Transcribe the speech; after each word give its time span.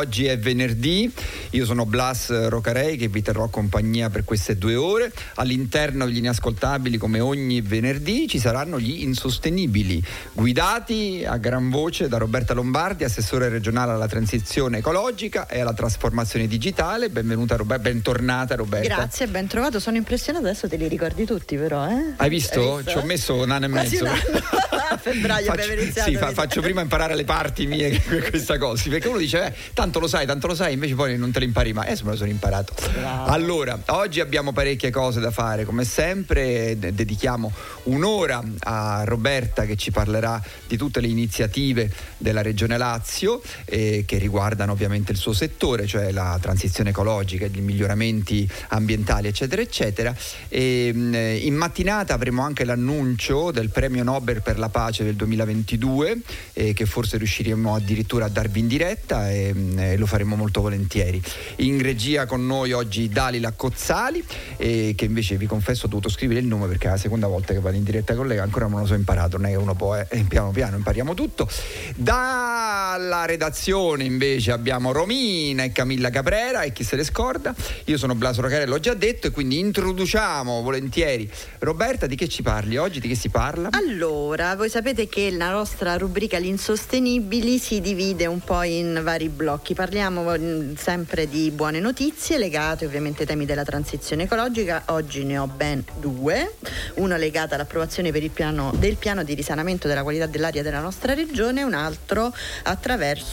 Oggi 0.00 0.26
è 0.26 0.38
venerdì, 0.38 1.12
io 1.50 1.64
sono 1.64 1.86
Blas 1.86 2.48
Rocarei 2.48 2.96
che 2.96 3.08
vi 3.08 3.22
terrò 3.22 3.48
compagnia 3.48 4.10
per 4.10 4.24
queste 4.24 4.56
due 4.58 4.74
ore. 4.74 5.12
All'interno 5.36 6.04
degli 6.04 6.18
inascoltabili, 6.18 6.98
come 6.98 7.20
ogni 7.20 7.60
venerdì, 7.60 8.28
ci 8.28 8.38
saranno 8.38 8.78
gli 8.78 9.02
insostenibili, 9.02 10.02
guidati 10.32 11.24
a 11.26 11.36
gran 11.38 11.70
voce 11.70 12.08
da 12.08 12.18
Roberta 12.18 12.52
Lombardi, 12.54 13.04
assessore 13.04 13.48
regionale 13.48 13.92
alla 13.92 14.08
transizione 14.08 14.78
ecologica 14.78 15.46
e 15.46 15.60
alla 15.60 15.72
trasformazione 15.72 16.46
digitale. 16.46 17.08
Benvenuta 17.08 17.56
Roberta, 17.56 17.88
bentornata 17.88 18.54
Roberta. 18.54 18.94
Grazie, 18.94 19.26
ben 19.28 19.46
trovato. 19.46 19.80
Sono 19.80 19.96
impressionata, 19.96 20.46
adesso 20.48 20.68
te 20.68 20.76
li 20.76 20.88
ricordi 20.88 21.24
tutti 21.24 21.56
però, 21.56 21.88
eh? 21.88 22.14
Hai 22.16 22.28
visto? 22.28 22.76
Hai 22.76 22.82
visto? 22.82 22.90
Ci 22.90 22.98
ho 22.98 23.02
messo 23.04 23.34
un 23.34 23.50
anno 23.50 23.64
e 23.64 23.68
mezzo. 23.68 24.06
a 24.90 24.96
febbraio 24.96 25.46
faccio, 25.46 25.62
abbiamo 25.62 25.80
iniziato. 25.80 26.10
Sì, 26.10 26.16
fa, 26.16 26.32
faccio 26.32 26.60
prima 26.60 26.80
imparare 26.80 27.14
le 27.14 27.24
parti 27.24 27.66
mie 27.66 28.00
questa 28.30 28.58
cosa, 28.58 28.88
perché 28.88 29.08
uno 29.08 29.18
dice, 29.18 29.46
eh, 29.46 29.54
tanto 29.74 29.98
lo 29.98 30.06
sai, 30.06 30.26
tanto 30.26 30.46
lo 30.46 30.54
sai, 30.54 30.72
invece 30.74 30.94
poi 30.94 31.18
non 31.18 31.30
te 31.30 31.37
lo 31.38 31.44
impari 31.44 31.72
mai. 31.72 31.86
Adesso 31.86 32.04
me 32.04 32.10
lo 32.10 32.16
sono 32.16 32.30
imparato. 32.30 32.74
Bravo. 32.92 33.30
Allora, 33.30 33.80
oggi 33.86 34.20
abbiamo 34.20 34.52
parecchie 34.52 34.90
cose 34.90 35.20
da 35.20 35.30
fare, 35.30 35.64
come 35.64 35.84
sempre, 35.84 36.78
dedichiamo 36.78 37.52
un'ora 37.84 38.42
a 38.60 39.04
Roberta 39.04 39.64
che 39.64 39.76
ci 39.76 39.90
parlerà 39.90 40.42
di 40.66 40.76
tutte 40.76 41.00
le 41.00 41.08
iniziative 41.08 41.90
della 42.16 42.42
Regione 42.42 42.76
Lazio 42.76 43.40
eh, 43.64 44.04
che 44.06 44.18
riguardano 44.18 44.72
ovviamente 44.72 45.12
il 45.12 45.18
suo 45.18 45.32
settore, 45.32 45.86
cioè 45.86 46.12
la 46.12 46.38
transizione 46.40 46.90
ecologica, 46.90 47.46
i 47.46 47.60
miglioramenti 47.60 48.48
ambientali, 48.68 49.28
eccetera, 49.28 49.62
eccetera. 49.62 50.14
E, 50.48 50.90
mm, 50.94 51.14
in 51.14 51.54
mattinata 51.54 52.14
avremo 52.14 52.42
anche 52.42 52.64
l'annuncio 52.64 53.50
del 53.50 53.70
premio 53.70 54.02
Nobel 54.02 54.42
per 54.42 54.58
la 54.58 54.68
pace 54.68 55.04
del 55.04 55.14
2022, 55.14 56.18
eh, 56.52 56.72
che 56.72 56.86
forse 56.86 57.16
riusciremo 57.16 57.74
addirittura 57.74 58.26
a 58.26 58.28
darvi 58.28 58.60
in 58.60 58.68
diretta 58.68 59.30
e, 59.30 59.52
mm, 59.54 59.78
e 59.78 59.96
lo 59.96 60.06
faremo 60.06 60.36
molto 60.36 60.60
volentieri. 60.60 61.22
In 61.56 61.82
regia 61.82 62.26
con 62.26 62.46
noi 62.46 62.72
oggi 62.72 63.08
Dalila 63.08 63.52
Cozzali, 63.52 64.24
eh, 64.56 64.94
che 64.96 65.04
invece 65.04 65.36
vi 65.36 65.46
confesso 65.46 65.86
ho 65.86 65.88
dovuto 65.88 66.08
scrivere 66.08 66.40
il 66.40 66.46
nome 66.46 66.66
perché 66.66 66.86
è 66.86 66.90
la 66.90 66.96
seconda 66.96 67.26
volta 67.26 67.52
che 67.52 67.60
vado 67.60 67.76
in 67.76 67.84
diretta 67.84 68.14
con 68.14 68.26
lei, 68.26 68.38
ancora 68.38 68.66
non 68.66 68.80
lo 68.80 68.86
so 68.86 68.94
imparato, 68.94 69.36
non 69.36 69.46
è 69.46 69.50
che 69.50 69.56
uno 69.56 69.74
può, 69.74 69.96
eh, 69.96 70.06
piano 70.28 70.50
piano 70.50 70.76
impariamo 70.76 71.14
tutto. 71.14 71.48
Dalla 71.96 73.24
redazione 73.24 74.04
invece 74.04 74.52
abbiamo 74.52 74.92
Romina 74.92 75.64
e 75.64 75.72
Camilla 75.72 76.10
Caprera 76.10 76.62
e 76.62 76.72
chi 76.72 76.84
se 76.84 76.96
le 76.96 77.04
scorda. 77.04 77.54
Io 77.84 77.98
sono 77.98 78.14
Blaso 78.14 78.40
Rocarello, 78.40 78.72
l'ho 78.72 78.80
già 78.80 78.94
detto 78.94 79.26
e 79.26 79.30
quindi 79.30 79.58
introduciamo 79.58 80.62
volentieri. 80.62 81.30
Roberta, 81.60 82.06
di 82.06 82.16
che 82.16 82.28
ci 82.28 82.42
parli 82.42 82.76
oggi? 82.76 83.00
Di 83.00 83.08
che 83.08 83.14
si 83.14 83.28
parla? 83.28 83.70
Allora, 83.72 84.54
voi 84.56 84.68
sapete 84.68 85.08
che 85.08 85.30
la 85.30 85.50
nostra 85.50 85.96
rubrica 85.96 86.38
Gli 86.38 86.46
insostenibili 86.46 87.58
si 87.58 87.80
divide 87.80 88.26
un 88.26 88.40
po' 88.40 88.62
in 88.62 89.00
vari 89.02 89.28
blocchi. 89.28 89.74
Parliamo 89.74 90.36
mm, 90.36 90.74
sempre 91.18 91.28
di 91.28 91.50
buone 91.50 91.80
notizie 91.80 92.38
legate 92.38 92.84
ovviamente 92.84 93.22
ai 93.22 93.26
temi 93.26 93.44
della 93.44 93.64
transizione 93.64 94.24
ecologica. 94.24 94.84
Oggi 94.86 95.24
ne 95.24 95.38
ho 95.38 95.48
ben 95.48 95.84
due. 95.98 96.54
Una 96.94 97.16
legata 97.16 97.56
all'approvazione 97.56 98.12
piano, 98.28 98.72
del 98.76 98.96
piano 98.96 99.24
di 99.24 99.34
risanamento 99.34 99.88
della 99.88 100.02
qualità 100.02 100.26
dell'aria 100.26 100.62
della 100.62 100.80
nostra 100.80 101.14
regione, 101.14 101.64
un 101.64 101.74
altro 101.74 102.32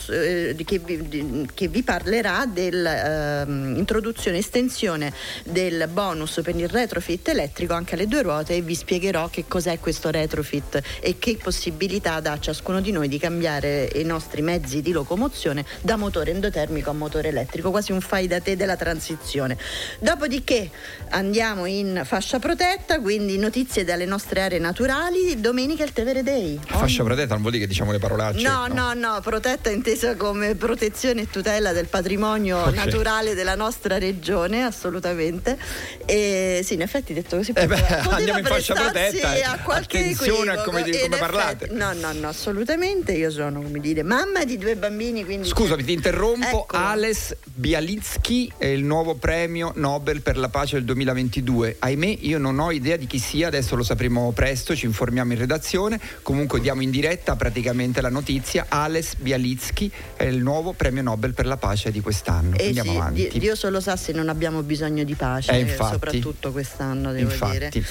eh, 0.10 0.56
che, 0.66 0.80
vi, 0.80 1.48
che, 1.54 1.68
vi, 1.68 1.84
parlerà 1.84 2.48
dell'introduzione 2.52 4.38
ehm, 4.38 4.44
eh, 4.44 4.46
estensione 4.46 5.14
del 5.44 5.88
bonus 5.92 6.40
per 6.44 6.56
il 6.56 6.68
retrofit 6.68 7.28
elettrico 7.28 7.74
anche 7.74 7.94
alle 7.94 8.08
due 8.08 8.24
ruote 8.24 8.56
e 8.56 8.62
vi 8.62 8.74
spiegherò 8.74 9.28
che 9.30 9.46
cos'è 9.48 9.80
questo 9.80 10.10
retrofit 10.10 10.82
e 11.02 11.18
che 11.20 11.38
possibilità 11.42 12.20
dà 12.20 12.32
a 12.32 12.40
ciascuno 12.40 12.82
di 12.82 12.92
noi 12.92 13.08
di 13.08 13.20
cambiare 13.20 13.92
i 13.96 14.04
nostri 14.04 14.42
mezzi 14.42 14.82
di 14.82 14.92
locomozione 14.92 15.66
da 15.82 15.98
motore 15.98 16.32
endotermico 16.32 16.90
a 16.90 16.94
motore 16.94 17.28
elettrico, 17.30 17.72
quasi 17.76 17.92
un 17.92 18.00
fai 18.00 18.26
da 18.26 18.40
te 18.40 18.56
della 18.56 18.78
transizione. 18.78 19.58
Dopodiché 20.00 20.70
andiamo 21.10 21.66
in 21.66 22.04
fascia 22.06 22.40
protetta, 22.40 23.02
quindi 23.02 23.38
notizie 23.38 23.84
dalle 23.84 24.06
nostre 24.06 24.40
aree 24.40 24.60
naturali, 24.60 25.42
domenica 25.42 25.84
il 25.84 25.92
Tevere 25.92 26.24
Day. 26.24 26.58
Fascia 26.66 27.04
protetta 27.04 27.34
non 27.34 27.42
vuol 27.42 27.52
dire 27.52 27.66
che 27.66 27.70
diciamo 27.70 27.92
le 27.92 28.00
parolacce. 28.00 28.42
No, 28.42 28.68
no, 28.68 28.94
no, 28.94 29.14
no 29.16 29.20
protetta 29.20 29.70
intesa 29.70 30.16
come 30.16 30.56
protezione 30.56 31.24
e 31.24 31.30
tutela 31.30 31.74
del 31.74 31.88
patrimonio 31.88 32.60
okay. 32.60 32.76
naturale 32.76 33.34
della 33.34 33.56
nostra 33.56 33.98
regione, 33.98 34.64
assolutamente. 34.64 35.58
E 36.06 36.62
sì, 36.64 36.76
in 36.76 36.82
effetti 36.82 37.14
detto 37.14 37.36
così 37.36 37.52
eh 37.56 37.68
beh, 37.68 37.88
andiamo 38.10 38.40
in 38.40 38.46
fascia 38.46 38.74
protetta. 38.74 39.32
A 39.52 39.60
qualche 39.60 40.00
Attenzione 40.00 40.52
a 40.52 40.64
come, 40.64 40.84
come 40.84 40.90
effetti, 40.90 41.18
parlate. 41.18 41.68
No, 41.72 41.92
no, 41.92 42.14
no, 42.14 42.30
assolutamente. 42.30 43.12
Io 43.12 43.30
sono, 43.30 43.62
come 43.62 43.80
dire, 43.80 44.02
mamma 44.02 44.46
di 44.46 44.58
due 44.58 44.78
bambini, 44.78 45.26
quindi 45.26 45.50
Scusami, 45.50 45.84
ti 45.84 45.92
interrompo. 45.92 46.44
Ecco. 46.46 46.78
Ales 46.86 47.36
Bialitsky 47.66 48.52
è 48.60 48.68
il 48.68 48.84
nuovo 48.84 49.16
premio 49.16 49.72
Nobel 49.74 50.22
per 50.22 50.38
la 50.38 50.50
pace 50.50 50.76
del 50.76 50.86
2022. 50.86 51.78
Ahimè, 51.80 52.18
io 52.20 52.38
non 52.38 52.60
ho 52.60 52.70
idea 52.70 52.96
di 52.96 53.08
chi 53.08 53.18
sia, 53.18 53.48
adesso 53.48 53.76
lo 53.76 53.82
sapremo 53.82 54.32
presto, 54.34 54.76
ci 54.76 54.86
informiamo 54.86 55.34
in 55.34 55.40
redazione. 55.40 56.00
Comunque 56.22 56.60
diamo 56.60 56.84
in 56.84 56.92
diretta 56.92 57.36
praticamente 57.36 58.02
la 58.02 58.12
notizia. 58.12 58.68
Ales 58.70 59.16
Bialitsky 59.16 59.90
è 60.16 60.26
il 60.26 60.44
nuovo 60.44 60.74
premio 60.74 61.02
Nobel 61.02 61.34
per 61.34 61.48
la 61.48 61.58
pace 61.58 61.90
di 61.90 62.02
quest'anno. 62.02 62.56
Eh 62.56 62.68
Andiamo 62.68 62.92
sì, 62.92 62.98
avanti. 62.98 63.40
Dio 63.40 63.56
solo 63.56 63.80
sa 63.80 63.96
se 63.96 64.12
non 64.12 64.30
abbiamo 64.30 64.62
bisogno 64.62 65.04
di 65.04 65.16
pace, 65.16 65.52
eh, 65.54 65.62
infatti, 65.62 65.92
soprattutto 65.94 66.52
quest'anno, 66.52 67.14
devo 67.14 67.32
infatti. 67.32 67.70
dire. 67.70 67.86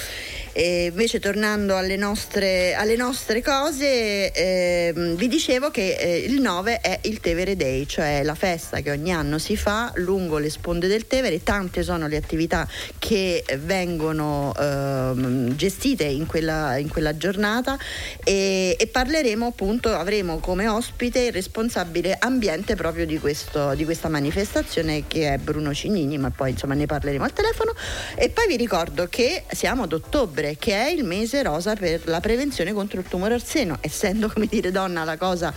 E 0.57 0.85
invece 0.85 1.19
tornando 1.19 1.75
alle 1.75 1.97
nostre, 1.97 2.75
alle 2.75 2.95
nostre 2.95 3.41
cose, 3.41 4.31
eh, 4.31 4.93
vi 4.95 5.27
dicevo 5.27 5.69
che 5.69 5.97
eh, 5.99 6.19
il 6.19 6.39
9 6.39 6.79
è 6.79 6.99
il 7.01 7.19
Tevere 7.19 7.57
Day, 7.57 7.85
cioè 7.85 8.23
la 8.23 8.35
festa 8.35 8.79
che 8.79 8.89
ogni 8.89 9.11
anno 9.11 9.37
si 9.37 9.57
fa 9.57 9.91
lungo 9.95 10.37
le 10.37 10.49
sponde 10.49 10.87
del 10.87 11.07
Tevere. 11.07 11.43
Tante 11.43 11.83
sono 11.83 12.07
le 12.07 12.15
attività 12.15 12.65
che 12.99 13.43
vengono 13.57 14.53
eh, 14.57 15.53
gestite 15.57 16.05
in 16.05 16.25
quella, 16.25 16.77
in 16.77 16.87
quella 16.87 17.17
giornata 17.17 17.77
e, 18.23 18.77
e, 18.79 18.87
parleremo 18.87 19.47
appunto, 19.47 19.93
avremo 19.93 20.39
come 20.39 20.69
ospite 20.69 21.19
il 21.19 21.33
responsabile 21.33 22.15
ambiente 22.17 22.75
proprio 22.75 23.05
di, 23.05 23.19
questo, 23.19 23.73
di 23.75 23.83
questa 23.83 24.07
manifestazione 24.07 25.03
che 25.05 25.33
è 25.33 25.37
Bruno 25.37 25.73
Cignini, 25.73 26.17
ma 26.17 26.29
poi 26.29 26.51
insomma 26.51 26.75
ne 26.75 26.85
parleremo 26.85 27.25
al 27.25 27.33
telefono. 27.33 27.73
E 28.15 28.29
poi 28.29 28.47
vi 28.47 28.55
ricordo 28.55 29.07
che 29.09 29.43
siamo 29.51 29.83
ad 29.83 29.91
ottobre 29.91 30.43
ottobre, 30.45 30.57
che 30.57 30.73
è 30.73 30.89
il 30.89 31.03
mese 31.03 31.41
rosa 31.41 31.75
per 31.75 32.01
la 32.05 32.19
prevenzione 32.19 32.73
contro 32.73 32.99
il 32.99 33.07
tumore 33.07 33.33
al 33.33 33.43
seno. 33.43 33.77
Essendo, 33.81 34.29
come 34.29 34.45
dire, 34.45 34.71
donna, 34.71 35.03
la 35.03 35.17
cosa 35.17 35.53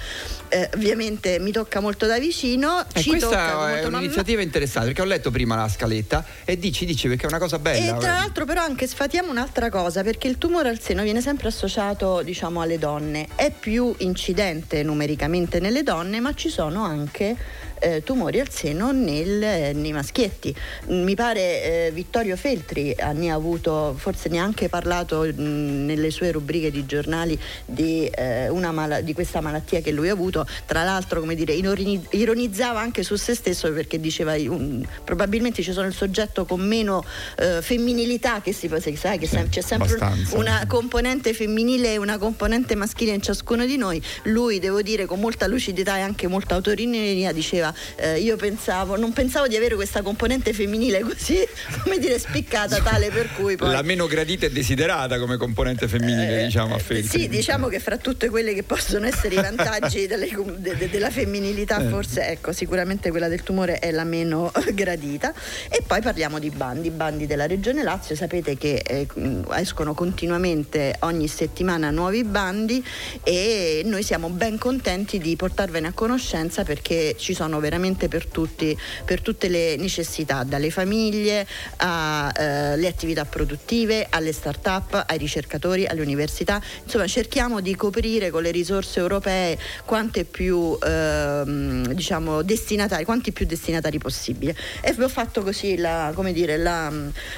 eh, 0.48 0.70
ovviamente 0.74 1.38
mi 1.38 1.52
tocca 1.52 1.80
molto 1.80 2.06
da 2.06 2.18
vicino. 2.18 2.84
E 2.92 3.02
ci 3.02 3.10
questa 3.10 3.80
è 3.80 3.84
un'iniziativa 3.84 4.40
interessante 4.40 4.88
perché 4.88 5.02
ho 5.02 5.06
letto 5.06 5.30
prima 5.30 5.56
la 5.56 5.68
scaletta 5.68 6.24
e 6.44 6.58
dici, 6.58 6.86
dice 6.86 7.08
perché 7.08 7.24
è 7.24 7.28
una 7.28 7.38
cosa 7.38 7.58
bella. 7.58 7.96
E 7.96 7.98
tra 7.98 8.12
l'altro, 8.12 8.44
però, 8.44 8.62
anche 8.62 8.86
sfatiamo 8.86 9.30
un'altra 9.30 9.68
cosa 9.70 10.02
perché 10.02 10.28
il 10.28 10.38
tumore 10.38 10.68
al 10.68 10.80
seno 10.80 11.02
viene 11.02 11.20
sempre 11.20 11.48
associato, 11.48 12.22
diciamo, 12.22 12.60
alle 12.60 12.78
donne. 12.78 13.28
È 13.34 13.50
più 13.50 13.94
incidente 13.98 14.82
numericamente 14.82 15.60
nelle 15.60 15.82
donne, 15.82 16.20
ma 16.20 16.34
ci 16.34 16.48
sono 16.48 16.84
anche 16.84 17.36
eh, 17.80 18.02
tumori 18.02 18.40
al 18.40 18.50
seno 18.50 18.92
nel, 18.92 19.74
nei 19.76 19.92
maschietti. 19.92 20.54
Mi 20.88 21.14
pare 21.14 21.86
eh, 21.86 21.90
Vittorio 21.92 22.36
Feltri 22.36 22.94
ne 23.14 23.30
ha 23.30 23.34
avuto, 23.34 23.94
forse 23.96 24.28
neanche 24.28 24.68
parlato 24.68 25.22
mh, 25.22 25.42
nelle 25.42 26.10
sue 26.10 26.32
rubriche 26.32 26.70
di 26.70 26.86
giornali 26.86 27.38
di, 27.64 28.06
eh, 28.06 28.50
mala- 28.50 29.00
di, 29.00 29.12
questa 29.12 29.40
malattia 29.40 29.80
che 29.80 29.90
lui 29.90 30.08
ha 30.08 30.12
avuto. 30.12 30.46
Tra 30.66 30.84
l'altro, 30.84 31.20
come 31.20 31.34
dire, 31.34 31.54
ironizzava 31.54 32.80
anche 32.80 33.02
su 33.02 33.16
se 33.16 33.34
stesso 33.34 33.72
perché 33.72 34.00
diceva 34.00 34.34
um, 34.34 34.84
probabilmente 35.04 35.62
ci 35.62 35.72
sono 35.72 35.86
il 35.86 35.94
soggetto 35.94 36.44
con 36.44 36.60
meno 36.60 37.04
eh, 37.38 37.60
femminilità 37.62 38.40
che 38.40 38.52
si 38.52 38.68
sai 38.96 39.18
che 39.18 39.26
sì, 39.26 39.42
c'è 39.48 39.60
sempre 39.60 39.94
abbastanza. 39.94 40.36
una 40.36 40.64
componente 40.66 41.32
femminile 41.32 41.94
e 41.94 41.96
una 41.96 42.18
componente 42.18 42.74
maschile 42.74 43.12
in 43.12 43.22
ciascuno 43.22 43.64
di 43.64 43.76
noi. 43.76 44.02
Lui, 44.24 44.58
devo 44.58 44.82
dire, 44.82 45.06
con 45.06 45.20
molta 45.20 45.46
lucidità 45.46 45.96
e 45.96 46.00
anche 46.00 46.26
molta 46.26 46.54
autorineria 46.54 47.32
diceva 47.32 47.67
diceva 47.68 47.74
eh, 47.96 48.18
io 48.20 48.36
pensavo, 48.36 48.96
non 48.96 49.12
pensavo 49.12 49.46
di 49.46 49.56
avere 49.56 49.74
questa 49.74 50.02
componente 50.02 50.52
femminile 50.52 51.00
così, 51.00 51.46
come 51.82 51.98
dire, 51.98 52.18
spiccata 52.18 52.80
tale 52.80 53.10
per 53.10 53.30
cui 53.32 53.56
poi... 53.56 53.70
La 53.70 53.82
meno 53.82 54.06
gradita 54.06 54.46
e 54.46 54.50
desiderata 54.50 55.18
come 55.18 55.36
componente 55.36 55.88
femminile, 55.88 56.42
eh, 56.42 56.44
diciamo, 56.44 56.74
a 56.74 56.78
Feltri. 56.78 57.20
Sì, 57.20 57.28
diciamo 57.28 57.68
che 57.68 57.80
fra 57.80 57.96
tutte 57.96 58.28
quelle 58.28 58.54
che 58.54 58.62
possono 58.62 59.06
essere 59.06 59.34
i 59.34 59.40
vantaggi 59.40 60.06
delle, 60.06 60.28
de, 60.56 60.76
de, 60.76 60.90
della 60.90 61.10
femminilità, 61.10 61.80
eh. 61.80 61.88
forse 61.88 62.28
ecco, 62.28 62.52
sicuramente 62.52 63.10
quella 63.10 63.28
del 63.28 63.42
tumore 63.42 63.78
è 63.78 63.90
la 63.90 64.04
meno 64.04 64.52
gradita. 64.72 65.32
E 65.68 65.82
poi 65.86 66.00
parliamo 66.00 66.38
di 66.38 66.50
bandi, 66.50 66.90
bandi 66.90 67.26
della 67.26 67.46
Regione 67.46 67.82
Lazio, 67.82 68.14
sapete 68.14 68.56
che 68.56 68.82
eh, 68.86 69.06
escono 69.54 69.94
continuamente 69.94 70.96
ogni 71.00 71.28
settimana 71.28 71.90
nuovi 71.90 72.24
bandi 72.24 72.84
e 73.22 73.82
noi 73.84 74.02
siamo 74.02 74.28
ben 74.28 74.58
contenti 74.58 75.18
di 75.18 75.36
portarvene 75.36 75.88
a 75.88 75.92
conoscenza 75.92 76.64
perché 76.64 77.14
ci 77.18 77.34
sono 77.34 77.57
sono 77.58 77.60
veramente 77.60 78.08
per, 78.08 78.26
tutti, 78.26 78.76
per 79.04 79.20
tutte 79.20 79.48
le 79.48 79.76
necessità, 79.76 80.44
dalle 80.44 80.70
famiglie 80.70 81.46
alle 81.76 82.84
eh, 82.84 82.86
attività 82.86 83.24
produttive, 83.24 84.06
alle 84.08 84.32
start-up, 84.32 85.04
ai 85.06 85.18
ricercatori, 85.18 85.86
alle 85.86 86.00
università. 86.00 86.62
Insomma, 86.84 87.06
cerchiamo 87.06 87.60
di 87.60 87.74
coprire 87.74 88.30
con 88.30 88.42
le 88.42 88.50
risorse 88.50 89.00
europee 89.00 89.58
quante 89.84 90.24
più 90.24 90.78
ehm, 90.80 91.92
diciamo, 91.92 92.42
destinatari, 92.42 93.04
quanti 93.04 93.32
più 93.32 93.46
destinatari 93.46 93.98
possibile. 93.98 94.56
E 94.80 94.94
ho 94.98 95.08
fatto 95.08 95.42
così 95.42 95.76
la, 95.76 96.12
come 96.14 96.32
dire, 96.32 96.56
la, 96.56 96.90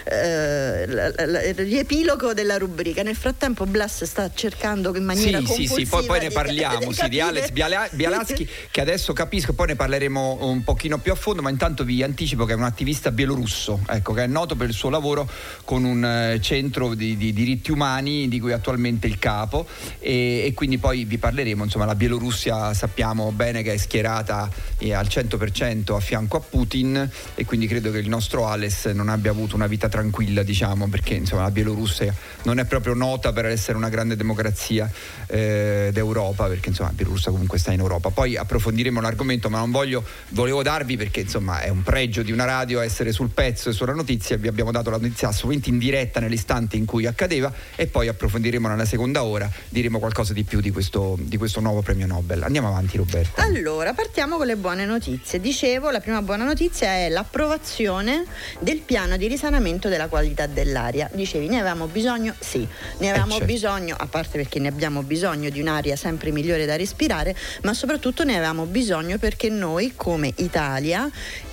eh, 0.04 0.86
la, 0.86 1.42
il 1.42 1.54
riepilogo 1.54 2.34
della 2.34 2.58
rubrica. 2.58 3.02
Nel 3.02 3.16
frattempo 3.16 3.66
Blas 3.66 4.04
sta 4.04 4.30
cercando 4.32 4.94
in 4.96 5.04
maniera 5.04 5.40
sì, 5.40 5.66
sì, 5.66 5.66
sì, 5.66 5.86
poi, 5.86 6.04
poi 6.04 6.20
ne 6.20 6.30
parliamo 6.30 6.88
di, 6.88 6.94
sì, 6.94 7.08
di 7.08 7.20
Alex 7.20 7.50
Bialaschi 7.50 8.48
che 8.70 8.80
adesso 8.80 9.12
capisco, 9.12 9.52
poi 9.52 9.68
ne 9.68 9.76
parleremo 9.76 10.09
un 10.18 10.62
pochino 10.64 10.98
più 10.98 11.12
a 11.12 11.14
fondo, 11.14 11.42
ma 11.42 11.50
intanto 11.50 11.84
vi 11.84 12.02
anticipo 12.02 12.44
che 12.44 12.52
è 12.52 12.56
un 12.56 12.64
attivista 12.64 13.10
bielorusso, 13.10 13.80
ecco, 13.88 14.12
che 14.12 14.24
è 14.24 14.26
noto 14.26 14.56
per 14.56 14.68
il 14.68 14.74
suo 14.74 14.90
lavoro 14.90 15.28
con 15.64 15.84
un 15.84 16.04
eh, 16.04 16.40
centro 16.40 16.94
di, 16.94 17.16
di 17.16 17.32
diritti 17.32 17.70
umani 17.70 18.28
di 18.28 18.40
cui 18.40 18.52
attualmente 18.52 19.06
è 19.06 19.10
il 19.10 19.18
capo 19.18 19.66
e, 19.98 20.44
e, 20.46 20.54
quindi 20.54 20.78
poi 20.78 21.04
vi 21.04 21.18
parleremo, 21.18 21.64
insomma 21.64 21.84
la 21.84 21.94
Bielorussia 21.94 22.74
sappiamo 22.74 23.30
bene 23.32 23.62
che 23.62 23.74
è 23.74 23.76
schierata 23.76 24.48
eh, 24.78 24.94
al 24.94 25.06
100% 25.06 25.94
a 25.94 26.00
fianco 26.00 26.36
a 26.36 26.40
Putin 26.40 27.10
e 27.34 27.44
quindi 27.44 27.66
credo 27.66 27.90
che 27.90 27.98
il 27.98 28.08
nostro 28.08 28.46
Alex 28.46 28.90
non 28.92 29.08
abbia 29.08 29.30
avuto 29.30 29.56
una 29.56 29.66
vita 29.66 29.88
tranquilla, 29.88 30.42
diciamo, 30.42 30.88
perché 30.88 31.14
insomma 31.14 31.42
la 31.42 31.50
Bielorussia 31.50 32.14
non 32.42 32.58
è 32.58 32.64
proprio 32.64 32.94
nota 32.94 33.32
per 33.32 33.46
essere 33.46 33.76
una 33.76 33.88
grande 33.88 34.16
democrazia 34.16 34.90
eh, 35.26 35.90
d'Europa, 35.92 36.46
perché 36.46 36.70
insomma 36.70 36.90
la 36.90 36.96
Bielorussia 36.96 37.30
comunque 37.30 37.58
sta 37.58 37.72
in 37.72 37.80
Europa. 37.80 38.10
Poi 38.10 38.36
approfondiremo 38.36 39.00
l'argomento, 39.00 39.48
ma 39.50 39.58
non 39.58 39.70
voglio, 39.70 39.99
volevo 40.30 40.62
darvi 40.62 40.96
perché 40.96 41.20
insomma 41.20 41.60
è 41.60 41.68
un 41.68 41.82
pregio 41.82 42.22
di 42.22 42.32
una 42.32 42.44
radio 42.44 42.80
essere 42.80 43.12
sul 43.12 43.30
pezzo 43.30 43.70
e 43.70 43.72
sulla 43.72 43.94
notizia, 43.94 44.36
vi 44.36 44.48
abbiamo 44.48 44.70
dato 44.70 44.90
la 44.90 44.96
notizia 44.96 45.28
assolutamente 45.28 45.70
in 45.70 45.78
diretta 45.78 46.20
nell'istante 46.20 46.76
in 46.76 46.84
cui 46.84 47.06
accadeva 47.06 47.52
e 47.76 47.86
poi 47.86 48.08
approfondiremo 48.08 48.68
nella 48.68 48.84
seconda 48.84 49.24
ora, 49.24 49.50
diremo 49.68 49.98
qualcosa 49.98 50.32
di 50.32 50.44
più 50.44 50.60
di 50.60 50.70
questo, 50.70 51.16
di 51.20 51.36
questo 51.36 51.60
nuovo 51.60 51.82
premio 51.82 52.06
Nobel. 52.06 52.42
Andiamo 52.42 52.68
avanti 52.68 52.96
Roberto. 52.96 53.40
Allora, 53.40 53.92
partiamo 53.92 54.36
con 54.36 54.46
le 54.46 54.56
buone 54.56 54.84
notizie. 54.84 55.40
Dicevo, 55.40 55.90
la 55.90 56.00
prima 56.00 56.22
buona 56.22 56.44
notizia 56.44 56.88
è 56.88 57.08
l'approvazione 57.08 58.24
del 58.60 58.78
piano 58.78 59.16
di 59.16 59.26
risanamento 59.26 59.88
della 59.88 60.08
qualità 60.08 60.46
dell'aria. 60.46 61.10
Dicevi, 61.12 61.48
ne 61.48 61.58
avevamo 61.58 61.86
bisogno? 61.86 62.34
Sì, 62.38 62.66
ne 62.98 63.08
avevamo 63.08 63.34
eh 63.34 63.38
certo. 63.38 63.52
bisogno, 63.52 63.96
a 63.98 64.06
parte 64.06 64.38
perché 64.38 64.58
ne 64.58 64.68
abbiamo 64.68 65.02
bisogno 65.02 65.50
di 65.50 65.60
un'aria 65.60 65.96
sempre 65.96 66.30
migliore 66.30 66.66
da 66.66 66.76
respirare, 66.76 67.36
ma 67.62 67.74
soprattutto 67.74 68.24
ne 68.24 68.36
avevamo 68.36 68.66
bisogno 68.66 69.18
perché 69.18 69.48
noi 69.48 69.89
come 69.96 70.32
Italia 70.36 71.10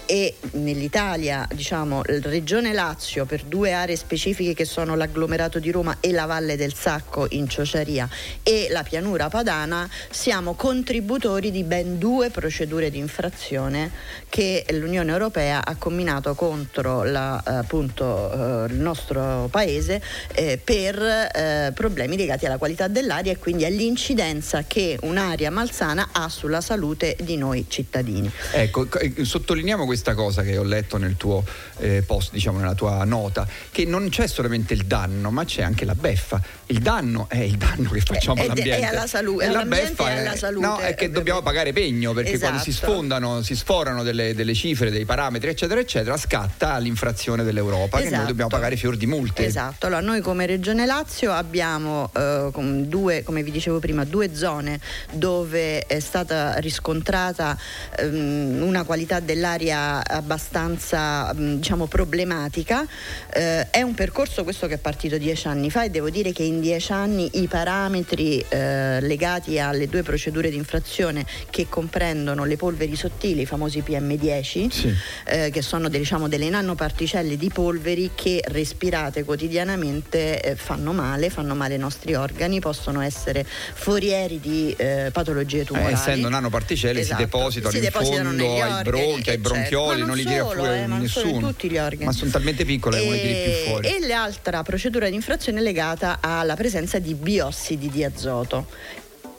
e 0.07 0.35
nell'Italia, 0.53 1.45
diciamo, 1.53 2.01
Regione 2.03 2.71
Lazio 2.71 3.25
per 3.25 3.43
due 3.43 3.73
aree 3.73 3.97
specifiche 3.97 4.53
che 4.53 4.63
sono 4.63 4.95
l'agglomerato 4.95 5.59
di 5.59 5.69
Roma 5.69 5.97
e 5.99 6.13
la 6.13 6.25
Valle 6.25 6.55
del 6.55 6.73
Sacco 6.73 7.27
in 7.31 7.49
Ciociaria 7.49 8.07
e 8.41 8.67
la 8.71 8.83
pianura 8.83 9.27
padana, 9.27 9.87
siamo 10.09 10.53
contributori 10.53 11.51
di 11.51 11.63
ben 11.63 11.99
due 11.99 12.29
procedure 12.29 12.89
di 12.89 12.99
infrazione 12.99 13.91
che 14.29 14.65
l'Unione 14.69 15.11
Europea 15.11 15.65
ha 15.65 15.75
combinato 15.75 16.33
contro 16.35 17.03
la, 17.03 17.41
appunto, 17.43 18.65
eh, 18.65 18.71
il 18.71 18.79
nostro 18.79 19.49
paese 19.51 20.01
eh, 20.33 20.57
per 20.63 21.01
eh, 21.01 21.71
problemi 21.73 22.15
legati 22.15 22.45
alla 22.45 22.57
qualità 22.57 22.87
dell'aria 22.87 23.33
e 23.33 23.37
quindi 23.37 23.65
all'incidenza 23.65 24.63
che 24.63 24.97
un'aria 25.01 25.51
malsana 25.51 26.09
ha 26.13 26.29
sulla 26.29 26.61
salute 26.61 27.17
di 27.21 27.35
noi 27.35 27.65
cittadini. 27.67 28.31
Ecco, 28.53 28.87
sottolineiamo 29.21 29.83
questo 29.83 29.95
questa 29.97 30.13
cosa 30.13 30.43
che 30.43 30.57
ho 30.57 30.63
letto 30.63 30.97
nel 30.97 31.17
tuo 31.17 31.43
eh, 31.79 32.03
post, 32.05 32.31
diciamo 32.31 32.59
nella 32.59 32.75
tua 32.75 33.03
nota, 33.03 33.47
che 33.71 33.85
non 33.85 34.09
c'è 34.09 34.27
solamente 34.27 34.75
il 34.75 34.85
danno, 34.85 35.31
ma 35.31 35.43
c'è 35.43 35.63
anche 35.63 35.85
la 35.85 35.95
beffa. 35.95 36.39
Il 36.67 36.79
danno 36.79 37.25
è 37.29 37.39
il 37.39 37.57
danno 37.57 37.89
che 37.89 38.01
facciamo 38.01 38.41
all'ambiente. 38.43 38.77
È 38.77 38.83
alla 38.83 39.07
salute. 39.07 39.45
E 39.45 39.49
la 39.49 39.65
beffa 39.65 40.09
è, 40.09 40.19
alla 40.19 40.35
salute. 40.35 40.65
No, 40.65 40.77
è 40.77 40.93
che 40.93 41.05
è 41.05 41.09
dobbiamo 41.09 41.41
pagare 41.41 41.73
pegno 41.73 42.13
perché 42.13 42.33
esatto. 42.33 42.45
quando 42.45 42.63
si 42.63 42.69
esatto. 42.69 42.91
sfondano, 42.91 43.41
si 43.41 43.55
sforano 43.55 44.03
delle, 44.03 44.35
delle, 44.35 44.53
cifre, 44.53 44.91
dei 44.91 45.05
parametri, 45.05 45.49
eccetera, 45.49 45.79
eccetera, 45.79 46.15
scatta 46.15 46.77
l'infrazione 46.77 47.43
dell'Europa 47.43 47.97
esatto. 47.97 47.97
che 47.97 48.03
noi 48.03 48.13
esatto. 48.13 48.27
dobbiamo 48.27 48.49
pagare 48.49 48.75
fior 48.75 48.97
di 48.97 49.07
multe. 49.07 49.45
Esatto. 49.45 49.87
Allora, 49.87 50.01
noi 50.01 50.21
come 50.21 50.45
Regione 50.45 50.85
Lazio 50.85 51.31
abbiamo 51.31 52.11
eh, 52.15 52.51
due, 52.53 53.23
come 53.23 53.41
vi 53.41 53.51
dicevo 53.51 53.79
prima, 53.79 54.03
due 54.03 54.35
zone 54.35 54.79
dove 55.11 55.85
è 55.87 55.99
stata 55.99 56.57
riscontrata 56.57 57.57
ehm, 57.97 58.61
una 58.61 58.83
qualità 58.83 59.19
dell'aria 59.19 59.86
abbastanza 59.95 61.33
diciamo, 61.35 61.87
problematica. 61.87 62.85
Eh, 63.31 63.69
è 63.69 63.81
un 63.81 63.93
percorso 63.93 64.43
questo 64.43 64.67
che 64.67 64.75
è 64.75 64.77
partito 64.77 65.17
dieci 65.17 65.47
anni 65.47 65.69
fa 65.69 65.83
e 65.83 65.89
devo 65.89 66.09
dire 66.09 66.31
che 66.31 66.43
in 66.43 66.59
dieci 66.59 66.91
anni 66.91 67.29
i 67.41 67.47
parametri 67.47 68.43
eh, 68.47 68.99
legati 69.01 69.59
alle 69.59 69.87
due 69.87 70.03
procedure 70.03 70.49
di 70.49 70.55
infrazione 70.55 71.25
che 71.49 71.67
comprendono 71.69 72.43
le 72.45 72.57
polveri 72.57 72.95
sottili, 72.95 73.41
i 73.41 73.45
famosi 73.45 73.83
PM10, 73.85 74.69
sì. 74.69 74.95
eh, 75.25 75.49
che 75.51 75.61
sono 75.61 75.89
diciamo, 75.89 76.27
delle 76.27 76.49
nanoparticelle 76.49 77.37
di 77.37 77.49
polveri 77.49 78.11
che 78.13 78.41
respirate 78.47 79.23
quotidianamente 79.23 80.41
eh, 80.41 80.55
fanno 80.55 80.91
male, 80.91 81.29
fanno 81.29 81.55
male 81.55 81.75
ai 81.75 81.79
nostri 81.79 82.15
organi, 82.15 82.59
possono 82.59 83.01
essere 83.01 83.45
forieri 83.45 84.39
di 84.39 84.73
eh, 84.77 85.09
patologie 85.11 85.63
tumorali. 85.63 85.93
Eh, 85.93 85.95
essendo 85.95 86.29
nanoparticelle 86.29 86.99
esatto. 86.99 87.21
si 87.21 87.25
depositano 87.25 87.71
si 87.71 87.77
in 87.77 87.83
depositano 87.83 88.29
fondo 88.29 88.63
ai 88.63 88.83
bronchi, 88.83 89.29
ai 89.29 89.37
bronchioli 89.37 89.76
bronchioli, 89.77 89.99
non, 89.99 90.07
non, 90.07 90.17
li 90.17 90.25
tira 90.25 90.45
fuori 90.45 90.79
eh, 90.79 90.87
nessuno. 90.87 91.47
organi. 91.47 92.05
Ma 92.05 92.11
sono 92.11 92.31
talmente 92.31 92.65
piccole 92.65 92.99
che 92.99 93.05
non 93.05 93.13
li 93.13 93.21
tiri 93.21 93.43
più 93.43 93.51
fuori. 93.69 93.87
E 93.87 94.07
l'altra 94.07 94.63
procedura 94.63 95.07
di 95.09 95.15
infrazione 95.15 95.59
è 95.59 95.61
legata 95.61 96.17
alla 96.21 96.55
presenza 96.55 96.99
di 96.99 97.13
biossidi 97.13 97.89
di 97.89 98.03
azoto 98.03 98.67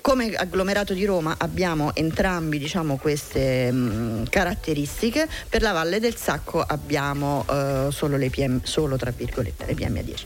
come 0.08 0.32
agglomerato 0.32 0.94
di 0.94 1.04
Roma 1.04 1.34
abbiamo 1.36 1.94
entrambi 1.94 2.58
diciamo, 2.58 2.96
queste 2.96 3.70
mh, 3.70 4.30
caratteristiche, 4.30 5.28
per 5.50 5.60
la 5.60 5.72
Valle 5.72 6.00
del 6.00 6.16
Sacco 6.16 6.62
abbiamo 6.62 7.44
uh, 7.46 7.90
solo 7.90 8.16
le 8.16 8.30
PM, 8.30 8.62
solo 8.62 8.96
tra 8.96 9.12
virgolette 9.14 9.66
le 9.66 9.74
PM10. 9.74 10.24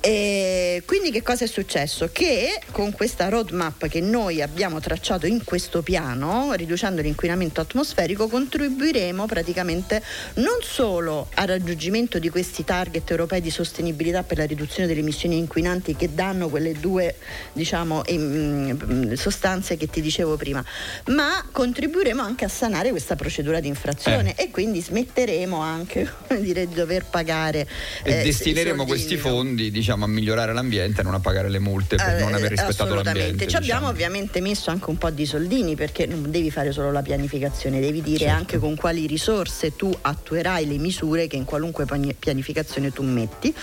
E 0.00 0.82
quindi 0.84 1.12
che 1.12 1.22
cosa 1.22 1.44
è 1.44 1.46
successo? 1.46 2.08
Che 2.10 2.62
con 2.72 2.90
questa 2.90 3.28
roadmap 3.28 3.86
che 3.86 4.00
noi 4.00 4.42
abbiamo 4.42 4.80
tracciato 4.80 5.28
in 5.28 5.44
questo 5.44 5.82
piano, 5.82 6.54
riducendo 6.54 7.00
l'inquinamento 7.00 7.60
atmosferico, 7.60 8.26
contribuiremo 8.26 9.26
praticamente 9.26 10.02
non 10.34 10.58
solo 10.62 11.28
al 11.34 11.46
raggiungimento 11.46 12.18
di 12.18 12.28
questi 12.28 12.64
target 12.64 13.08
europei 13.08 13.40
di 13.40 13.50
sostenibilità 13.50 14.24
per 14.24 14.38
la 14.38 14.46
riduzione 14.46 14.88
delle 14.88 14.98
emissioni 14.98 15.38
inquinanti 15.38 15.94
che 15.94 16.12
danno 16.12 16.48
quelle 16.48 16.72
due 16.72 17.14
diciamo, 17.52 18.02
in, 18.08 19.10
sostanze 19.16 19.76
che 19.76 19.88
ti 19.88 20.00
dicevo 20.00 20.36
prima, 20.36 20.64
ma 21.06 21.44
contribuiremo 21.50 22.22
anche 22.22 22.44
a 22.44 22.48
sanare 22.48 22.90
questa 22.90 23.16
procedura 23.16 23.60
di 23.60 23.68
infrazione 23.68 24.34
eh. 24.36 24.44
e 24.44 24.50
quindi 24.50 24.80
smetteremo 24.80 25.60
anche 25.60 26.10
dire, 26.40 26.66
di 26.66 26.74
dover 26.74 27.04
pagare. 27.04 27.66
E 28.02 28.20
eh, 28.20 28.22
destineremo 28.22 28.84
questi 28.84 29.16
fondi 29.16 29.70
diciamo, 29.70 30.04
a 30.04 30.08
migliorare 30.08 30.52
l'ambiente 30.52 31.00
e 31.00 31.04
non 31.04 31.14
a 31.14 31.20
pagare 31.20 31.48
le 31.48 31.58
multe 31.58 31.96
per 31.96 32.16
eh, 32.16 32.20
non 32.20 32.34
aver 32.34 32.50
rispettato 32.50 32.94
l'ambiente. 32.94 33.46
Ci 33.46 33.56
abbiamo 33.56 33.60
diciamo. 33.60 33.88
ovviamente 33.88 34.40
messo 34.40 34.70
anche 34.70 34.90
un 34.90 34.98
po' 34.98 35.10
di 35.10 35.26
soldini 35.26 35.76
perché 35.76 36.06
non 36.06 36.30
devi 36.30 36.50
fare 36.50 36.72
solo 36.72 36.90
la 36.92 37.02
pianificazione, 37.02 37.80
devi 37.80 38.02
dire 38.02 38.18
certo. 38.18 38.34
anche 38.34 38.58
con 38.58 38.76
quali 38.76 39.06
risorse 39.06 39.76
tu 39.76 39.96
attuerai 40.00 40.66
le 40.66 40.78
misure 40.78 41.26
che 41.26 41.36
in 41.36 41.44
qualunque 41.44 41.86
pianificazione 42.18 42.92
tu 42.92 43.02
metti. 43.02 43.54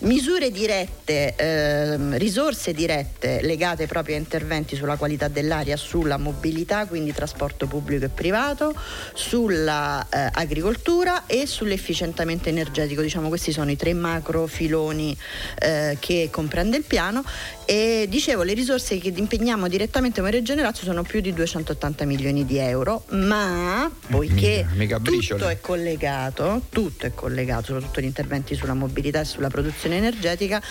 Misure 0.00 0.50
dirette, 0.50 1.34
ehm, 1.36 2.16
risorse 2.18 2.72
dirette 2.72 3.40
legate 3.42 3.86
proprio 3.86 4.16
a 4.16 4.18
interventi 4.18 4.76
sulla 4.76 4.95
qualità 4.96 5.28
dell'aria, 5.28 5.76
sulla 5.76 6.16
mobilità, 6.16 6.86
quindi 6.86 7.12
trasporto 7.12 7.66
pubblico 7.66 8.04
e 8.04 8.08
privato, 8.08 8.74
sulla 9.14 10.06
eh, 10.08 10.30
e 11.26 11.46
sull'efficientamento 11.46 12.48
energetico. 12.48 13.02
Diciamo 13.02 13.28
questi 13.28 13.52
sono 13.52 13.70
i 13.70 13.76
tre 13.76 13.92
macro 13.92 14.46
filoni 14.46 15.16
eh, 15.58 15.96
che 16.00 16.28
comprende 16.30 16.76
il 16.76 16.84
piano 16.84 17.24
e 17.66 18.06
dicevo 18.08 18.44
le 18.44 18.54
risorse 18.54 18.96
che 18.98 19.12
impegniamo 19.14 19.66
direttamente 19.66 20.20
come 20.20 20.30
Regione 20.30 20.62
Lazio 20.62 20.84
sono 20.84 21.02
più 21.02 21.20
di 21.20 21.34
280 21.34 22.04
milioni 22.04 22.46
di 22.46 22.58
euro, 22.58 23.02
ma 23.08 23.90
poiché 24.08 24.64
mica, 24.74 25.00
mica 25.00 25.28
tutto 25.28 25.48
è 25.48 25.58
collegato, 25.60 26.62
tutto 26.68 27.06
è 27.06 27.12
collegato, 27.12 27.72
soprattutto 27.72 28.00
gli 28.00 28.04
interventi 28.04 28.54
sulla 28.54 28.74
mobilità 28.74 29.20
e 29.20 29.24
sulla 29.24 29.48
produzione 29.48 29.96
energetica, 29.96 30.62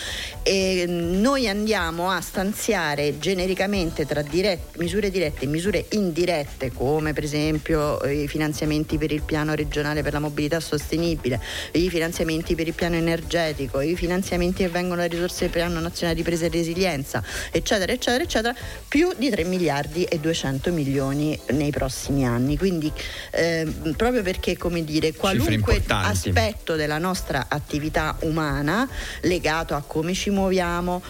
e 0.42 0.86
noi 0.88 1.50
andiamo 1.50 2.10
a 2.10 2.22
stanziare 2.22 3.20
genericamente 3.20 4.06
tra 4.06 4.22
dirette, 4.22 4.80
misure 4.80 5.12
dirette 5.12 5.44
e 5.44 5.48
misure 5.48 5.86
indirette, 5.90 6.72
come 6.72 7.12
per 7.12 7.25
esempio 7.25 8.02
eh, 8.04 8.24
i 8.24 8.28
finanziamenti 8.30 8.98
per 8.98 9.12
il 9.12 9.22
piano 9.22 9.54
regionale 9.54 10.02
per 10.02 10.14
la 10.14 10.20
mobilità 10.20 10.62
sostenibile, 10.62 11.42
i 11.74 11.90
finanziamenti 11.90 12.56
per 12.56 12.68
il 12.68 12.74
piano 12.74 12.96
energetico, 12.96 13.82
i 13.82 13.98
finanziamenti 13.98 14.64
che 14.64 14.70
vengono 14.70 15.02
da 15.02 15.08
risorse 15.08 15.42
del 15.42 15.50
piano 15.50 15.82
nazionale 15.82 16.16
di 16.16 16.24
presa 16.24 16.46
e 16.46 16.50
resilienza 16.50 16.84
accoglienza, 16.86 17.24
eccetera, 17.51 17.92
eccetera, 17.92 18.24
eccetera, 18.24 18.56
più 18.88 19.12
di 19.18 19.30
3 19.30 19.44
miliardi 19.44 20.04
e 20.04 20.20
200 20.20 20.72
milioni 20.72 21.38
nei 21.51 21.72
prossimi 21.72 22.25
anni. 22.25 22.58
Quindi 22.58 22.92
eh, 23.32 23.65
proprio 23.98 24.22
perché, 24.22 24.58
come 24.58 24.84
dire, 24.84 25.13
qualunque 25.13 25.82
aspetto 25.88 26.75
della 26.75 27.00
nostra 27.00 27.46
attività 27.50 28.15
umana 28.22 28.88
legato 29.22 29.74
a 29.75 29.82
come 29.82 30.13
ci 30.13 30.30
muoviamo, 30.30 31.01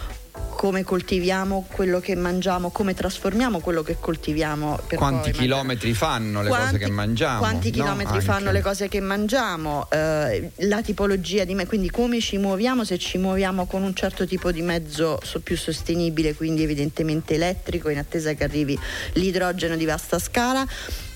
come 0.66 0.82
coltiviamo 0.82 1.64
quello 1.70 2.00
che 2.00 2.16
mangiamo, 2.16 2.70
come 2.70 2.92
trasformiamo 2.92 3.60
quello 3.60 3.84
che 3.84 3.98
coltiviamo. 4.00 4.80
quanti 4.96 5.30
chilometri 5.30 5.94
fanno 5.94 6.42
le 6.42 6.48
quanti, 6.48 6.72
cose 6.72 6.84
che 6.84 6.90
mangiamo? 6.90 7.38
Quanti 7.38 7.68
no? 7.68 7.74
chilometri 7.74 8.14
Anche. 8.14 8.24
fanno 8.24 8.50
le 8.50 8.60
cose 8.62 8.88
che 8.88 8.98
mangiamo? 8.98 9.88
Eh, 9.88 10.50
la 10.56 10.82
tipologia 10.82 11.44
di 11.44 11.54
me, 11.54 11.66
quindi 11.66 11.88
come 11.88 12.20
ci 12.20 12.36
muoviamo, 12.38 12.82
se 12.82 12.98
ci 12.98 13.16
muoviamo 13.16 13.66
con 13.66 13.84
un 13.84 13.94
certo 13.94 14.26
tipo 14.26 14.50
di 14.50 14.62
mezzo 14.62 15.20
più 15.44 15.56
sostenibile, 15.56 16.34
quindi 16.34 16.64
evidentemente 16.64 17.34
elettrico, 17.34 17.88
in 17.88 17.98
attesa 17.98 18.32
che 18.32 18.42
arrivi 18.42 18.76
l'idrogeno 19.12 19.76
di 19.76 19.84
vasta 19.84 20.18
scala 20.18 20.66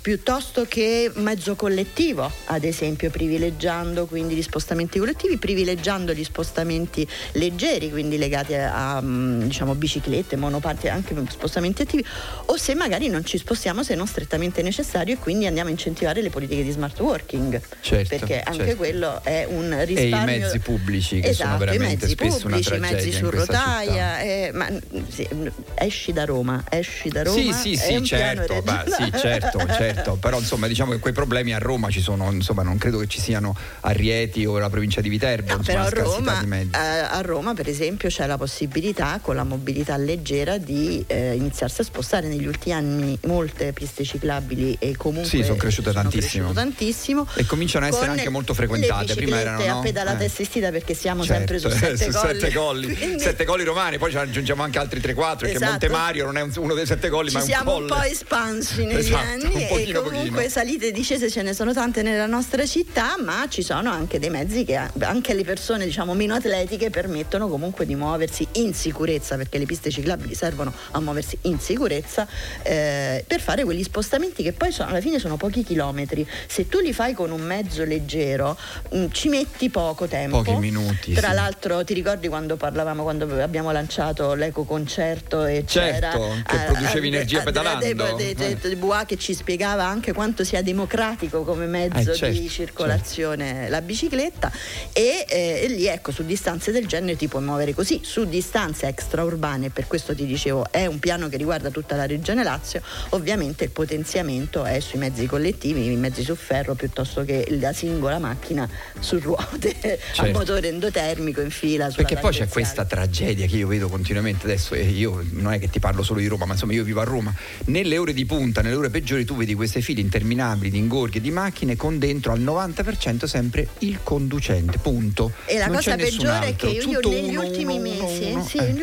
piuttosto 0.00 0.64
che 0.66 1.10
mezzo 1.16 1.54
collettivo, 1.54 2.30
ad 2.46 2.64
esempio 2.64 3.10
privilegiando 3.10 4.06
quindi 4.06 4.34
gli 4.34 4.42
spostamenti 4.42 4.98
collettivi, 4.98 5.36
privilegiando 5.36 6.14
gli 6.14 6.24
spostamenti 6.24 7.06
leggeri, 7.32 7.90
quindi 7.90 8.16
legati 8.16 8.54
a, 8.54 8.96
a 8.96 9.02
mm, 9.02 9.42
diciamo, 9.42 9.74
biciclette, 9.74 10.36
monoparti, 10.36 10.88
anche 10.88 11.14
spostamenti 11.28 11.82
attivi, 11.82 12.04
o 12.46 12.56
se 12.56 12.74
magari 12.74 13.08
non 13.08 13.24
ci 13.24 13.36
spostiamo 13.36 13.82
se 13.82 13.94
non 13.94 14.06
strettamente 14.06 14.62
necessario 14.62 15.14
e 15.14 15.18
quindi 15.18 15.46
andiamo 15.46 15.68
a 15.68 15.72
incentivare 15.72 16.22
le 16.22 16.30
politiche 16.30 16.62
di 16.62 16.70
smart 16.70 16.98
working, 17.00 17.60
certo, 17.80 18.16
perché 18.16 18.40
anche 18.40 18.64
certo. 18.64 18.76
quello 18.76 19.20
è 19.22 19.46
un 19.48 19.84
risparmio. 19.84 20.34
E 20.34 20.36
i 20.36 20.40
mezzi 20.40 20.58
pubblici 20.60 21.20
che 21.20 21.28
esatto, 21.28 21.48
sono 21.48 21.58
veramente 21.58 22.08
spesso 22.08 22.38
pubblici, 22.38 22.72
una 22.72 22.88
tragedia 22.88 23.00
i 23.00 23.04
mezzi 23.04 23.12
su 23.12 23.30
rotaia, 23.30 24.20
eh, 24.20 24.50
ma, 24.54 24.68
sì, 25.08 25.28
esci 25.74 26.12
da 26.12 26.24
Roma, 26.24 26.64
esci 26.70 27.10
da 27.10 27.22
Roma. 27.22 27.38
Sì, 27.38 27.52
sì, 27.52 27.76
sì, 27.76 28.02
certo, 28.02 28.62
ma, 28.64 28.84
sì, 28.86 29.12
certo, 29.18 29.58
certo 29.66 29.89
certo, 29.94 30.16
però 30.16 30.38
insomma 30.38 30.66
diciamo 30.66 30.92
che 30.92 30.98
quei 30.98 31.12
problemi 31.12 31.54
a 31.54 31.58
Roma 31.58 31.90
ci 31.90 32.00
sono, 32.00 32.30
insomma 32.32 32.62
non 32.62 32.78
credo 32.78 32.98
che 32.98 33.06
ci 33.06 33.20
siano 33.20 33.56
a 33.80 33.90
Rieti 33.90 34.44
o 34.44 34.58
la 34.58 34.70
provincia 34.70 35.00
di 35.00 35.08
Viterbo, 35.08 35.52
no, 35.52 35.58
insomma, 35.58 35.84
però 35.84 36.10
a 36.10 36.16
Roma, 36.16 36.38
a, 36.38 36.84
eh, 36.84 36.98
a 37.00 37.20
Roma, 37.20 37.54
per 37.54 37.68
esempio 37.68 38.08
c'è 38.08 38.26
la 38.26 38.36
possibilità 38.36 39.18
con 39.22 39.34
la 39.34 39.44
mobilità 39.44 39.96
leggera 39.96 40.58
di 40.58 41.04
eh, 41.06 41.34
iniziarsi 41.34 41.80
a 41.80 41.84
spostare 41.84 42.28
negli 42.28 42.46
ultimi 42.46 42.74
anni 42.74 43.18
molte 43.26 43.72
piste 43.72 44.04
ciclabili 44.04 44.76
e 44.78 44.96
comunque 44.96 45.28
sì, 45.28 45.42
sono 45.42 45.56
cresciute 45.56 45.90
sono 45.90 46.02
tantissimo. 46.02 46.52
tantissimo 46.52 47.26
e 47.34 47.46
cominciano 47.46 47.84
a 47.84 47.88
essere 47.88 48.10
anche 48.10 48.28
molto 48.28 48.54
frequentate 48.54 49.14
prima 49.14 49.40
erano 49.40 49.64
no? 49.64 49.78
a 49.78 49.82
pedalata 49.82 50.22
eh. 50.22 50.26
assistita 50.26 50.70
perché 50.70 50.94
siamo 50.94 51.24
certo, 51.24 51.58
sempre 51.58 51.58
su 51.58 51.68
sette, 51.68 52.10
su 52.12 52.18
colli. 52.18 52.40
sette 52.40 52.52
colli 52.52 52.94
Quindi... 52.96 53.22
sette 53.22 53.44
colli 53.44 53.64
romani 53.64 53.98
poi 53.98 54.10
ci 54.10 54.16
aggiungiamo 54.16 54.62
anche 54.62 54.78
altri 54.78 55.00
3-4 55.00 55.04
esatto. 55.10 55.36
perché 55.38 55.64
Monte 55.64 55.88
Mario 55.88 56.24
non 56.24 56.36
è 56.36 56.46
uno 56.56 56.74
dei 56.74 56.86
sette 56.86 57.08
colli 57.08 57.28
ci 57.28 57.34
ma 57.34 57.40
è 57.40 57.42
un 57.42 57.48
siamo 57.48 57.72
colle. 57.72 57.92
un 57.92 57.98
po' 57.98 58.04
espansi 58.04 58.84
negli 58.84 58.98
esatto, 58.98 59.46
anni 59.46 59.66
e 59.82 59.92
comunque 59.92 60.28
pochino. 60.28 60.48
salite 60.48 60.88
e 60.88 60.92
discese 60.92 61.30
ce 61.30 61.42
ne 61.42 61.54
sono 61.54 61.72
tante 61.72 62.02
nella 62.02 62.26
nostra 62.26 62.66
città, 62.66 63.16
ma 63.22 63.46
ci 63.48 63.62
sono 63.62 63.90
anche 63.90 64.18
dei 64.18 64.30
mezzi 64.30 64.64
che 64.64 64.76
anche 64.76 65.34
le 65.34 65.44
persone 65.44 65.84
diciamo 65.84 66.14
meno 66.14 66.34
atletiche 66.34 66.90
permettono 66.90 67.48
comunque 67.48 67.86
di 67.86 67.94
muoversi 67.94 68.46
in 68.52 68.74
sicurezza, 68.74 69.36
perché 69.36 69.58
le 69.58 69.66
piste 69.66 69.90
ciclabili 69.90 70.34
servono 70.34 70.72
a 70.92 71.00
muoversi 71.00 71.38
in 71.42 71.58
sicurezza 71.58 72.26
eh, 72.62 73.24
per 73.26 73.40
fare 73.40 73.64
quegli 73.64 73.82
spostamenti 73.82 74.42
che 74.42 74.52
poi 74.52 74.72
sono, 74.72 74.90
alla 74.90 75.00
fine 75.00 75.18
sono 75.18 75.36
pochi 75.36 75.64
chilometri. 75.64 76.26
Se 76.46 76.68
tu 76.68 76.80
li 76.80 76.92
fai 76.92 77.14
con 77.14 77.30
un 77.30 77.40
mezzo 77.40 77.84
leggero 77.84 78.56
mh, 78.90 78.98
mm, 78.98 79.06
ci 79.12 79.28
metti 79.28 79.70
poco 79.70 80.06
tempo. 80.06 80.42
Pochi 80.42 80.56
minuti. 80.56 81.12
Tra 81.12 81.28
sì. 81.28 81.34
l'altro 81.34 81.84
ti 81.84 81.94
ricordi 81.94 82.28
quando 82.28 82.56
parlavamo, 82.56 83.02
quando 83.02 83.42
abbiamo 83.42 83.70
lanciato 83.72 84.34
l'eco 84.34 84.64
concerto 84.64 85.44
e 85.44 85.64
certo, 85.66 86.18
c'era 86.18 86.42
che 86.46 86.56
producevi 86.66 87.06
energia 87.08 87.42
pedalando. 87.42 87.84
De, 87.84 87.94
de, 87.94 88.34
de, 88.34 88.58
de, 88.58 88.78
che 89.06 89.16
ci 89.16 89.34
spiegava 89.34 89.69
anche 89.78 90.12
quanto 90.12 90.44
sia 90.44 90.62
democratico 90.62 91.42
come 91.42 91.66
mezzo 91.66 92.12
eh, 92.12 92.14
certo, 92.14 92.38
di 92.38 92.48
circolazione 92.48 93.46
certo. 93.46 93.70
la 93.70 93.80
bicicletta 93.80 94.52
e, 94.92 95.24
eh, 95.28 95.60
e, 95.62 95.68
lì 95.68 95.86
ecco 95.86 96.12
su 96.12 96.24
distanze 96.24 96.72
del 96.72 96.86
genere 96.86 97.16
ti 97.16 97.28
puoi 97.28 97.42
muovere 97.42 97.74
così, 97.74 98.00
su 98.02 98.24
distanze 98.24 98.86
extraurbane, 98.86 99.70
per 99.70 99.86
questo 99.86 100.14
ti 100.14 100.26
dicevo 100.26 100.66
è 100.70 100.86
un 100.86 100.98
piano 100.98 101.28
che 101.28 101.36
riguarda 101.36 101.70
tutta 101.70 101.96
la 101.96 102.06
regione 102.06 102.42
Lazio, 102.42 102.82
ovviamente 103.10 103.64
il 103.64 103.70
potenziamento 103.70 104.64
è 104.64 104.80
sui 104.80 104.98
mezzi 104.98 105.26
collettivi, 105.26 105.90
i 105.90 105.96
mezzi 105.96 106.22
su 106.22 106.34
ferro 106.34 106.74
piuttosto 106.74 107.24
che 107.24 107.46
la 107.60 107.72
singola 107.72 108.18
macchina 108.18 108.68
su 108.98 109.18
ruote 109.18 109.76
certo. 110.12 110.22
a 110.22 110.30
motore 110.30 110.68
endotermico 110.68 111.40
in 111.40 111.50
fila. 111.50 111.88
Perché 111.88 112.16
poi 112.16 112.32
c'è 112.32 112.48
questa 112.48 112.84
tragedia 112.84 113.46
che 113.46 113.56
io 113.56 113.66
vedo 113.66 113.88
continuamente 113.88 114.46
adesso 114.46 114.74
e 114.74 114.82
io 114.82 115.24
non 115.32 115.52
è 115.52 115.58
che 115.58 115.68
ti 115.68 115.78
parlo 115.78 116.02
solo 116.02 116.20
di 116.20 116.26
Roma, 116.26 116.44
ma 116.44 116.52
insomma 116.52 116.72
io 116.72 116.84
vivo 116.84 117.00
a 117.00 117.04
Roma, 117.04 117.34
nelle 117.66 117.98
ore 117.98 118.12
di 118.12 118.24
punta, 118.26 118.62
nelle 118.62 118.76
ore 118.76 118.90
peggiori 118.90 119.24
tu 119.24 119.36
vedi 119.36 119.54
queste 119.60 119.82
file 119.82 120.00
interminabili 120.00 120.70
di 120.70 120.78
ingorghi 120.78 121.20
di 121.20 121.30
macchine 121.30 121.76
con 121.76 121.98
dentro 121.98 122.32
al 122.32 122.40
90% 122.40 123.26
sempre 123.26 123.68
il 123.80 124.00
conducente, 124.02 124.78
punto. 124.78 125.32
E 125.44 125.58
la 125.58 125.66
non 125.66 125.76
cosa 125.76 125.96
peggiore 125.96 126.46
è 126.46 126.56
che 126.56 126.68
io, 126.68 126.98
io 126.98 127.00
negli 127.00 127.28
uno, 127.28 127.42
ultimi 127.42 127.76
uno, 127.76 127.82
mesi, 127.82 128.30
uno, 128.30 128.42
sì, 128.42 128.56
eh. 128.56 128.74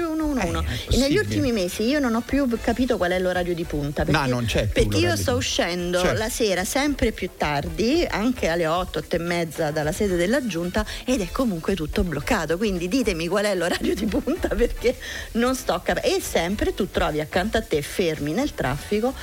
Eh, 0.92 0.98
negli 0.98 1.18
ultimi 1.18 1.52
mesi 1.52 1.82
io 1.82 1.98
non 1.98 2.14
ho 2.14 2.22
più 2.22 2.48
capito 2.62 2.98
qual 2.98 3.10
è 3.10 3.20
l'orario 3.20 3.56
di 3.56 3.64
punta. 3.64 4.04
Perché, 4.04 4.20
Ma 4.20 4.28
non 4.28 4.46
c'è 4.46 4.68
più 4.68 4.84
Perché 4.84 5.04
io 5.04 5.16
sto 5.16 5.34
uscendo 5.34 6.00
certo. 6.00 6.16
la 6.16 6.30
sera 6.30 6.64
sempre 6.64 7.12
più 7.12 7.32
tardi, 7.36 8.06
anche 8.08 8.48
alle 8.48 8.68
8, 8.68 9.00
8 9.00 9.16
e 9.16 9.20
mezza 9.20 9.72
dalla 9.72 9.92
sede 9.92 10.16
della 10.16 10.46
giunta 10.46 10.86
ed 11.06 11.22
è 11.22 11.30
comunque 11.32 11.74
tutto 11.74 12.04
bloccato. 12.04 12.56
Quindi 12.58 12.88
ditemi 12.88 13.28
qual 13.28 13.46
è 13.46 13.56
l'orario 13.56 13.96
di 13.96 14.06
punta 14.06 14.50
perché 14.50 14.96
non 15.34 15.56
sto 15.56 15.82
capendo. 15.84 16.16
E 16.16 16.22
sempre 16.22 16.76
tu 16.76 16.92
trovi 16.92 17.20
accanto 17.20 17.58
a 17.58 17.62
te 17.64 17.82
fermi 17.82 18.32
nel 18.34 18.54
traffico 18.54 19.16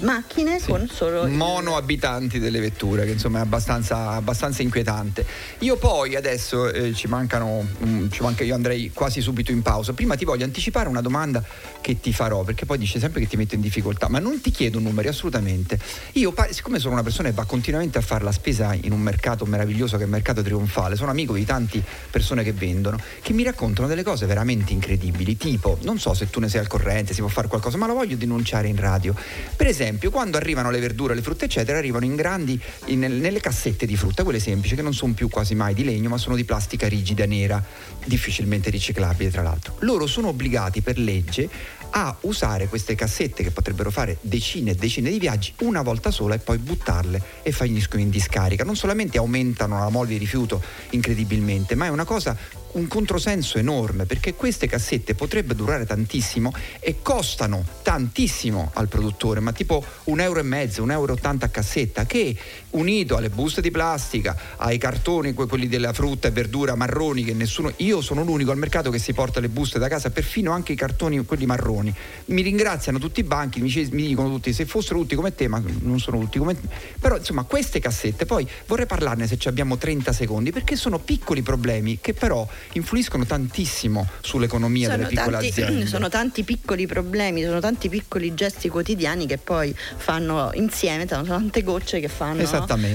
macchine 0.00 0.58
sì. 0.58 0.70
con 0.70 0.77
solo 0.88 1.26
mono 1.26 1.76
abitanti 1.76 2.38
delle 2.38 2.60
vetture 2.60 3.04
che 3.04 3.12
insomma 3.12 3.38
è 3.38 3.42
abbastanza, 3.42 4.10
abbastanza 4.10 4.62
inquietante. 4.62 5.26
Io 5.60 5.76
poi 5.76 6.14
adesso 6.14 6.70
eh, 6.70 6.92
ci 6.94 7.08
mancano 7.08 7.66
um, 7.78 8.10
ci 8.10 8.22
manca, 8.22 8.44
io 8.44 8.54
andrei 8.54 8.90
quasi 8.92 9.20
subito 9.20 9.50
in 9.50 9.62
pausa. 9.62 9.92
Prima 9.92 10.14
ti 10.14 10.24
voglio 10.24 10.44
anticipare 10.44 10.88
una 10.88 11.00
domanda 11.00 11.42
che 11.80 12.00
ti 12.00 12.12
farò 12.12 12.44
perché 12.44 12.66
poi 12.66 12.78
dice 12.78 12.98
sempre 12.98 13.20
che 13.20 13.26
ti 13.26 13.36
metto 13.36 13.54
in 13.54 13.60
difficoltà 13.60 14.08
ma 14.08 14.18
non 14.18 14.40
ti 14.40 14.50
chiedo 14.50 14.78
numeri 14.78 15.08
assolutamente. 15.08 15.78
Io 16.12 16.34
siccome 16.50 16.78
sono 16.78 16.94
una 16.94 17.02
persona 17.02 17.28
che 17.28 17.34
va 17.34 17.44
continuamente 17.44 17.98
a 17.98 18.02
fare 18.02 18.24
la 18.24 18.32
spesa 18.32 18.74
in 18.74 18.92
un 18.92 19.00
mercato 19.00 19.44
meraviglioso 19.44 19.96
che 19.96 20.02
è 20.02 20.06
il 20.06 20.12
mercato 20.12 20.42
trionfale 20.42 20.96
sono 20.96 21.10
amico 21.10 21.34
di 21.34 21.44
tante 21.44 21.82
persone 22.10 22.42
che 22.42 22.52
vendono 22.52 22.98
che 23.22 23.32
mi 23.32 23.42
raccontano 23.42 23.88
delle 23.88 24.02
cose 24.02 24.26
veramente 24.26 24.72
incredibili 24.72 25.36
tipo 25.36 25.78
non 25.82 25.98
so 25.98 26.14
se 26.14 26.30
tu 26.30 26.40
ne 26.40 26.48
sei 26.48 26.60
al 26.60 26.66
corrente 26.66 27.14
si 27.14 27.20
può 27.20 27.28
fare 27.28 27.48
qualcosa 27.48 27.76
ma 27.76 27.86
lo 27.86 27.94
voglio 27.94 28.16
denunciare 28.16 28.68
in 28.68 28.76
radio. 28.76 29.14
Per 29.56 29.66
esempio 29.66 30.10
quando 30.10 30.36
arrivano 30.36 30.67
le 30.70 30.80
verdure 30.80 31.14
le 31.14 31.22
frutta 31.22 31.44
eccetera 31.44 31.78
arrivano 31.78 32.04
in 32.04 32.16
grandi 32.16 32.60
in, 32.86 33.00
nelle 33.00 33.40
cassette 33.40 33.86
di 33.86 33.96
frutta, 33.96 34.24
quelle 34.24 34.40
semplici 34.40 34.74
che 34.74 34.82
non 34.82 34.94
sono 34.94 35.12
più 35.12 35.28
quasi 35.28 35.54
mai 35.54 35.74
di 35.74 35.84
legno 35.84 36.08
ma 36.08 36.18
sono 36.18 36.36
di 36.36 36.44
plastica 36.44 36.88
rigida 36.88 37.26
nera, 37.26 37.62
difficilmente 38.04 38.70
riciclabile 38.70 39.30
tra 39.30 39.42
l'altro. 39.42 39.76
Loro 39.80 40.06
sono 40.06 40.28
obbligati 40.28 40.80
per 40.80 40.98
legge 40.98 41.48
a 41.90 42.14
usare 42.22 42.68
queste 42.68 42.94
cassette 42.94 43.42
che 43.42 43.50
potrebbero 43.50 43.90
fare 43.90 44.18
decine 44.20 44.72
e 44.72 44.74
decine 44.74 45.10
di 45.10 45.18
viaggi 45.18 45.52
una 45.60 45.82
volta 45.82 46.10
sola 46.10 46.34
e 46.34 46.38
poi 46.38 46.58
buttarle 46.58 47.22
e 47.42 47.52
finiscono 47.52 48.02
in 48.02 48.10
discarica. 48.10 48.64
Non 48.64 48.76
solamente 48.76 49.18
aumentano 49.18 49.78
la 49.78 49.88
mole 49.88 50.08
di 50.08 50.16
rifiuto 50.18 50.62
incredibilmente, 50.90 51.74
ma 51.74 51.86
è 51.86 51.88
una 51.88 52.04
cosa 52.04 52.36
un 52.72 52.86
controsenso 52.86 53.58
enorme 53.58 54.04
perché 54.04 54.34
queste 54.34 54.66
cassette 54.66 55.14
potrebbero 55.14 55.54
durare 55.54 55.86
tantissimo 55.86 56.52
e 56.80 56.96
costano 57.02 57.64
tantissimo 57.82 58.70
al 58.74 58.88
produttore, 58.88 59.40
ma 59.40 59.52
tipo 59.52 59.84
un 60.04 60.20
euro 60.20 60.40
e 60.40 60.42
mezzo, 60.42 60.82
un 60.82 60.90
euro 60.90 61.12
e 61.12 61.16
ottanta 61.16 61.46
a 61.46 61.48
cassetta, 61.48 62.04
che 62.04 62.36
unito 62.70 63.16
alle 63.16 63.30
buste 63.30 63.60
di 63.60 63.70
plastica, 63.70 64.36
ai 64.56 64.78
cartoni, 64.78 65.32
quelli 65.32 65.68
della 65.68 65.92
frutta 65.92 66.28
e 66.28 66.30
verdura 66.30 66.74
marroni, 66.74 67.24
che 67.24 67.32
nessuno. 67.32 67.72
Io 67.76 68.00
sono 68.00 68.22
l'unico 68.22 68.50
al 68.50 68.58
mercato 68.58 68.90
che 68.90 68.98
si 68.98 69.12
porta 69.12 69.40
le 69.40 69.48
buste 69.48 69.78
da 69.78 69.88
casa, 69.88 70.10
perfino 70.10 70.52
anche 70.52 70.72
i 70.72 70.76
cartoni, 70.76 71.24
quelli 71.24 71.46
marroni. 71.46 71.94
Mi 72.26 72.42
ringraziano 72.42 72.98
tutti 72.98 73.20
i 73.20 73.24
banchi, 73.24 73.60
mi, 73.60 73.70
dicono 73.90 74.28
tutti 74.28 74.52
se 74.52 74.66
fossero 74.66 74.98
tutti 75.00 75.14
come 75.14 75.34
te, 75.34 75.48
ma 75.48 75.62
non 75.80 75.98
sono 75.98 76.18
tutti 76.18 76.38
come 76.38 76.60
te. 76.60 76.68
Però 77.00 77.16
insomma 77.16 77.44
queste 77.44 77.80
cassette, 77.80 78.26
poi 78.26 78.46
vorrei 78.66 78.86
parlarne 78.86 79.26
se 79.26 79.38
abbiamo 79.44 79.78
30 79.78 80.12
secondi, 80.12 80.52
perché 80.52 80.76
sono 80.76 80.98
piccoli 80.98 81.42
problemi 81.42 81.98
che 82.00 82.14
però 82.14 82.46
influiscono 82.72 83.24
tantissimo 83.24 84.08
sull'economia 84.20 84.90
sono 84.90 85.04
delle 85.04 85.08
piccole 85.08 85.30
tanti, 85.32 85.46
aziende. 85.62 85.86
Sono 85.86 86.08
tanti 86.08 86.42
piccoli 86.44 86.86
problemi, 86.86 87.42
sono 87.42 87.60
tanti 87.60 87.88
piccoli 87.88 88.34
gesti 88.34 88.68
quotidiani 88.68 89.26
che 89.26 89.38
poi 89.38 89.74
fanno 89.96 90.50
insieme, 90.54 91.06
sono 91.08 91.24
tante 91.24 91.62
gocce 91.62 92.00
che 92.00 92.08
fanno 92.08 92.46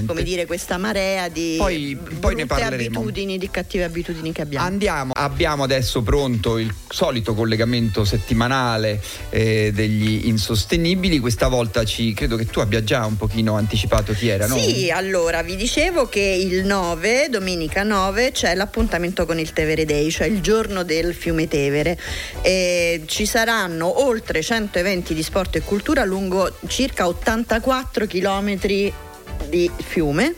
come 0.06 0.22
dire, 0.22 0.46
questa 0.46 0.78
marea 0.78 1.28
di 1.28 1.56
poi, 1.58 1.98
poi 2.20 2.34
ne 2.34 2.46
abitudini, 2.48 3.38
di 3.38 3.50
cattive 3.50 3.84
abitudini 3.84 4.32
che 4.32 4.42
abbiamo. 4.42 4.66
Andiamo, 4.66 5.12
abbiamo 5.14 5.62
adesso 5.62 6.02
pronto 6.02 6.58
il 6.58 6.72
solito 6.88 7.34
collegamento 7.34 8.04
settimanale 8.04 9.00
eh, 9.30 9.70
degli 9.74 10.26
insostenibili, 10.26 11.18
questa 11.18 11.48
volta 11.48 11.84
ci, 11.84 12.12
credo 12.14 12.36
che 12.36 12.46
tu 12.46 12.60
abbia 12.60 12.82
già 12.82 13.04
un 13.04 13.16
pochino 13.16 13.56
anticipato 13.56 14.12
chi 14.12 14.28
era, 14.28 14.46
no? 14.46 14.56
Sì, 14.56 14.90
allora 14.90 15.42
vi 15.42 15.56
dicevo 15.56 16.08
che 16.08 16.20
il 16.20 16.64
9, 16.64 17.28
domenica 17.30 17.82
9, 17.82 18.32
c'è 18.32 18.54
l'appuntamento 18.54 19.26
con 19.26 19.38
il 19.38 19.52
Tevere 19.54 19.86
Day, 19.86 20.10
cioè 20.10 20.26
il 20.26 20.42
giorno 20.42 20.82
del 20.82 21.14
fiume 21.14 21.48
Tevere. 21.48 21.98
E 22.42 23.04
ci 23.06 23.24
saranno 23.24 24.04
oltre 24.04 24.42
100 24.42 24.78
eventi 24.78 25.14
di 25.14 25.22
sport 25.22 25.56
e 25.56 25.60
cultura 25.62 26.04
lungo 26.04 26.54
circa 26.66 27.06
84 27.06 28.06
chilometri 28.06 28.92
di 29.48 29.70
fiume 29.82 30.34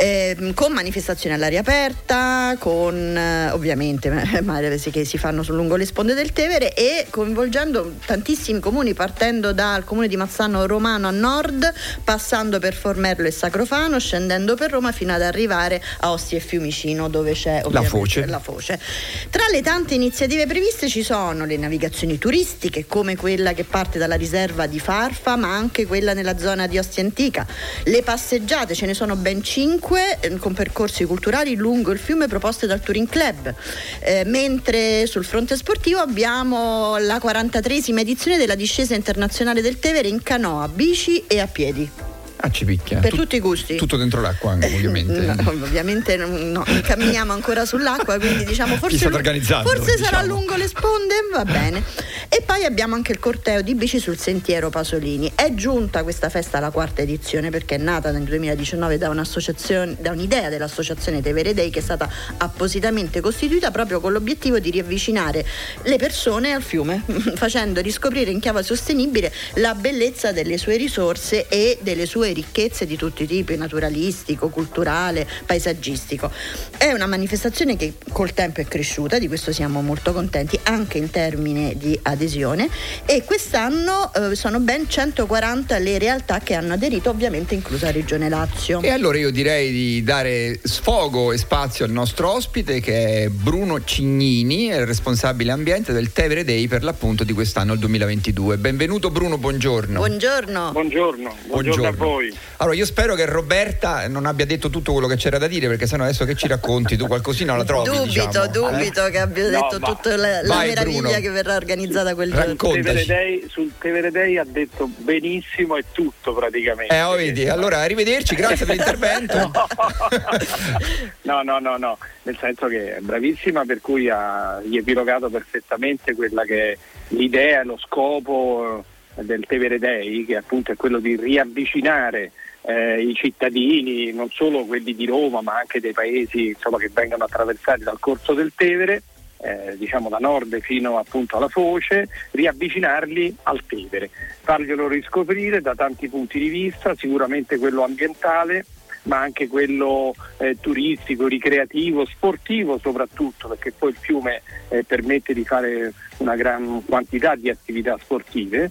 eh, 0.00 0.52
con 0.54 0.72
manifestazioni 0.72 1.34
all'aria 1.34 1.60
aperta, 1.60 2.56
con 2.58 2.96
eh, 2.96 3.50
ovviamente 3.50 4.08
che 4.90 5.04
si 5.04 5.18
fanno 5.18 5.44
lungo 5.48 5.76
le 5.76 5.84
sponde 5.84 6.14
del 6.14 6.32
Tevere 6.32 6.72
e 6.72 7.06
coinvolgendo 7.10 7.96
tantissimi 8.06 8.60
comuni 8.60 8.94
partendo 8.94 9.52
dal 9.52 9.84
comune 9.84 10.08
di 10.08 10.16
Mazzano 10.16 10.66
Romano 10.66 11.06
a 11.06 11.10
nord, 11.10 11.70
passando 12.02 12.58
per 12.58 12.72
Formerlo 12.74 13.26
e 13.26 13.30
Sacrofano, 13.30 13.98
scendendo 13.98 14.54
per 14.54 14.70
Roma 14.70 14.90
fino 14.90 15.12
ad 15.12 15.20
arrivare 15.20 15.82
a 16.00 16.12
Ostia 16.12 16.38
e 16.38 16.40
Fiumicino 16.40 17.08
dove 17.08 17.32
c'è 17.32 17.60
la 17.68 17.82
foce. 17.82 18.24
la 18.24 18.38
foce. 18.38 18.80
Tra 19.28 19.44
le 19.50 19.60
tante 19.60 19.92
iniziative 19.92 20.46
previste 20.46 20.88
ci 20.88 21.02
sono 21.02 21.44
le 21.44 21.58
navigazioni 21.58 22.16
turistiche 22.16 22.86
come 22.86 23.16
quella 23.16 23.52
che 23.52 23.64
parte 23.64 23.98
dalla 23.98 24.16
riserva 24.16 24.66
di 24.66 24.80
Farfa 24.80 25.36
ma 25.36 25.54
anche 25.54 25.84
quella 25.84 26.14
nella 26.14 26.38
zona 26.38 26.66
di 26.66 26.78
Ostia 26.78 27.02
Antica, 27.02 27.46
le 27.84 28.02
passeggiate, 28.02 28.74
ce 28.74 28.86
ne 28.86 28.94
sono 28.94 29.14
ben 29.14 29.42
cinque 29.42 29.88
5 29.89 29.89
eh, 29.96 30.36
con 30.38 30.54
percorsi 30.54 31.04
culturali 31.04 31.54
lungo 31.56 31.90
il 31.90 31.98
fiume 31.98 32.28
proposte 32.28 32.66
dal 32.66 32.80
Touring 32.80 33.08
Club, 33.08 33.54
eh, 34.00 34.24
mentre 34.24 35.06
sul 35.06 35.24
fronte 35.24 35.56
sportivo 35.56 36.00
abbiamo 36.00 36.96
la 36.98 37.16
43esima 37.16 37.98
edizione 37.98 38.36
della 38.36 38.54
discesa 38.54 38.94
internazionale 38.94 39.60
del 39.60 39.78
Tevere 39.78 40.08
in 40.08 40.22
canoa, 40.22 40.68
bici 40.68 41.24
e 41.26 41.40
a 41.40 41.46
piedi. 41.46 42.09
Ah, 42.42 42.50
ci 42.50 42.64
picchia. 42.64 43.00
Per 43.00 43.10
Tut- 43.10 43.20
tutti 43.20 43.36
i 43.36 43.40
gusti. 43.40 43.76
Tutto 43.76 43.96
dentro 43.96 44.20
l'acqua, 44.20 44.52
anche, 44.52 44.66
ovviamente. 44.72 45.20
no, 45.20 45.50
ovviamente 45.50 46.16
no, 46.16 46.64
camminiamo 46.82 47.32
ancora 47.32 47.66
sull'acqua, 47.66 48.18
quindi 48.18 48.44
diciamo 48.44 48.76
forse, 48.76 49.10
forse 49.10 49.96
diciamo. 49.96 50.04
sarà 50.04 50.22
lungo 50.22 50.56
le 50.56 50.66
sponde, 50.66 51.14
va 51.32 51.44
bene. 51.44 51.82
E 52.28 52.42
poi 52.42 52.64
abbiamo 52.64 52.94
anche 52.94 53.12
il 53.12 53.18
corteo 53.18 53.60
di 53.60 53.74
bici 53.74 53.98
sul 53.98 54.16
sentiero 54.16 54.70
Pasolini. 54.70 55.32
È 55.34 55.52
giunta 55.54 56.02
questa 56.02 56.28
festa 56.28 56.58
alla 56.58 56.70
quarta 56.70 57.02
edizione 57.02 57.50
perché 57.50 57.74
è 57.74 57.78
nata 57.78 58.10
nel 58.10 58.22
2019 58.22 58.98
da, 58.98 59.08
da 59.08 60.10
un'idea 60.10 60.48
dell'associazione 60.48 61.20
Tevere 61.20 61.52
Day 61.54 61.70
che 61.70 61.80
è 61.80 61.82
stata 61.82 62.08
appositamente 62.38 63.20
costituita 63.20 63.70
proprio 63.70 64.00
con 64.00 64.12
l'obiettivo 64.12 64.58
di 64.58 64.70
riavvicinare 64.70 65.44
le 65.82 65.96
persone 65.96 66.52
al 66.52 66.62
fiume, 66.62 67.02
facendo 67.34 67.80
riscoprire 67.80 68.30
in 68.30 68.40
chiave 68.40 68.62
sostenibile 68.62 69.32
la 69.54 69.74
bellezza 69.74 70.32
delle 70.32 70.56
sue 70.56 70.76
risorse 70.76 71.46
e 71.48 71.78
delle 71.82 72.06
sue 72.06 72.29
ricchezze 72.32 72.86
di 72.86 72.96
tutti 72.96 73.24
i 73.24 73.26
tipi, 73.26 73.56
naturalistico, 73.56 74.48
culturale, 74.48 75.26
paesaggistico. 75.46 76.30
È 76.76 76.92
una 76.92 77.06
manifestazione 77.06 77.76
che 77.76 77.94
col 78.12 78.32
tempo 78.32 78.60
è 78.60 78.64
cresciuta, 78.64 79.18
di 79.18 79.28
questo 79.28 79.52
siamo 79.52 79.82
molto 79.82 80.12
contenti, 80.12 80.58
anche 80.64 80.98
in 80.98 81.10
termini 81.10 81.76
di 81.76 81.98
adesione 82.02 82.68
e 83.04 83.24
quest'anno 83.24 84.12
eh, 84.14 84.34
sono 84.34 84.60
ben 84.60 84.88
140 84.88 85.78
le 85.78 85.98
realtà 85.98 86.38
che 86.38 86.54
hanno 86.54 86.74
aderito, 86.74 87.10
ovviamente 87.10 87.54
inclusa 87.54 87.90
Regione 87.90 88.28
Lazio. 88.28 88.82
E 88.82 88.90
allora 88.90 89.18
io 89.18 89.30
direi 89.30 89.70
di 89.70 90.02
dare 90.02 90.58
sfogo 90.62 91.32
e 91.32 91.38
spazio 91.38 91.84
al 91.84 91.90
nostro 91.90 92.32
ospite 92.32 92.80
che 92.80 93.24
è 93.24 93.28
Bruno 93.28 93.82
Cignini, 93.84 94.66
il 94.66 94.86
responsabile 94.86 95.52
ambiente 95.52 95.92
del 95.92 96.12
Tevere 96.12 96.44
Day 96.44 96.68
per 96.68 96.84
l'appunto 96.84 97.24
di 97.24 97.32
quest'anno, 97.32 97.72
il 97.72 97.78
2022. 97.78 98.58
Benvenuto 98.58 99.10
Bruno, 99.10 99.38
buongiorno. 99.38 99.98
Buongiorno. 99.98 100.72
Buongiorno, 100.72 100.72
buongiorno, 100.72 101.34
buongiorno. 101.46 101.88
a 101.88 101.92
voi 101.92 102.19
voi. 102.20 102.38
Allora, 102.58 102.76
io 102.76 102.84
spero 102.84 103.14
che 103.14 103.24
Roberta 103.24 104.06
non 104.08 104.26
abbia 104.26 104.44
detto 104.44 104.68
tutto 104.68 104.92
quello 104.92 105.06
che 105.06 105.16
c'era 105.16 105.38
da 105.38 105.46
dire, 105.46 105.66
perché 105.66 105.86
sennò 105.86 106.04
adesso 106.04 106.24
che 106.24 106.34
ci 106.34 106.46
racconti 106.46 106.96
tu 106.96 107.06
qualcosina 107.06 107.56
la 107.56 107.64
trovi. 107.64 107.88
Dubito, 107.88 108.26
diciamo. 108.26 108.46
dubito 108.46 109.06
eh? 109.06 109.10
che 109.10 109.18
abbia 109.18 109.48
detto 109.48 109.78
no, 109.78 109.86
tutta 109.86 110.16
la, 110.16 110.42
la 110.42 110.58
meraviglia 110.58 111.00
Bruno. 111.00 111.20
che 111.20 111.30
verrà 111.30 111.56
organizzata 111.56 112.14
quel 112.14 112.32
giorno. 112.32 112.54
Tevere 112.54 113.42
sul 113.48 113.72
Tevere 113.78 114.10
Day 114.10 114.36
ha 114.36 114.44
detto 114.44 114.88
benissimo 114.98 115.76
e 115.76 115.84
tutto 115.92 116.34
praticamente. 116.34 116.94
Eh, 116.94 117.02
oh, 117.02 117.14
vedi. 117.14 117.48
Allora, 117.48 117.78
arrivederci, 117.78 118.34
grazie 118.34 118.66
per 118.66 118.76
l'intervento. 118.76 119.50
no, 121.22 121.42
no, 121.42 121.58
no, 121.58 121.76
no, 121.76 121.98
nel 122.22 122.36
senso 122.38 122.66
che 122.66 122.96
è 122.96 123.00
bravissima, 123.00 123.64
per 123.64 123.80
cui 123.80 124.08
ha 124.08 124.60
riepilogato 124.60 125.30
perfettamente 125.30 126.14
quella 126.14 126.44
che 126.44 126.72
è 126.72 126.78
l'idea, 127.08 127.64
lo 127.64 127.78
scopo 127.78 128.84
del 129.22 129.44
Tevere 129.46 129.78
Day, 129.78 130.24
che 130.24 130.36
appunto 130.36 130.72
è 130.72 130.76
quello 130.76 130.98
di 130.98 131.16
riavvicinare 131.16 132.32
eh, 132.62 133.00
i 133.00 133.14
cittadini, 133.14 134.12
non 134.12 134.30
solo 134.30 134.64
quelli 134.64 134.94
di 134.94 135.06
Roma, 135.06 135.40
ma 135.40 135.58
anche 135.58 135.80
dei 135.80 135.92
paesi 135.92 136.48
insomma, 136.48 136.78
che 136.78 136.90
vengono 136.92 137.24
attraversati 137.24 137.82
dal 137.82 137.98
corso 137.98 138.34
del 138.34 138.52
Tevere, 138.54 139.02
eh, 139.42 139.76
diciamo 139.78 140.08
da 140.08 140.18
nord 140.18 140.60
fino 140.60 140.98
appunto 140.98 141.36
alla 141.36 141.48
foce, 141.48 142.08
riavvicinarli 142.32 143.36
al 143.44 143.64
Tevere, 143.66 144.10
farglielo 144.42 144.88
riscoprire 144.88 145.60
da 145.60 145.74
tanti 145.74 146.08
punti 146.08 146.38
di 146.38 146.48
vista, 146.48 146.94
sicuramente 146.94 147.58
quello 147.58 147.82
ambientale, 147.82 148.64
ma 149.04 149.20
anche 149.20 149.48
quello 149.48 150.14
eh, 150.36 150.58
turistico, 150.60 151.26
ricreativo, 151.26 152.04
sportivo 152.04 152.78
soprattutto, 152.78 153.48
perché 153.48 153.72
poi 153.72 153.90
il 153.90 153.96
fiume 153.98 154.42
eh, 154.68 154.84
permette 154.84 155.32
di 155.32 155.44
fare 155.44 155.94
una 156.18 156.36
gran 156.36 156.84
quantità 156.84 157.34
di 157.34 157.48
attività 157.48 157.96
sportive 157.98 158.70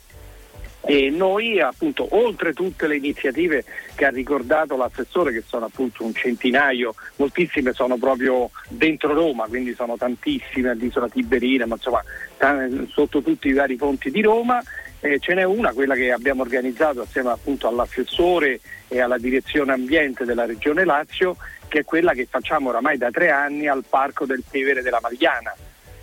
e 0.81 1.09
noi 1.09 1.59
appunto 1.59 2.07
oltre 2.11 2.53
tutte 2.53 2.87
le 2.87 2.95
iniziative 2.95 3.63
che 3.95 4.05
ha 4.05 4.09
ricordato 4.09 4.77
l'assessore 4.77 5.31
che 5.31 5.43
sono 5.45 5.65
appunto 5.65 6.03
un 6.03 6.13
centinaio, 6.13 6.95
moltissime 7.17 7.73
sono 7.73 7.97
proprio 7.97 8.49
dentro 8.69 9.13
Roma, 9.13 9.45
quindi 9.47 9.73
sono 9.73 9.97
tantissime 9.97 10.69
all'isola 10.69 11.09
Tiberina, 11.09 11.65
ma 11.65 11.75
insomma 11.75 12.03
sotto 12.87 13.21
tutti 13.21 13.49
i 13.49 13.53
vari 13.53 13.75
ponti 13.75 14.09
di 14.09 14.21
Roma, 14.21 14.61
eh, 15.01 15.19
ce 15.19 15.33
n'è 15.33 15.43
una, 15.43 15.73
quella 15.73 15.95
che 15.95 16.11
abbiamo 16.11 16.41
organizzato 16.41 17.01
assieme 17.01 17.31
appunto 17.31 17.67
all'assessore 17.67 18.59
e 18.87 18.99
alla 19.01 19.17
direzione 19.17 19.73
ambiente 19.73 20.25
della 20.25 20.45
regione 20.45 20.85
Lazio, 20.85 21.35
che 21.67 21.79
è 21.79 21.83
quella 21.83 22.13
che 22.13 22.27
facciamo 22.29 22.69
oramai 22.69 22.97
da 22.97 23.11
tre 23.11 23.29
anni 23.29 23.67
al 23.67 23.83
Parco 23.87 24.25
del 24.25 24.43
Tevere 24.49 24.81
della 24.81 24.99
Magliana 25.01 25.53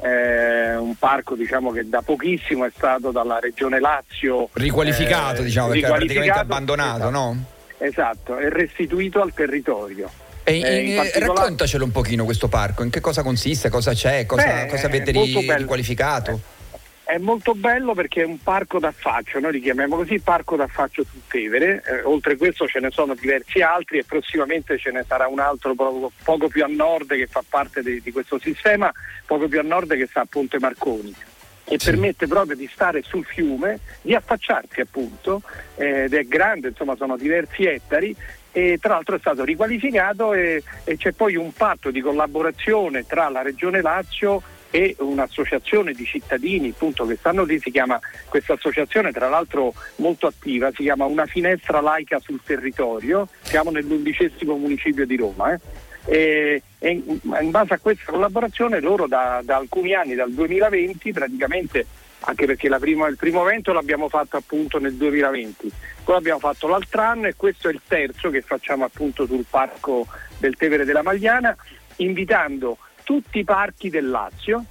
eh, 0.03 0.77
un 0.77 0.95
parco 0.97 1.35
diciamo, 1.35 1.71
che 1.71 1.89
da 1.89 2.03
pochissimo 2.03 2.65
è 2.65 2.71
stato 2.75 3.11
dalla 3.11 3.39
regione 3.39 3.81
Lazio 3.81 4.49
riqualificato, 4.53 5.41
eh, 5.41 5.45
diciamo, 5.45 5.69
perché 5.69 5.87
era 5.87 5.95
praticamente 5.95 6.39
abbandonato, 6.39 6.97
esatto, 6.97 7.11
no? 7.11 7.45
Esatto, 7.79 8.39
e 8.39 8.49
restituito 8.51 9.21
al 9.21 9.33
territorio. 9.33 10.11
E 10.45 10.57
in, 10.57 10.65
eh, 10.65 10.81
in. 10.81 11.27
Raccontacelo 11.27 11.85
un 11.85 11.91
pochino 11.93 12.25
questo 12.25 12.49
parco, 12.49 12.83
in 12.83 12.91
che 12.91 13.01
cosa 13.01 13.23
consiste, 13.23 13.69
cosa 13.69 13.93
c'è, 13.93 14.27
cosa, 14.27 14.45
Beh, 14.45 14.67
cosa 14.69 14.87
avete 14.87 15.11
riqualificato? 15.11 16.41
È 17.09 17.19
molto 17.19 17.55
bello 17.55 17.95
perché 17.95 18.23
è 18.23 18.25
un 18.25 18.42
parco 18.42 18.81
d'affaccio, 18.81 19.38
noi 19.38 19.53
li 19.53 19.61
chiamiamo 19.61 19.95
così 19.95 20.19
parco 20.19 20.57
d'affaccio 20.57 21.05
sul 21.05 21.21
Tevere, 21.29 21.81
eh, 21.87 22.03
oltre 22.03 22.33
a 22.33 22.37
questo 22.37 22.66
ce 22.66 22.81
ne 22.81 22.90
sono 22.90 23.14
diversi 23.14 23.61
altri 23.61 23.99
e 23.99 24.05
prossimamente 24.05 24.77
ce 24.77 24.90
ne 24.90 25.05
sarà 25.07 25.29
un 25.29 25.38
altro 25.38 25.77
poco, 25.77 26.11
poco 26.25 26.49
più 26.49 26.64
a 26.64 26.66
nord 26.66 27.14
che 27.14 27.29
fa 27.29 27.45
parte 27.49 27.85
di, 27.85 28.01
di, 28.03 28.11
questo 28.11 28.40
sistema, 28.40 28.92
poco 29.25 29.47
più 29.47 29.61
a 29.61 29.62
nord 29.62 29.95
che 29.95 30.09
sta 30.09 30.23
a 30.23 30.27
Ponte 30.29 30.59
Marconi 30.59 31.14
e 31.62 31.79
sì. 31.79 31.90
permette 31.90 32.27
proprio 32.27 32.57
di 32.57 32.69
stare 32.73 33.03
sul 33.03 33.25
fiume, 33.25 33.79
di 34.03 34.12
affacciarsi 34.16 34.81
appunto, 34.81 35.42
eh, 35.77 36.07
ed 36.07 36.14
è 36.14 36.25
grande, 36.25 36.71
insomma 36.71 36.97
sono 36.97 37.16
diversi 37.16 37.66
ettari 37.66 38.16
e 38.51 38.79
tra 38.81 38.95
l'altro 38.95 39.14
è 39.14 39.21
stato 39.21 39.45
riqualificato 39.45 40.33
e, 40.33 40.61
e 40.83 40.97
c'è 40.97 41.12
poi 41.12 41.37
un 41.37 41.53
patto 41.53 41.92
di 41.92 42.01
collaborazione 42.01 43.07
tra 43.07 43.29
la 43.29 43.42
Regione 43.42 43.81
Lazio 43.81 44.42
e 44.70 44.96
un'associazione 44.98 45.92
di 45.92 46.05
cittadini 46.05 46.70
appunto, 46.70 47.07
che 47.07 47.16
stanno 47.16 47.44
lì, 47.44 47.59
si 47.59 47.70
chiama 47.70 47.98
questa 48.29 48.55
associazione 48.55 49.12
tra 49.12 49.29
l'altro 49.29 49.72
molto 49.96 50.26
attiva, 50.26 50.70
si 50.74 50.83
chiama 50.83 51.05
Una 51.05 51.26
finestra 51.26 51.81
laica 51.81 52.18
sul 52.18 52.40
territorio, 52.44 53.29
siamo 53.42 53.70
nell'undicesimo 53.70 54.57
municipio 54.57 55.07
di 55.07 55.16
Roma. 55.16 55.52
Eh? 55.52 55.61
E, 56.09 56.62
in, 56.81 57.50
base 57.50 57.74
a 57.74 57.79
questa 57.79 58.12
collaborazione 58.12 58.81
loro 58.81 59.07
da, 59.07 59.40
da, 59.42 59.57
alcuni 59.57 59.94
anni, 59.94 60.14
dal 60.14 60.33
2020 60.33 61.12
praticamente, 61.12 61.87
anche 62.20 62.46
perché 62.46 62.68
prima, 62.79 63.09
il 63.09 63.16
primo 63.16 63.46
evento 63.46 63.72
l'abbiamo 63.72 64.09
fatto 64.09 64.37
appunto 64.37 64.79
nel 64.79 64.94
2020, 64.94 65.70
poi 66.05 66.14
l'abbiamo 66.14 66.38
fatto 66.38 66.68
l'altro 66.68 67.02
anno 67.02 67.26
e 67.26 67.35
questo 67.35 67.68
è 67.68 67.72
il 67.72 67.81
terzo 67.87 68.31
che 68.31 68.40
facciamo 68.40 68.85
appunto 68.85 69.26
sul 69.26 69.44
parco 69.48 70.07
del 70.38 70.57
Tevere 70.57 70.85
della 70.85 71.02
Magliana, 71.02 71.57
invitando 71.96 72.79
tutti 73.07 73.38
i 73.38 73.45
parchi 73.45 73.88
del 73.88 74.11
Lazio, 74.11 74.64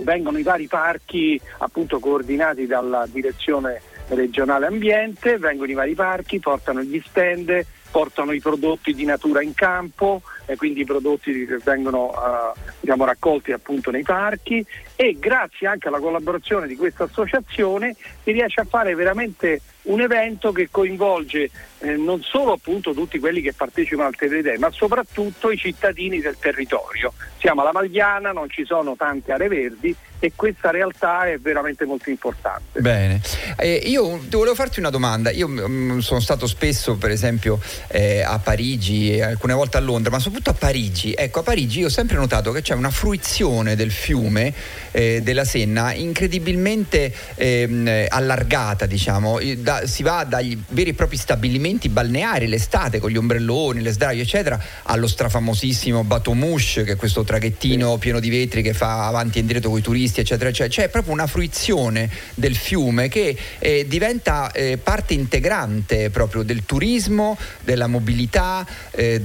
vengono 0.00 0.36
i 0.36 0.42
vari 0.42 0.66
parchi 0.66 1.40
appunto 1.58 2.00
coordinati 2.00 2.66
dalla 2.66 3.06
direzione 3.10 3.80
regionale 4.08 4.66
ambiente, 4.66 5.38
vengono 5.38 5.70
i 5.70 5.74
vari 5.74 5.94
parchi, 5.94 6.38
portano 6.38 6.82
gli 6.82 7.02
stand, 7.06 7.64
portano 7.90 8.32
i 8.32 8.40
prodotti 8.40 8.92
di 8.92 9.06
natura 9.06 9.40
in 9.42 9.54
campo, 9.54 10.20
e 10.52 10.56
quindi 10.56 10.80
i 10.80 10.84
prodotti 10.84 11.46
che 11.46 11.58
vengono 11.64 12.06
uh, 12.06 12.58
diciamo, 12.80 13.04
raccolti 13.04 13.52
appunto 13.52 13.90
nei 13.90 14.02
parchi 14.02 14.64
e 14.94 15.16
grazie 15.18 15.66
anche 15.66 15.88
alla 15.88 15.98
collaborazione 15.98 16.66
di 16.66 16.76
questa 16.76 17.04
associazione 17.04 17.96
si 18.22 18.32
riesce 18.32 18.60
a 18.60 18.64
fare 18.64 18.94
veramente 18.94 19.60
un 19.82 20.00
evento 20.00 20.52
che 20.52 20.68
coinvolge 20.70 21.50
eh, 21.78 21.96
non 21.96 22.22
solo 22.22 22.52
appunto 22.52 22.92
tutti 22.92 23.18
quelli 23.18 23.40
che 23.40 23.52
partecipano 23.52 24.08
al 24.08 24.42
Day, 24.42 24.56
ma 24.58 24.70
soprattutto 24.70 25.50
i 25.50 25.56
cittadini 25.56 26.20
del 26.20 26.36
territorio. 26.38 27.12
Siamo 27.38 27.62
alla 27.62 27.72
Magliana, 27.72 28.30
non 28.30 28.48
ci 28.48 28.64
sono 28.64 28.94
tante 28.94 29.32
aree 29.32 29.48
verdi 29.48 29.96
e 30.20 30.32
questa 30.36 30.70
realtà 30.70 31.28
è 31.28 31.38
veramente 31.38 31.84
molto 31.84 32.08
importante. 32.08 32.80
Bene, 32.80 33.20
eh, 33.58 33.74
io 33.86 34.20
volevo 34.28 34.54
farti 34.54 34.78
una 34.78 34.90
domanda, 34.90 35.32
io 35.32 35.48
mh, 35.48 35.66
mm, 35.66 35.98
sono 35.98 36.20
stato 36.20 36.46
spesso 36.46 36.94
per 36.94 37.10
esempio 37.10 37.58
eh, 37.88 38.22
a 38.22 38.38
Parigi 38.38 39.16
e 39.16 39.22
alcune 39.22 39.54
volte 39.54 39.78
a 39.78 39.80
Londra, 39.80 40.12
ma 40.12 40.20
soprattutto 40.42 40.50
a 40.50 40.54
Parigi, 40.54 41.14
ecco 41.16 41.40
a 41.40 41.42
Parigi 41.44 41.78
io 41.78 41.86
ho 41.86 41.90
sempre 41.90 42.16
notato 42.16 42.50
che 42.50 42.62
c'è 42.62 42.74
una 42.74 42.90
fruizione 42.90 43.76
del 43.76 43.92
fiume 43.92 44.52
eh, 44.90 45.20
della 45.22 45.44
Senna 45.44 45.94
incredibilmente 45.94 47.14
ehm, 47.36 48.06
allargata, 48.08 48.86
diciamo, 48.86 49.38
da, 49.58 49.86
si 49.86 50.02
va 50.02 50.24
dagli 50.24 50.58
veri 50.68 50.90
e 50.90 50.94
propri 50.94 51.16
stabilimenti 51.16 51.88
balneari 51.88 52.48
l'estate 52.48 52.98
con 52.98 53.10
gli 53.10 53.16
ombrelloni, 53.16 53.80
le 53.80 53.92
sdraio 53.92 54.22
eccetera, 54.22 54.60
allo 54.84 55.06
strafamosissimo 55.06 56.02
Bateau 56.02 56.34
Mouche 56.34 56.82
che 56.82 56.92
è 56.92 56.96
questo 56.96 57.22
traghettino 57.22 57.96
pieno 57.98 58.18
di 58.18 58.28
vetri 58.28 58.62
che 58.62 58.72
fa 58.72 59.06
avanti 59.06 59.38
e 59.38 59.42
indietro 59.42 59.70
con 59.70 59.78
i 59.78 59.82
turisti 59.82 60.20
eccetera, 60.20 60.50
eccetera. 60.50 60.82
C'è 60.82 60.88
proprio 60.88 61.12
una 61.12 61.26
fruizione 61.28 62.10
del 62.34 62.56
fiume 62.56 63.08
che 63.08 63.36
eh, 63.58 63.86
diventa 63.86 64.50
eh, 64.50 64.78
parte 64.82 65.14
integrante 65.14 66.10
proprio 66.10 66.42
del 66.42 66.64
turismo, 66.64 67.38
della 67.62 67.86
mobilità, 67.86 68.66
eh, 68.90 69.20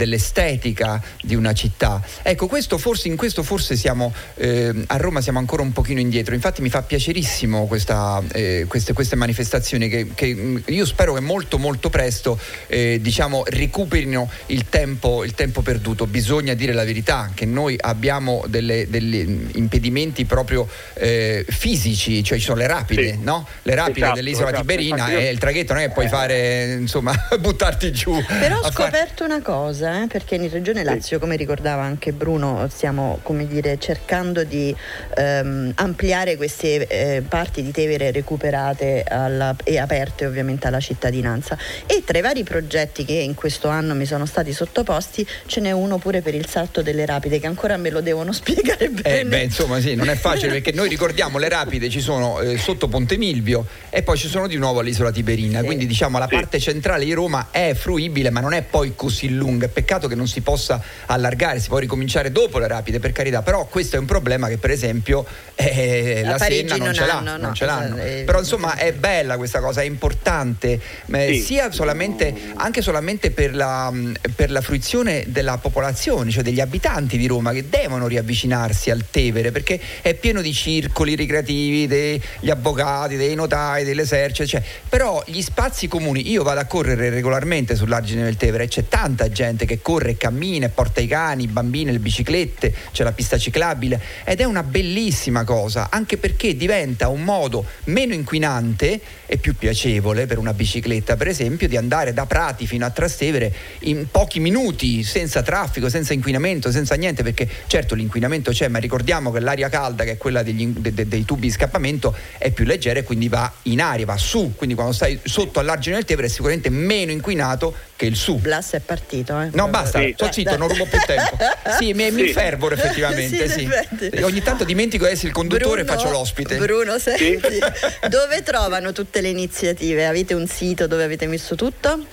di 1.21 1.35
una 1.35 1.53
città. 1.53 2.01
Ecco, 2.21 2.47
questo 2.47 2.77
forse, 2.77 3.07
in 3.07 3.15
questo 3.15 3.43
forse 3.43 3.75
siamo 3.75 4.13
eh, 4.35 4.73
a 4.87 4.97
Roma 4.97 5.21
siamo 5.21 5.39
ancora 5.39 5.61
un 5.61 5.71
pochino 5.71 5.99
indietro. 5.99 6.33
Infatti 6.33 6.61
mi 6.61 6.69
fa 6.69 6.81
piacerissimo 6.81 7.65
questa, 7.65 8.21
eh, 8.31 8.65
queste, 8.67 8.93
queste, 8.93 9.15
manifestazioni 9.15 9.89
che, 9.89 10.07
che, 10.13 10.33
mm, 10.33 10.57
io 10.67 10.85
spero 10.85 11.13
che 11.13 11.19
molto 11.19 11.57
molto 11.57 11.89
presto 11.89 12.39
eh, 12.67 12.99
diciamo, 13.01 13.43
recuperino 13.45 14.29
il 14.47 14.69
tempo, 14.69 15.23
il 15.23 15.33
tempo 15.33 15.61
perduto. 15.61 16.07
Bisogna 16.07 16.53
dire 16.53 16.73
la 16.73 16.85
verità 16.85 17.31
che 17.33 17.45
noi 17.45 17.75
abbiamo 17.79 18.43
delle, 18.47 18.87
degli 18.89 19.49
impedimenti 19.53 20.25
proprio 20.25 20.67
eh, 20.93 21.45
fisici, 21.47 22.23
cioè 22.23 22.37
ci 22.37 22.45
sono 22.45 22.59
le 22.59 22.67
rapide, 22.67 23.11
sì. 23.11 23.19
no? 23.21 23.47
Le 23.63 23.75
rapide 23.75 23.99
esatto, 23.99 24.15
dell'isola 24.15 24.49
esatto. 24.49 24.61
Tiberina 24.61 25.09
io... 25.09 25.17
e 25.17 25.29
il 25.29 25.37
traghetto 25.37 25.73
non 25.73 25.81
è 25.81 25.87
che 25.87 25.93
puoi 25.93 26.05
eh. 26.05 26.09
fare, 26.09 26.73
insomma, 26.79 27.13
buttarti 27.39 27.91
giù. 27.91 28.23
Però 28.25 28.59
ho 28.59 28.71
scoperto 28.71 29.23
fare... 29.23 29.33
una 29.33 29.41
cosa, 29.41 30.03
eh, 30.03 30.07
perché 30.07 30.35
in 30.35 30.49
Regione 30.49 30.83
Lazio, 30.87 31.19
come 31.19 31.35
ricordava 31.35 31.81
anche 31.81 32.13
Bruno, 32.13 32.67
stiamo, 32.69 33.19
come 33.23 33.45
dire, 33.45 33.77
cercando 33.77 34.43
di 34.43 34.73
ehm, 35.15 35.73
ampliare 35.75 36.37
queste 36.37 36.87
eh, 36.87 37.21
parti 37.21 37.61
di 37.61 37.71
Tevere 37.71 38.11
recuperate 38.11 39.03
alla, 39.03 39.55
e 39.63 39.77
aperte 39.77 40.25
ovviamente 40.25 40.67
alla 40.67 40.79
cittadinanza. 40.79 41.57
E 41.85 42.03
tra 42.05 42.17
i 42.17 42.21
vari 42.21 42.43
progetti 42.43 43.03
che 43.03 43.13
in 43.13 43.33
questo 43.33 43.67
anno 43.67 43.93
mi 43.95 44.05
sono 44.05 44.25
stati 44.25 44.53
sottoposti, 44.53 45.27
ce 45.45 45.59
n'è 45.59 45.71
uno 45.71 45.97
pure 45.97 46.21
per 46.21 46.35
il 46.35 46.47
salto 46.47 46.81
delle 46.81 47.05
rapide, 47.05 47.39
che 47.39 47.47
ancora 47.47 47.75
me 47.75 47.89
lo 47.89 48.01
devono 48.01 48.31
spiegare 48.33 48.85
eh, 48.85 48.89
bene. 48.89 49.19
Eh, 49.19 49.25
beh, 49.25 49.43
insomma, 49.43 49.79
sì, 49.81 49.95
non 49.95 50.09
è 50.09 50.15
facile 50.15 50.51
perché 50.53 50.71
noi 50.71 50.87
ricordiamo 50.87 51.37
le 51.37 51.49
rapide 51.49 51.89
ci 51.89 51.99
sono 51.99 52.39
eh, 52.39 52.57
sotto 52.57 52.87
Ponte 52.87 53.17
Milvio 53.17 53.65
e 53.89 54.03
poi 54.03 54.17
ci 54.17 54.27
sono 54.27 54.47
di 54.47 54.55
nuovo 54.55 54.79
all'isola 54.79 55.11
Tiberina, 55.11 55.59
sì. 55.59 55.65
quindi 55.65 55.85
diciamo 55.85 56.17
la 56.17 56.27
sì. 56.29 56.35
parte 56.35 56.59
centrale 56.59 57.03
di 57.03 57.13
Roma 57.13 57.47
è 57.51 57.73
fruibile 57.73 58.29
ma 58.29 58.39
non 58.39 58.53
è 58.53 58.61
poi 58.61 58.93
così 58.95 59.33
lunga, 59.33 59.67
peccato 59.67 60.07
che 60.07 60.15
non 60.15 60.27
si 60.27 60.41
possa 60.41 60.76
allargare, 61.07 61.59
si 61.59 61.67
può 61.67 61.77
ricominciare 61.77 62.31
dopo 62.31 62.59
le 62.59 62.67
rapide 62.67 62.99
per 62.99 63.11
carità, 63.11 63.41
però 63.41 63.65
questo 63.65 63.95
è 63.95 63.99
un 63.99 64.05
problema 64.05 64.47
che 64.47 64.57
per 64.57 64.71
esempio 64.71 65.25
eh, 65.55 66.21
la, 66.23 66.31
la 66.31 66.37
Senna 66.37 66.75
non, 66.75 66.85
non, 66.85 66.93
ce 66.93 67.05
l'ha, 67.05 67.17
hanno, 67.17 67.31
non 67.31 67.39
no, 67.39 67.53
ce 67.53 67.65
l'hanno. 67.65 67.97
Esatto, 67.97 68.25
però 68.25 68.39
insomma 68.39 68.75
è 68.75 68.93
bella 68.93 69.37
questa 69.37 69.59
cosa, 69.59 69.81
è 69.81 69.85
importante, 69.85 70.79
eh, 71.11 71.33
sì. 71.33 71.41
sia 71.41 71.71
solamente, 71.71 72.33
anche 72.55 72.81
solamente 72.81 73.31
per 73.31 73.55
la, 73.55 73.91
per 74.35 74.51
la 74.51 74.61
fruizione 74.61 75.25
della 75.27 75.57
popolazione, 75.57 76.29
cioè 76.31 76.43
degli 76.43 76.59
abitanti 76.59 77.17
di 77.17 77.27
Roma 77.27 77.51
che 77.51 77.67
devono 77.69 78.07
riavvicinarsi 78.07 78.89
al 78.91 79.05
Tevere 79.09 79.51
perché 79.51 79.79
è 80.01 80.13
pieno 80.13 80.41
di 80.41 80.53
circoli 80.53 81.15
ricreativi 81.15 81.87
degli 81.87 82.49
avvocati, 82.49 83.15
dei 83.15 83.35
notai, 83.35 83.83
dell'esercito, 83.83 84.47
cioè. 84.47 84.63
però 84.87 85.23
gli 85.25 85.41
spazi 85.41 85.87
comuni, 85.87 86.29
io 86.29 86.43
vado 86.43 86.59
a 86.59 86.65
correre 86.65 87.09
regolarmente 87.09 87.75
sull'argine 87.75 88.23
del 88.23 88.37
Tevere 88.37 88.65
e 88.65 88.67
c'è 88.67 88.87
tanta 88.87 89.29
gente 89.29 89.65
che 89.65 89.81
corre 89.81 90.11
e 90.11 90.17
cammina 90.17 90.66
e 90.67 90.69
porta 90.69 91.01
i 91.01 91.07
cani, 91.07 91.43
i 91.43 91.47
bambini, 91.47 91.91
le 91.91 91.99
biciclette, 91.99 92.73
c'è 92.91 93.03
la 93.03 93.11
pista 93.11 93.37
ciclabile. 93.37 94.01
Ed 94.23 94.39
è 94.39 94.43
una 94.43 94.63
bellissima 94.63 95.43
cosa, 95.43 95.89
anche 95.89 96.17
perché 96.17 96.55
diventa 96.55 97.07
un 97.07 97.23
modo 97.23 97.65
meno 97.85 98.13
inquinante 98.13 99.01
e 99.25 99.37
più 99.37 99.55
piacevole 99.55 100.25
per 100.25 100.37
una 100.37 100.53
bicicletta, 100.53 101.15
per 101.15 101.27
esempio, 101.27 101.67
di 101.67 101.75
andare 101.75 102.13
da 102.13 102.25
Prati 102.25 102.67
fino 102.67 102.85
a 102.85 102.89
Trastevere 102.89 103.53
in 103.79 104.07
pochi 104.09 104.39
minuti, 104.39 105.03
senza 105.03 105.41
traffico, 105.41 105.89
senza 105.89 106.13
inquinamento, 106.13 106.71
senza 106.71 106.95
niente, 106.95 107.23
perché 107.23 107.49
certo 107.67 107.95
l'inquinamento 107.95 108.51
c'è, 108.51 108.67
ma 108.67 108.79
ricordiamo 108.79 109.31
che 109.31 109.39
l'aria 109.39 109.69
calda, 109.69 110.03
che 110.03 110.11
è 110.11 110.17
quella 110.17 110.43
degli, 110.43 110.67
de, 110.67 110.93
de, 110.93 111.07
dei 111.07 111.25
tubi 111.25 111.47
di 111.47 111.51
scappamento 111.51 112.15
è 112.37 112.51
più 112.51 112.65
leggera 112.65 112.99
e 112.99 113.03
quindi 113.03 113.27
va 113.27 113.51
in 113.63 113.81
aria, 113.81 114.05
va 114.05 114.17
su, 114.17 114.53
quindi 114.55 114.75
quando 114.75 114.93
stai 114.93 115.19
sotto 115.23 115.59
all'argine 115.59 115.95
del 115.95 116.05
Tevere 116.05 116.27
è 116.27 116.29
sicuramente 116.29 116.69
meno 116.69 117.11
inquinato 117.11 117.73
che 117.97 118.05
il 118.05 118.15
su. 118.15 118.37
Blas 118.37 118.71
è 118.73 118.79
partito, 118.79 119.41
eh? 119.41 119.49
No, 119.51 119.67
basta, 119.67 119.99
sì. 119.99 120.13
sto 120.15 120.31
zitto, 120.31 120.55
non 120.55 120.69
rubo 120.69 120.85
più 120.85 120.99
tempo. 121.05 121.35
Sì, 121.77 121.93
mi, 121.93 122.05
sì. 122.05 122.11
mi 122.11 122.27
fervoro 122.31 122.75
effettivamente, 122.75 123.49
sì, 123.49 123.67
sì. 123.99 124.21
Ogni 124.23 124.41
tanto 124.41 124.63
dimentico 124.63 125.05
di 125.05 125.11
essere 125.11 125.27
il 125.27 125.33
conduttore 125.33 125.83
Bruno, 125.83 125.93
e 125.93 125.95
faccio 125.95 126.09
l'ospite. 126.09 126.55
Bruno, 126.57 126.97
senti, 126.97 127.59
dove 128.07 128.41
trovano 128.43 128.93
tutte 128.93 129.19
le 129.19 129.29
iniziative? 129.29 130.05
Avete 130.05 130.33
un 130.33 130.47
sito 130.47 130.87
dove 130.87 131.03
avete 131.03 131.27
messo 131.27 131.55
tutto? 131.55 132.05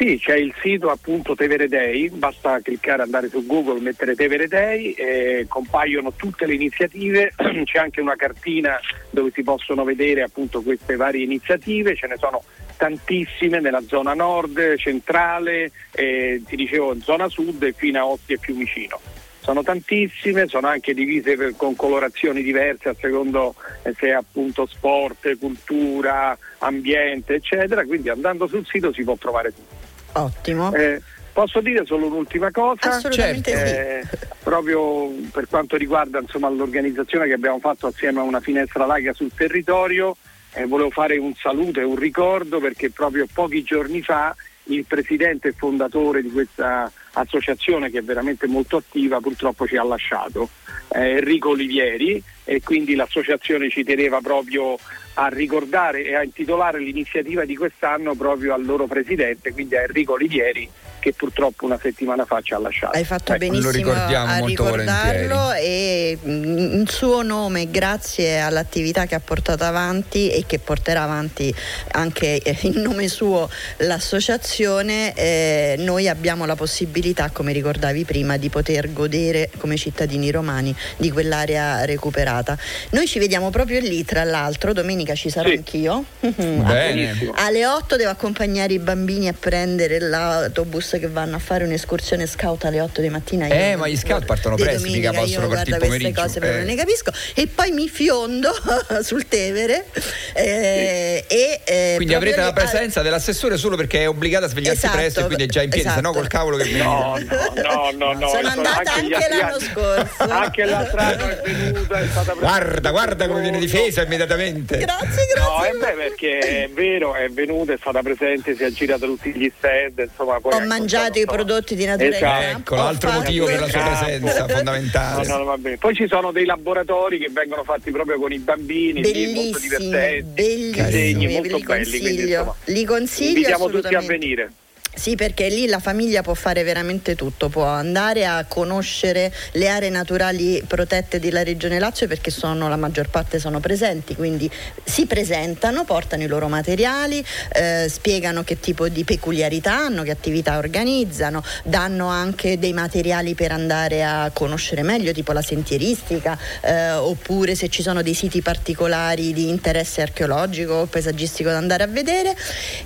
Sì, 0.00 0.16
c'è 0.18 0.34
il 0.36 0.54
sito 0.62 0.88
appunto 0.88 1.34
Tevere 1.34 1.68
Day, 1.68 2.08
basta 2.08 2.58
cliccare, 2.62 3.02
andare 3.02 3.28
su 3.28 3.44
Google, 3.44 3.80
mettere 3.80 4.14
Tevere 4.14 4.48
Day, 4.48 4.92
e 4.92 5.44
compaiono 5.46 6.14
tutte 6.14 6.46
le 6.46 6.54
iniziative, 6.54 7.34
c'è 7.36 7.78
anche 7.78 8.00
una 8.00 8.16
cartina 8.16 8.80
dove 9.10 9.30
si 9.30 9.42
possono 9.42 9.84
vedere 9.84 10.22
appunto 10.22 10.62
queste 10.62 10.96
varie 10.96 11.22
iniziative, 11.22 11.94
ce 11.96 12.06
ne 12.06 12.16
sono 12.16 12.42
tantissime 12.78 13.60
nella 13.60 13.82
zona 13.82 14.14
nord, 14.14 14.76
centrale, 14.76 15.70
eh, 15.90 16.40
ti 16.46 16.56
dicevo 16.56 16.98
zona 17.02 17.28
sud 17.28 17.70
fino 17.74 17.98
a 18.00 18.06
Ostia 18.06 18.36
e 18.36 18.38
Fiumicino. 18.40 18.98
Sono 19.40 19.62
tantissime, 19.62 20.48
sono 20.48 20.68
anche 20.68 20.94
divise 20.94 21.36
per, 21.36 21.56
con 21.56 21.76
colorazioni 21.76 22.42
diverse 22.42 22.88
a 22.88 22.94
secondo 22.98 23.54
eh, 23.82 23.92
se 23.98 24.06
è 24.06 24.12
appunto 24.12 24.64
sport, 24.64 25.36
cultura, 25.36 26.38
ambiente, 26.60 27.34
eccetera, 27.34 27.84
quindi 27.84 28.08
andando 28.08 28.46
sul 28.46 28.64
sito 28.64 28.94
si 28.94 29.04
può 29.04 29.14
trovare 29.16 29.52
tutto. 29.52 29.79
Ottimo. 30.12 30.72
Eh, 30.74 31.00
posso 31.32 31.60
dire 31.60 31.84
solo 31.86 32.06
un'ultima 32.06 32.50
cosa? 32.50 32.90
Assolutamente 32.90 33.50
certo. 33.50 34.16
sì. 34.16 34.26
proprio 34.42 35.10
per 35.30 35.46
quanto 35.48 35.76
riguarda 35.76 36.18
insomma, 36.18 36.48
l'organizzazione 36.48 37.26
che 37.26 37.34
abbiamo 37.34 37.58
fatto 37.58 37.86
assieme 37.86 38.20
a 38.20 38.24
una 38.24 38.40
finestra 38.40 38.86
laga 38.86 39.12
sul 39.12 39.30
territorio, 39.34 40.16
eh, 40.52 40.66
volevo 40.66 40.90
fare 40.90 41.16
un 41.16 41.34
saluto 41.34 41.80
e 41.80 41.84
un 41.84 41.96
ricordo 41.96 42.58
perché 42.58 42.90
proprio 42.90 43.26
pochi 43.32 43.62
giorni 43.62 44.02
fa 44.02 44.34
il 44.64 44.84
presidente 44.86 45.48
e 45.48 45.52
fondatore 45.52 46.22
di 46.22 46.30
questa 46.30 46.90
associazione 47.12 47.90
che 47.90 47.98
è 47.98 48.02
veramente 48.02 48.46
molto 48.46 48.76
attiva 48.76 49.20
purtroppo 49.20 49.66
ci 49.66 49.76
ha 49.76 49.82
lasciato, 49.82 50.48
eh, 50.88 51.16
Enrico 51.16 51.50
Olivieri 51.50 52.22
e 52.44 52.60
quindi 52.62 52.94
l'associazione 52.94 53.70
ci 53.70 53.84
teneva 53.84 54.20
proprio 54.20 54.76
a 55.20 55.28
ricordare 55.28 56.02
e 56.02 56.14
a 56.14 56.22
intitolare 56.22 56.78
l'iniziativa 56.78 57.44
di 57.44 57.54
quest'anno 57.54 58.14
proprio 58.14 58.54
al 58.54 58.64
loro 58.64 58.86
presidente, 58.86 59.52
quindi 59.52 59.76
a 59.76 59.82
Enrico 59.82 60.14
Olivieri 60.14 60.66
che 61.00 61.12
purtroppo 61.12 61.64
una 61.64 61.78
settimana 61.80 62.24
fa 62.24 62.40
ci 62.40 62.54
ha 62.54 62.58
lasciato. 62.58 62.96
Hai 62.96 63.04
fatto 63.04 63.32
ecco, 63.32 63.46
benissimo 63.46 63.92
a 63.92 64.38
ricordarlo 64.44 65.52
e 65.54 66.18
in 66.22 66.84
suo 66.86 67.22
nome 67.22 67.70
grazie 67.70 68.38
all'attività 68.38 69.06
che 69.06 69.16
ha 69.16 69.20
portato 69.20 69.64
avanti 69.64 70.30
e 70.30 70.44
che 70.46 70.58
porterà 70.58 71.02
avanti 71.02 71.52
anche 71.92 72.40
in 72.62 72.80
nome 72.80 73.08
suo 73.08 73.48
l'associazione, 73.78 75.14
eh, 75.14 75.74
noi 75.78 76.08
abbiamo 76.08 76.44
la 76.44 76.54
possibilità, 76.54 77.30
come 77.30 77.52
ricordavi 77.52 78.04
prima, 78.04 78.36
di 78.36 78.48
poter 78.48 78.92
godere 78.92 79.50
come 79.58 79.76
cittadini 79.76 80.30
romani 80.30 80.74
di 80.96 81.10
quell'area 81.10 81.84
recuperata. 81.84 82.56
Noi 82.90 83.06
ci 83.06 83.18
vediamo 83.18 83.50
proprio 83.50 83.80
lì, 83.80 84.04
tra 84.04 84.24
l'altro, 84.24 84.72
domenica 84.72 85.14
ci 85.14 85.30
sarò 85.30 85.48
sì. 85.48 85.56
anch'io. 85.56 86.04
Bene. 86.20 87.32
Alle 87.34 87.66
8 87.66 87.96
devo 87.96 88.10
accompagnare 88.10 88.74
i 88.74 88.78
bambini 88.78 89.28
a 89.28 89.34
prendere 89.38 89.98
l'autobus 89.98 90.89
che 90.98 91.08
vanno 91.08 91.36
a 91.36 91.38
fare 91.38 91.64
un'escursione 91.64 92.26
scout 92.26 92.64
alle 92.64 92.80
8 92.80 93.00
di 93.00 93.08
mattina. 93.08 93.46
Eh, 93.46 93.76
ma 93.76 93.88
gli 93.88 93.96
scout 93.96 94.24
partono 94.24 94.56
presto, 94.56 94.88
mica 94.88 95.12
possono 95.12 95.48
partire 95.48 95.76
il 95.76 95.82
pomeriggio. 95.82 96.20
Queste 96.20 96.40
cose 96.40 96.52
eh. 96.52 96.56
non 96.56 96.66
ne 96.66 96.74
capisco. 96.74 97.10
E 97.34 97.46
poi 97.46 97.70
mi 97.70 97.88
fiondo 97.88 98.50
sul 99.02 99.26
Tevere. 99.28 99.86
Eh, 100.34 101.24
e, 101.26 101.60
eh, 101.64 101.92
quindi 101.96 102.14
avrete 102.14 102.40
la 102.40 102.52
presenza 102.52 103.02
dell'assessore 103.02 103.56
solo 103.56 103.76
perché 103.76 104.02
è 104.02 104.08
obbligata 104.08 104.46
a 104.46 104.48
svegliarsi 104.48 104.84
esatto, 104.84 104.96
presto 104.96 105.20
e 105.20 105.24
quindi 105.24 105.44
è 105.44 105.46
già 105.46 105.62
in 105.62 105.70
piedi, 105.70 105.86
esatto. 105.86 106.00
se 106.00 106.06
no 106.06 106.12
col 106.12 106.28
cavolo 106.28 106.56
che 106.56 106.64
mi 106.64 106.78
No, 106.78 107.18
no, 107.18 107.90
no, 107.92 108.12
no. 108.12 108.28
Sono 108.28 108.48
andata 108.48 108.92
anche, 108.94 109.14
anche 109.14 109.36
l'anno 109.36 109.60
scorso. 109.60 110.32
Anche 110.32 110.64
l'altro 110.64 111.00
anno 111.00 111.28
è 111.28 111.50
venuta, 111.50 112.00
è 112.00 112.06
stata 112.06 112.32
Guarda, 112.34 112.90
guarda 112.90 113.26
come 113.26 113.40
viene 113.40 113.58
difesa 113.58 114.02
immediatamente. 114.02 114.78
grazie, 114.78 115.26
grazie. 115.32 115.34
No, 115.36 115.62
è 115.64 115.72
beh, 115.72 115.92
perché 115.92 116.38
è 116.38 116.70
vero, 116.70 117.14
è 117.14 117.28
venuta, 117.28 117.72
è 117.72 117.76
stata 117.78 118.02
presente, 118.02 118.54
si 118.56 118.64
è 118.64 118.70
girata 118.70 119.06
tutti 119.06 119.30
gli 119.32 119.50
stand, 119.56 119.98
insomma, 119.98 120.40
poi 120.40 120.54
Ho 120.54 120.60
mangiato 120.80 121.18
i 121.18 121.24
prodotti 121.24 121.74
di 121.74 121.84
natura 121.84 122.08
Esatto. 122.08 122.58
Ecco, 122.58 122.74
l'altro 122.74 123.10
motivo 123.12 123.46
per 123.46 123.60
la 123.60 123.68
sua 123.68 123.80
presenza 123.82 124.48
fondamentale. 124.48 125.26
No, 125.26 125.36
no, 125.38 125.44
va 125.44 125.56
bene. 125.58 125.76
Poi 125.76 125.94
ci 125.94 126.06
sono 126.08 126.32
dei 126.32 126.44
laboratori 126.44 127.18
che 127.18 127.28
vengono 127.30 127.62
fatti 127.64 127.90
proprio 127.90 128.18
con 128.18 128.32
i 128.32 128.38
bambini, 128.38 129.02
lì, 129.02 129.32
molto 129.32 129.58
Bellissimi, 129.58 129.78
divertenti, 129.78 130.42
bellissimi, 130.42 130.84
disegni 130.86 131.26
li 131.26 131.32
molto 131.32 131.58
belli. 131.58 131.64
Quindi, 131.64 132.00
consiglio. 132.00 132.28
insomma, 132.28 132.54
Li 132.64 132.84
consiglio 132.84 133.28
invitiamo 133.30 133.68
tutti 133.68 133.94
a 133.94 134.00
venire. 134.00 134.52
Sì, 134.92 135.14
perché 135.14 135.48
lì 135.48 135.66
la 135.66 135.78
famiglia 135.78 136.20
può 136.20 136.34
fare 136.34 136.64
veramente 136.64 137.14
tutto, 137.14 137.48
può 137.48 137.64
andare 137.64 138.26
a 138.26 138.44
conoscere 138.46 139.32
le 139.52 139.68
aree 139.68 139.88
naturali 139.88 140.62
protette 140.66 141.20
della 141.20 141.44
Regione 141.44 141.78
Lazio 141.78 142.08
perché 142.08 142.30
sono, 142.30 142.68
la 142.68 142.76
maggior 142.76 143.08
parte 143.08 143.38
sono 143.38 143.60
presenti, 143.60 144.16
quindi 144.16 144.50
si 144.82 145.06
presentano, 145.06 145.84
portano 145.84 146.24
i 146.24 146.26
loro 146.26 146.48
materiali, 146.48 147.24
eh, 147.52 147.86
spiegano 147.88 148.42
che 148.42 148.58
tipo 148.58 148.88
di 148.88 149.04
peculiarità 149.04 149.72
hanno, 149.72 150.02
che 150.02 150.10
attività 150.10 150.58
organizzano, 150.58 151.42
danno 151.62 152.08
anche 152.08 152.58
dei 152.58 152.72
materiali 152.72 153.34
per 153.34 153.52
andare 153.52 154.04
a 154.04 154.30
conoscere 154.34 154.82
meglio, 154.82 155.12
tipo 155.12 155.32
la 155.32 155.42
sentieristica, 155.42 156.36
eh, 156.62 156.90
oppure 156.92 157.54
se 157.54 157.68
ci 157.68 157.82
sono 157.82 158.02
dei 158.02 158.14
siti 158.14 158.42
particolari 158.42 159.32
di 159.32 159.48
interesse 159.48 160.02
archeologico 160.02 160.72
o 160.74 160.86
paesaggistico 160.86 161.48
da 161.48 161.58
andare 161.58 161.84
a 161.84 161.86
vedere. 161.86 162.36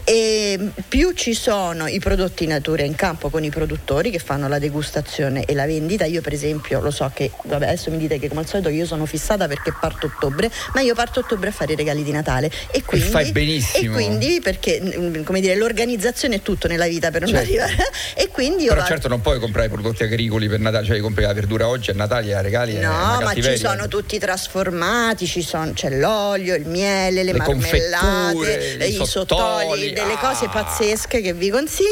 E 0.04 0.70
più 0.86 1.12
ci 1.12 1.32
sono 1.32 1.88
i 1.94 2.00
prodotti 2.00 2.44
in 2.44 2.50
natura 2.50 2.82
in 2.82 2.94
campo 2.94 3.30
con 3.30 3.44
i 3.44 3.50
produttori 3.50 4.10
che 4.10 4.18
fanno 4.18 4.48
la 4.48 4.58
degustazione 4.58 5.44
e 5.44 5.54
la 5.54 5.64
vendita. 5.64 6.04
Io 6.04 6.20
per 6.20 6.32
esempio 6.32 6.80
lo 6.80 6.90
so 6.90 7.10
che, 7.14 7.30
vabbè 7.44 7.66
adesso 7.66 7.90
mi 7.90 7.98
dite 7.98 8.18
che 8.18 8.28
come 8.28 8.40
al 8.40 8.48
solito 8.48 8.68
io 8.68 8.84
sono 8.84 9.06
fissata 9.06 9.46
perché 9.46 9.72
parto 9.78 10.06
ottobre, 10.06 10.50
ma 10.74 10.80
io 10.80 10.94
parto 10.94 11.20
ottobre 11.20 11.50
a 11.50 11.52
fare 11.52 11.72
i 11.72 11.76
regali 11.76 12.02
di 12.02 12.10
Natale 12.10 12.50
e 12.70 12.82
quindi, 12.82 13.08
fai 13.08 13.30
benissimo. 13.30 13.92
E 13.92 13.94
quindi 13.94 14.40
perché 14.42 14.80
mm, 14.82 15.22
come 15.22 15.40
dire 15.40 15.54
l'organizzazione 15.54 16.36
è 16.36 16.42
tutto 16.42 16.66
nella 16.66 16.86
vita 16.86 17.10
per 17.10 17.22
non 17.22 17.30
Certo. 17.30 17.44
arrivare 17.44 17.76
e 18.14 18.28
quindi 18.28 18.62
io 18.64 18.68
Però 18.68 18.80
vado- 18.80 18.92
certo 18.92 19.08
non 19.08 19.20
puoi 19.20 19.38
comprare 19.38 19.68
prodotti 19.68 20.02
agricoli 20.02 20.48
per 20.48 20.58
Natale, 20.58 20.84
cioè 20.84 20.98
compri 20.98 21.24
la 21.24 21.32
verdura 21.32 21.68
oggi 21.68 21.90
a 21.90 21.94
Natale 21.94 22.30
la 22.30 22.40
regali. 22.40 22.78
No, 22.78 22.90
ma 23.22 23.32
ci 23.34 23.56
sono 23.56 23.86
tutti 23.88 24.18
trasformati, 24.18 25.26
ci 25.26 25.42
sono- 25.42 25.72
c'è 25.72 25.90
l'olio, 25.90 26.54
il 26.56 26.66
miele, 26.66 27.22
le, 27.22 27.32
Le 27.32 27.38
marmellate, 27.38 28.76
i 28.80 28.88
i 28.88 28.92
sottoli, 28.92 29.06
sottoli, 29.06 29.92
delle 29.92 30.14
ah. 30.14 30.18
cose 30.18 30.48
pazzesche 30.48 31.20
che 31.20 31.32
vi 31.32 31.50
consiglio. 31.50 31.83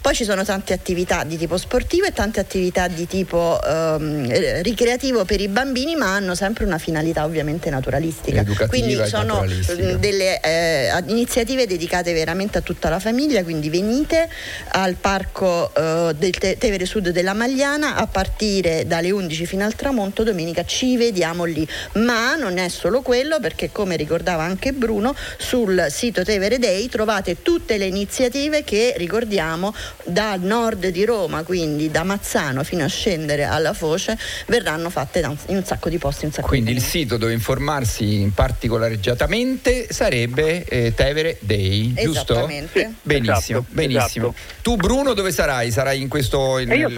Poi 0.00 0.14
ci 0.14 0.24
sono 0.24 0.44
tante 0.44 0.72
attività 0.72 1.24
di 1.24 1.36
tipo 1.36 1.58
sportivo 1.58 2.06
e 2.06 2.12
tante 2.12 2.40
attività 2.40 2.88
di 2.88 3.06
tipo 3.06 3.60
ehm, 3.62 4.26
eh, 4.30 4.62
ricreativo 4.62 5.24
per 5.24 5.40
i 5.40 5.48
bambini, 5.48 5.96
ma 5.96 6.14
hanno 6.14 6.34
sempre 6.34 6.64
una 6.64 6.78
finalità 6.78 7.24
ovviamente 7.24 7.68
naturalistica. 7.68 8.40
Educativa 8.40 8.68
Quindi 8.68 9.08
sono 9.08 9.44
mm, 9.44 9.94
delle 9.96 10.40
eh, 10.40 11.04
iniziative 11.08 11.66
dedicate 11.66 12.12
veramente 12.12 12.58
a 12.58 12.60
tutta 12.60 12.88
la 12.88 12.98
famiglia, 12.98 13.42
quindi 13.42 13.68
venite 13.68 14.28
al 14.70 14.94
parco 14.94 15.74
eh, 15.74 16.14
del 16.16 16.36
Te- 16.38 16.56
Tevere 16.58 16.86
Sud 16.86 17.10
della 17.10 17.34
Magliana 17.34 17.96
a 17.96 18.06
partire 18.06 18.86
dalle 18.86 19.10
11 19.10 19.46
fino 19.46 19.64
al 19.64 19.74
tramonto, 19.74 20.22
domenica 20.22 20.64
ci 20.64 20.96
vediamo 20.96 21.44
lì. 21.44 21.66
Ma 21.94 22.36
non 22.36 22.58
è 22.58 22.68
solo 22.68 23.02
quello 23.02 23.40
perché 23.40 23.70
come 23.72 23.96
ricordava 23.96 24.42
anche 24.42 24.72
Bruno, 24.72 25.14
sul 25.36 25.88
sito 25.90 26.24
Tevere 26.24 26.58
Day 26.58 26.88
trovate 26.88 27.42
tutte 27.42 27.76
le 27.76 27.86
iniziative 27.86 28.64
che 28.64 28.94
ricordiamo 29.28 29.74
dal 30.04 30.40
nord 30.40 30.88
di 30.88 31.04
Roma, 31.04 31.42
quindi 31.42 31.90
da 31.90 32.02
Mazzano 32.02 32.64
fino 32.64 32.84
a 32.84 32.88
scendere 32.88 33.44
alla 33.44 33.74
Foce, 33.74 34.16
verranno 34.46 34.88
fatte 34.88 35.18
in 35.48 35.56
un 35.56 35.64
sacco 35.64 35.90
di 35.90 35.98
posti, 35.98 36.22
in 36.22 36.28
un 36.28 36.34
sacco 36.34 36.46
Quindi 36.48 36.70
di 36.72 36.78
il 36.78 36.82
sito 36.82 37.18
dove 37.18 37.34
informarsi 37.34 38.20
in 38.20 38.32
particolareggiatamente 38.32 39.88
sarebbe 39.90 40.64
eh, 40.64 40.94
Tevere 40.94 41.36
Day, 41.40 41.92
giusto? 41.94 42.32
Esattamente. 42.32 42.92
Benissimo, 43.02 43.58
Esatto, 43.58 43.74
benissimo. 43.74 44.28
esatto. 44.28 44.52
Tu 44.62 44.76
Bruno 44.76 45.12
dove 45.12 45.30
sarai? 45.30 45.70
Sarai 45.70 46.00
in 46.00 46.08
questo 46.08 46.58
in- 46.58 46.70
E 46.72 46.76
io 46.76 46.88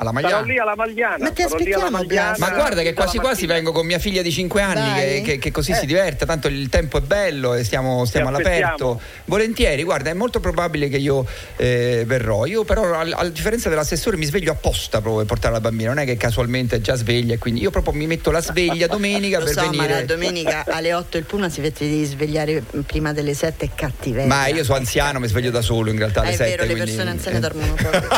alla 0.00 0.12
Magliana? 0.12 0.12
lì. 0.12 0.12
Alla 0.12 0.12
Sarò 0.12 0.12
Magliana. 0.12 0.44
lì 0.52 0.58
alla 0.58 0.74
Magliana. 0.76 1.24
Ma 1.24 1.30
ti 1.30 1.42
aspettiamo, 1.42 1.90
Magliana. 1.90 2.36
Ma 2.38 2.50
guarda 2.50 2.82
che 2.82 2.92
quasi 2.94 3.18
quasi 3.18 3.46
vengo 3.46 3.72
con 3.72 3.86
mia 3.86 3.98
figlia 3.98 4.22
di 4.22 4.30
5 4.32 4.60
anni 4.62 4.94
che, 5.00 5.22
che- 5.22 5.38
che 5.38 5.50
così 5.50 5.72
Eh. 5.72 5.76
si 5.76 5.86
diverte, 5.86 6.26
tanto 6.26 6.48
il 6.48 6.68
tempo 6.68 6.98
è 6.98 7.00
bello 7.00 7.54
e 7.54 7.64
stiamo, 7.64 8.04
stiamo 8.04 8.28
all'aperto. 8.28 9.00
Volentieri, 9.26 9.82
guarda, 9.84 10.10
è 10.10 10.14
molto 10.14 10.40
probabile 10.40 10.88
che 10.88 10.96
io 10.96 11.26
eh, 11.56 12.04
verrò. 12.06 12.46
Io 12.46 12.64
però 12.64 12.92
al- 12.94 13.14
a 13.16 13.28
differenza 13.28 13.68
dell'assessore 13.68 14.16
mi 14.16 14.24
sveglio 14.24 14.52
apposta 14.52 14.98
proprio 15.00 15.18
per 15.18 15.26
portare 15.26 15.54
la 15.54 15.60
bambina, 15.60 15.90
non 15.90 15.98
è 16.00 16.04
che 16.04 16.16
casualmente 16.16 16.76
è 16.76 16.80
già 16.80 16.94
sveglia 16.94 17.34
e 17.34 17.38
quindi 17.38 17.60
io 17.60 17.70
proprio 17.70 17.92
mi 17.94 18.06
metto 18.06 18.30
la 18.30 18.40
sveglia 18.42 18.86
domenica 18.88 19.38
Lo 19.38 19.44
per 19.44 19.54
so, 19.54 19.60
ma 19.64 19.70
venire. 19.70 19.88
la 19.94 20.04
domenica 20.04 20.64
alle 20.68 20.94
8 20.94 21.16
il 21.18 21.24
pullman 21.24 21.50
si 21.50 21.60
vede 21.60 21.86
di 21.88 22.04
svegliare 22.04 22.62
prima 22.86 23.12
delle 23.12 23.34
7 23.34 23.66
è 23.66 23.68
cattiveria. 23.74 24.26
Ma 24.26 24.46
io 24.48 24.64
sono 24.64 24.78
anziano, 24.78 25.18
mi 25.20 25.28
sveglio 25.28 25.50
da 25.50 25.62
solo 25.62 25.90
in 25.90 25.98
realtà 25.98 26.20
alle 26.20 26.30
Ah, 26.30 26.32
è 26.32 26.36
7. 26.36 26.50
vero, 26.50 26.62
le 26.64 26.68
quindi- 26.72 26.90
persone 26.90 27.10
anziane 27.10 27.38
dormono 27.40 27.74
poco. 27.80 28.08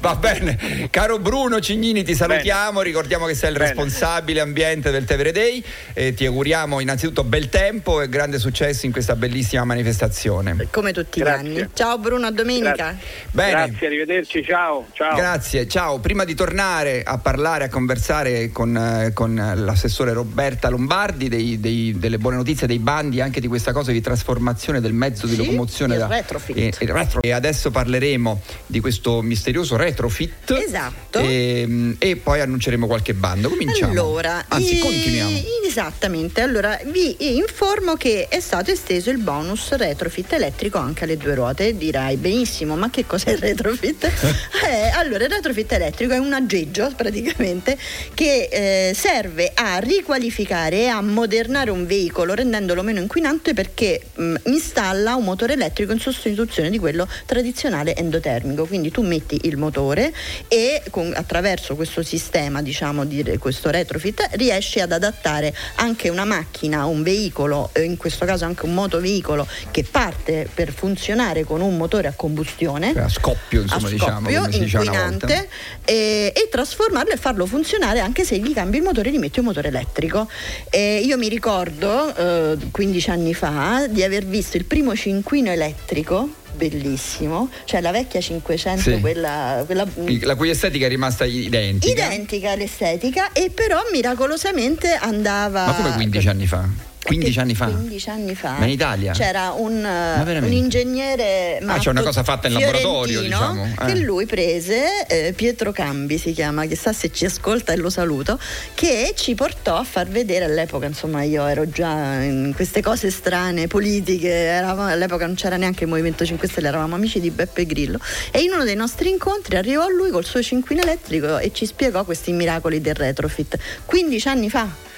Va 0.00 0.14
bene, 0.16 0.58
caro 0.90 1.18
Bruno 1.18 1.60
Cignini, 1.60 2.02
ti 2.04 2.14
salutiamo. 2.14 2.80
Ricordiamo 2.82 3.26
che 3.26 3.34
sei 3.34 3.50
il 3.52 3.56
Bene. 3.58 3.68
responsabile 3.68 4.40
ambiente 4.40 4.90
del 4.90 5.04
Tevere 5.04 5.32
Day. 5.32 5.62
E 5.92 6.14
ti 6.14 6.26
auguriamo 6.26 6.80
innanzitutto 6.80 7.24
bel 7.24 7.48
tempo 7.48 8.00
e 8.00 8.08
grande 8.08 8.38
successo 8.38 8.86
in 8.86 8.92
questa 8.92 9.16
bellissima 9.16 9.64
manifestazione. 9.64 10.68
Come 10.70 10.92
tutti 10.92 11.20
Grazie. 11.20 11.48
gli 11.48 11.58
anni. 11.60 11.68
Ciao 11.74 11.98
Bruno, 11.98 12.26
a 12.26 12.30
domenica. 12.30 12.72
Grazie. 12.74 12.98
Bene. 13.30 13.50
Grazie, 13.50 13.86
arrivederci, 13.86 14.44
ciao. 14.44 14.86
ciao. 14.92 15.16
Grazie, 15.16 15.68
ciao. 15.68 15.98
Prima 15.98 16.24
di 16.24 16.34
tornare 16.34 17.02
a 17.02 17.18
parlare, 17.18 17.64
a 17.64 17.68
conversare 17.68 18.50
con, 18.50 18.76
eh, 18.76 19.12
con 19.12 19.34
l'assessore 19.34 20.12
Roberta 20.12 20.68
Lombardi 20.68 21.28
dei- 21.28 21.60
dei- 21.60 21.94
delle 21.98 22.18
buone 22.18 22.36
notizie, 22.36 22.66
dei 22.66 22.78
bandi, 22.78 23.20
anche 23.20 23.40
di 23.40 23.46
questa 23.48 23.72
cosa 23.72 23.92
di 23.92 24.00
trasformazione 24.00 24.80
del 24.80 24.92
mezzo 24.92 25.26
di 25.26 25.32
Sì, 25.34 25.38
locomozione. 25.38 25.94
il 25.94 26.00
da- 26.00 26.06
retrofit. 26.06 26.56
e- 26.56 26.72
e 26.78 26.92
retro- 26.92 27.22
e 27.22 27.30
adesso 27.32 27.70
parleremo 27.70 28.40
di 28.66 28.80
questo 28.80 29.22
misterioso 29.22 29.76
retrofit. 29.76 30.30
Esatto. 30.64 31.18
E, 31.18 31.96
e 31.98 32.16
poi 32.16 32.40
annunceremo 32.40 32.86
qualche 32.86 33.14
bando. 33.14 33.48
Cominciamo. 33.48 33.90
Allora, 33.92 34.44
Anzi, 34.48 34.76
i- 34.76 34.78
continuiamo. 34.78 35.40
Esattamente, 35.66 36.42
allora 36.42 36.78
vi 36.84 37.16
informo 37.36 37.94
che 37.94 38.26
è 38.28 38.40
stato 38.40 38.70
esteso 38.70 39.08
il 39.10 39.16
bonus 39.18 39.70
retrofit 39.72 40.34
elettrico 40.34 40.76
anche 40.78 41.04
alle 41.04 41.16
due 41.16 41.34
ruote. 41.34 41.68
E 41.68 41.76
Dirai 41.76 42.16
benissimo, 42.16 42.76
ma 42.76 42.90
che 42.90 43.06
cos'è 43.06 43.30
il 43.30 43.38
retrofit? 43.38 44.10
Eh, 44.72 44.88
allora, 44.94 45.24
il 45.24 45.30
retrofit 45.30 45.72
elettrico 45.72 46.14
è 46.14 46.18
un 46.18 46.32
aggeggio 46.32 46.90
praticamente 46.96 47.76
che 48.14 48.48
eh, 48.50 48.94
serve 48.94 49.50
a 49.54 49.78
riqualificare 49.78 50.82
e 50.82 50.86
a 50.86 51.00
modernare 51.02 51.70
un 51.70 51.84
veicolo 51.84 52.32
rendendolo 52.34 52.82
meno 52.82 53.00
inquinante 53.00 53.52
perché 53.54 54.00
mh, 54.14 54.34
installa 54.44 55.14
un 55.16 55.24
motore 55.24 55.54
elettrico 55.54 55.92
in 55.92 55.98
sostituzione 55.98 56.70
di 56.70 56.78
quello 56.78 57.08
tradizionale 57.26 57.96
endotermico. 57.96 58.64
Quindi 58.66 58.90
tu 58.90 59.02
metti 59.02 59.40
il 59.42 59.56
motore 59.56 60.12
e 60.52 60.82
con- 60.90 61.14
attraverso 61.16 61.74
questo 61.74 62.02
sistema, 62.02 62.60
diciamo, 62.60 63.06
di 63.06 63.38
questo 63.38 63.70
retrofit, 63.70 64.28
riesci 64.32 64.80
ad 64.80 64.92
adattare 64.92 65.54
anche 65.76 66.10
una 66.10 66.26
macchina, 66.26 66.84
un 66.84 67.02
veicolo, 67.02 67.70
eh, 67.72 67.84
in 67.84 67.96
questo 67.96 68.26
caso 68.26 68.44
anche 68.44 68.66
un 68.66 68.74
motoveicolo 68.74 69.46
che 69.70 69.82
parte 69.82 70.46
per 70.52 70.70
funzionare 70.70 71.44
con 71.44 71.62
un 71.62 71.74
motore 71.78 72.08
a 72.08 72.12
combustione 72.14 72.92
A 72.94 73.08
scoppio, 73.08 73.62
insomma, 73.62 73.88
a 73.88 73.90
diciamo, 73.90 74.20
scoppio, 74.20 74.40
volta. 74.40 74.56
inquinante 74.58 75.48
eh, 75.86 76.34
e 76.36 76.48
trasformarlo 76.50 77.12
e 77.12 77.16
farlo 77.16 77.46
funzionare 77.46 78.00
anche 78.00 78.22
se 78.22 78.36
gli 78.36 78.52
cambi 78.52 78.76
il 78.76 78.82
motore 78.82 79.08
e 79.08 79.12
gli 79.12 79.18
metti 79.18 79.38
un 79.38 79.46
motore 79.46 79.68
elettrico. 79.68 80.28
Eh, 80.68 81.00
io 81.02 81.16
mi 81.16 81.28
ricordo 81.28 82.14
eh, 82.14 82.58
15 82.70 83.08
anni 83.10 83.32
fa 83.32 83.86
di 83.88 84.02
aver 84.02 84.26
visto 84.26 84.58
il 84.58 84.66
primo 84.66 84.94
cinquino 84.94 85.50
elettrico 85.50 86.40
bellissimo, 86.54 87.50
cioè 87.64 87.80
la 87.80 87.90
vecchia 87.90 88.20
500, 88.20 88.82
Sì. 88.82 89.00
quella, 89.00 89.62
quella 89.66 89.86
La 90.22 90.34
cui 90.36 90.50
estetica 90.50 90.86
è 90.86 90.88
rimasta 90.88 91.24
identica. 91.24 92.06
identica 92.06 92.50
all'estetica 92.52 93.32
e 93.32 93.50
però 93.50 93.80
miracolosamente 93.92 94.88
andava 94.92 95.66
Ma 95.66 95.74
come 95.74 95.92
15 95.94 96.28
anni 96.28 96.46
fa? 96.46 96.90
15 97.04 97.38
anni 97.40 97.54
fa? 97.54 97.66
15 97.66 98.08
anni 98.10 98.34
fa. 98.34 98.56
Ma 98.58 98.64
in 98.64 98.70
Italia? 98.70 99.12
C'era 99.12 99.52
un, 99.52 99.80
veramente? 99.82 100.46
un 100.46 100.52
ingegnere. 100.52 101.58
Ah, 101.66 101.78
c'è 101.78 101.90
una 101.90 102.02
cosa 102.02 102.22
fatta 102.22 102.46
in 102.46 102.54
laboratorio, 102.54 103.20
diciamo, 103.20 103.64
eh. 103.64 103.84
Che 103.86 103.98
lui 103.98 104.26
prese, 104.26 105.06
eh, 105.06 105.32
Pietro 105.32 105.72
Cambi 105.72 106.18
si 106.18 106.32
chiama, 106.32 106.64
chissà 106.66 106.92
se 106.92 107.10
ci 107.10 107.24
ascolta 107.24 107.72
e 107.72 107.76
lo 107.76 107.90
saluto, 107.90 108.38
che 108.74 109.14
ci 109.16 109.34
portò 109.34 109.76
a 109.76 109.84
far 109.84 110.08
vedere 110.08 110.44
all'epoca, 110.44 110.86
insomma, 110.86 111.22
io 111.22 111.44
ero 111.46 111.68
già 111.68 112.22
in 112.22 112.52
queste 112.54 112.80
cose 112.80 113.10
strane, 113.10 113.66
politiche, 113.66 114.30
eravamo- 114.30 114.88
all'epoca 114.88 115.26
non 115.26 115.34
c'era 115.34 115.56
neanche 115.56 115.84
il 115.84 115.90
Movimento 115.90 116.24
5 116.24 116.48
Stelle, 116.48 116.68
eravamo 116.68 116.94
amici 116.94 117.20
di 117.20 117.30
Beppe 117.30 117.66
Grillo. 117.66 117.98
E 118.30 118.40
in 118.40 118.52
uno 118.52 118.64
dei 118.64 118.76
nostri 118.76 119.10
incontri 119.10 119.56
arrivò 119.56 119.88
lui 119.88 120.10
col 120.10 120.24
suo 120.24 120.40
cinquino 120.42 120.82
elettrico 120.82 121.38
e 121.38 121.52
ci 121.52 121.66
spiegò 121.66 122.04
questi 122.04 122.32
miracoli 122.32 122.80
del 122.80 122.94
retrofit. 122.94 123.58
15 123.84 124.28
anni 124.28 124.50
fa. 124.50 124.90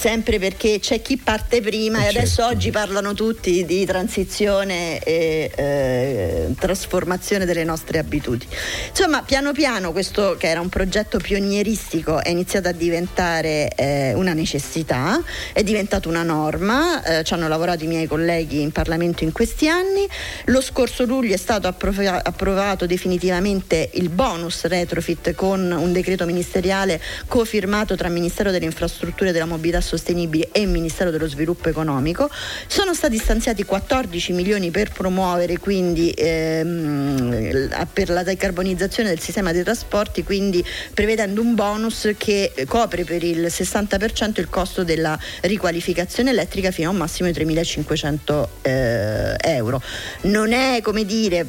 Sempre 0.00 0.38
perché 0.38 0.78
c'è 0.80 1.02
chi 1.02 1.18
parte 1.18 1.60
prima 1.60 2.00
e, 2.00 2.04
e 2.04 2.08
adesso 2.08 2.36
certo. 2.36 2.56
oggi 2.56 2.70
parlano 2.70 3.12
tutti 3.12 3.66
di 3.66 3.84
transizione 3.84 4.98
e 5.00 5.50
eh, 5.54 6.54
trasformazione 6.58 7.44
delle 7.44 7.64
nostre 7.64 7.98
abitudini. 7.98 8.50
Insomma, 8.88 9.22
piano 9.22 9.52
piano 9.52 9.92
questo 9.92 10.36
che 10.38 10.48
era 10.48 10.62
un 10.62 10.70
progetto 10.70 11.18
pionieristico 11.18 12.22
è 12.22 12.30
iniziato 12.30 12.68
a 12.68 12.72
diventare 12.72 13.74
eh, 13.74 14.14
una 14.14 14.32
necessità, 14.32 15.22
è 15.52 15.62
diventato 15.62 16.08
una 16.08 16.22
norma, 16.22 17.04
eh, 17.04 17.22
ci 17.22 17.34
hanno 17.34 17.46
lavorato 17.46 17.84
i 17.84 17.86
miei 17.86 18.06
colleghi 18.06 18.62
in 18.62 18.72
Parlamento 18.72 19.24
in 19.24 19.32
questi 19.32 19.68
anni. 19.68 20.08
Lo 20.46 20.62
scorso 20.62 21.04
luglio 21.04 21.34
è 21.34 21.38
stato 21.38 21.66
approva- 21.66 22.24
approvato 22.24 22.86
definitivamente 22.86 23.90
il 23.92 24.08
bonus 24.08 24.64
retrofit 24.64 25.34
con 25.34 25.60
un 25.70 25.92
decreto 25.92 26.24
ministeriale 26.24 26.98
cofirmato 27.26 27.96
tra 27.96 28.08
Ministero 28.08 28.50
delle 28.50 28.64
Infrastrutture 28.64 29.28
e 29.28 29.32
della 29.34 29.44
Mobilità 29.44 29.88
Sostenibile 29.90 30.50
e 30.52 30.66
Ministero 30.66 31.10
dello 31.10 31.26
Sviluppo 31.26 31.68
Economico. 31.68 32.30
Sono 32.68 32.94
stati 32.94 33.18
stanziati 33.18 33.64
14 33.64 34.32
milioni 34.32 34.70
per 34.70 34.92
promuovere 34.92 35.58
quindi 35.58 36.12
ehm, 36.16 37.68
per 37.92 38.10
la 38.10 38.22
decarbonizzazione 38.22 39.08
del 39.08 39.18
sistema 39.18 39.50
dei 39.50 39.64
trasporti, 39.64 40.22
quindi 40.22 40.64
prevedendo 40.94 41.40
un 41.40 41.56
bonus 41.56 42.10
che 42.16 42.52
copre 42.68 43.02
per 43.02 43.24
il 43.24 43.46
60% 43.46 44.38
il 44.38 44.48
costo 44.48 44.84
della 44.84 45.18
riqualificazione 45.40 46.30
elettrica 46.30 46.70
fino 46.70 46.90
a 46.90 46.92
un 46.92 46.98
massimo 46.98 47.28
di 47.28 47.44
3.500 47.44 48.48
eh, 48.62 49.36
euro. 49.40 49.82
Non 50.22 50.52
è 50.52 50.80
come 50.82 51.04
dire 51.04 51.46